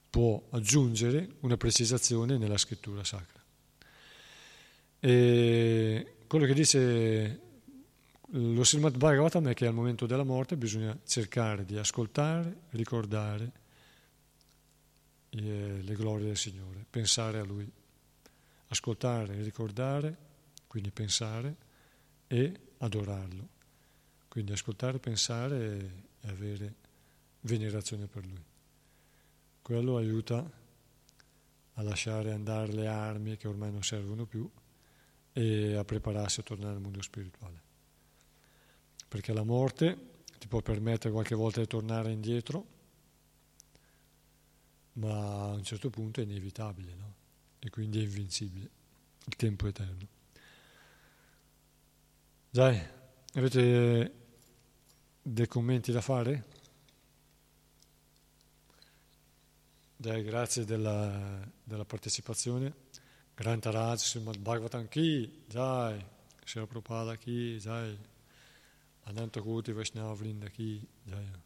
può 0.09 0.41
aggiungere 0.51 1.37
una 1.41 1.57
precisazione 1.57 2.39
nella 2.39 2.59
scrittura 2.59 3.03
sacra. 3.03 3.43
E 5.01 6.15
quello 6.27 6.47
che 6.47 6.55
dice 6.55 7.41
lo 8.31 8.65
Srimad 8.65 8.97
Bhagavatam 8.97 9.49
è 9.49 9.55
che 9.55 9.67
al 9.67 9.75
momento 9.75 10.07
della 10.07 10.25
morte 10.25 10.57
bisogna 10.57 10.99
cercare 11.05 11.65
di 11.65 11.77
ascoltare, 11.77 12.63
ricordare 12.71 13.53
eh, 15.31 15.81
le 15.83 15.95
glorie 15.95 16.27
del 16.27 16.37
Signore, 16.37 16.85
pensare 16.89 17.39
a 17.39 17.45
Lui. 17.45 17.71
Ascoltare, 18.69 19.43
ricordare, 19.43 20.17
quindi 20.67 20.91
pensare 20.91 21.57
e 22.27 22.61
adorarlo. 22.79 23.49
Quindi 24.29 24.53
ascoltare, 24.53 24.99
pensare 24.99 25.79
e 26.21 26.29
avere 26.29 26.75
venerazione 27.43 28.07
per 28.07 28.27
lui. 28.27 28.45
Quello 29.63 29.97
aiuta 29.97 30.51
a 31.75 31.83
lasciare 31.83 32.33
andare 32.33 32.73
le 32.73 32.89
armi 32.89 33.37
che 33.37 33.47
ormai 33.47 33.71
non 33.71 33.85
servono 33.85 34.27
più 34.27 34.51
e 35.33 35.77
a 35.77 35.85
prepararsi 35.85 36.41
a 36.41 36.43
tornare 36.43 36.75
al 36.75 36.81
mondo 36.81 37.03
spirituale. 37.03 37.66
Perché 39.09 39.33
la 39.33 39.45
morte 39.45 40.15
ti 40.39 40.49
può 40.49 40.61
permettere 40.61 41.13
qualche 41.13 41.35
volta 41.35 41.61
di 41.61 41.67
tornare 41.67 42.11
indietro, 42.11 42.67
ma 44.95 45.51
a 45.51 45.53
un 45.53 45.63
certo 45.63 45.91
punto 45.91 46.21
è 46.21 46.25
inevitabile, 46.25 46.95
no? 46.95 47.15
E 47.59 47.71
quindi 47.71 48.01
è 48.01 48.03
invincibile, 48.03 48.71
il 49.25 49.37
tempo 49.37 49.67
eterno. 49.67 50.07
Dai, 52.51 52.81
avete 53.35 54.15
dei 55.23 55.47
commenti 55.47 55.93
da 55.93 56.01
fare? 56.01 56.45
Dai, 59.97 60.23
grazie 60.23 60.65
della, 60.65 61.47
della 61.63 61.85
partecipazione. 61.85 62.85
Grantaraj, 63.35 63.99
Srimad 63.99 64.39
Bhagavatam 64.39 64.89
Ki, 64.89 65.45
Jai, 65.47 66.05
Srila 66.45 66.67
Prabhupada 66.67 67.17
Ki, 67.17 67.59
Jai, 67.59 67.99
Ananta 69.07 69.41
Koti 69.41 69.73
Vaishnava 69.73 70.15
Vrinda 70.15 70.51
Ki, 70.51 70.89
Jai. 71.07 71.46